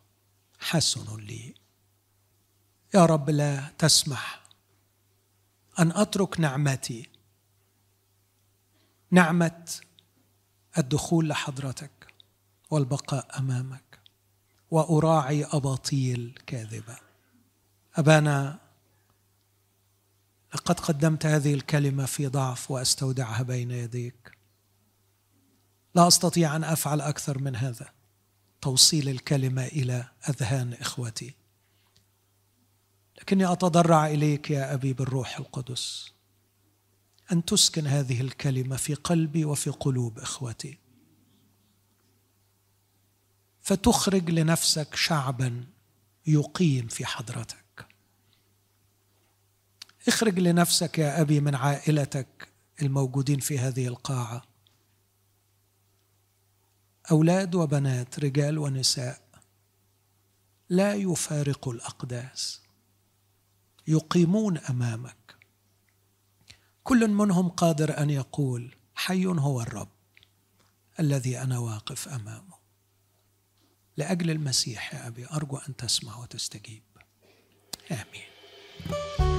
حسن 0.60 1.18
لي. 1.20 1.61
يا 2.94 3.06
رب 3.06 3.30
لا 3.30 3.68
تسمح 3.78 4.42
أن 5.80 5.92
أترك 5.92 6.40
نعمتي 6.40 7.10
نعمة 9.12 9.70
الدخول 10.78 11.30
لحضرتك 11.30 12.14
والبقاء 12.72 13.40
أمامك 13.40 14.00
وأراعي 14.72 15.46
أباطيل 15.46 16.40
كاذبة. 16.48 16.98
أبانا 17.96 18.60
لقد 20.56 20.80
قدمت 20.80 21.26
هذه 21.26 21.54
الكلمة 21.54 22.06
في 22.06 22.28
ضعف 22.28 22.72
وأستودعها 22.72 23.44
بين 23.44 23.72
يديك. 23.72 24.38
لا 25.96 26.08
أستطيع 26.08 26.56
أن 26.56 26.64
أفعل 26.64 27.02
أكثر 27.02 27.40
من 27.40 27.56
هذا. 27.56 27.90
توصيل 28.62 29.10
الكلمة 29.10 29.66
إلى 29.66 30.06
أذهان 30.30 30.74
إخوتي. 30.74 31.41
لكني 33.22 33.52
أتضرع 33.52 34.08
إليك 34.08 34.52
يا 34.52 34.74
ابي 34.74 34.94
بالروح 34.94 35.38
القدس 35.38 36.12
أن 37.32 37.46
تسكن 37.46 37.88
هذه 37.88 38.22
الكلمة 38.22 38.76
في 38.76 38.94
قلبي 38.94 39.46
وفي 39.46 39.70
قلوب 39.70 40.20
إخوتي. 40.20 40.78
فتخرج 43.62 44.30
لنفسك 44.30 44.96
شعبا 44.96 45.66
يقيم 46.28 46.88
في 46.88 47.06
حضرتك. 47.06 47.88
اخرج 50.08 50.40
لنفسك 50.40 51.00
يا 51.00 51.22
أبي 51.22 51.40
من 51.40 51.56
عائلتك 51.56 52.48
الموجودين 52.82 53.40
في 53.40 53.60
هذه 53.60 53.88
القاعة. 53.88 54.44
أولاد 57.12 57.56
وبنات 57.56 58.20
رجال 58.20 58.58
ونساء 58.58 59.22
لا 60.70 60.94
يفارقوا 60.94 61.74
الأقداس. 61.74 62.61
يقيمون 63.88 64.58
أمامك. 64.58 65.36
كل 66.84 67.08
منهم 67.08 67.50
قادر 67.50 67.98
أن 67.98 68.10
يقول 68.10 68.76
حي 68.96 69.26
هو 69.26 69.62
الرب 69.62 69.90
الذي 71.00 71.42
أنا 71.42 71.60
واقف 71.60 72.08
أمامه. 72.08 72.62
لأجل 73.98 74.30
المسيح 74.30 74.94
يا 74.94 75.08
أبي 75.08 75.28
أرجو 75.28 75.58
أن 75.58 75.76
تسمع 75.76 76.18
وتستجيب. 76.18 76.84
آمين. 77.92 79.31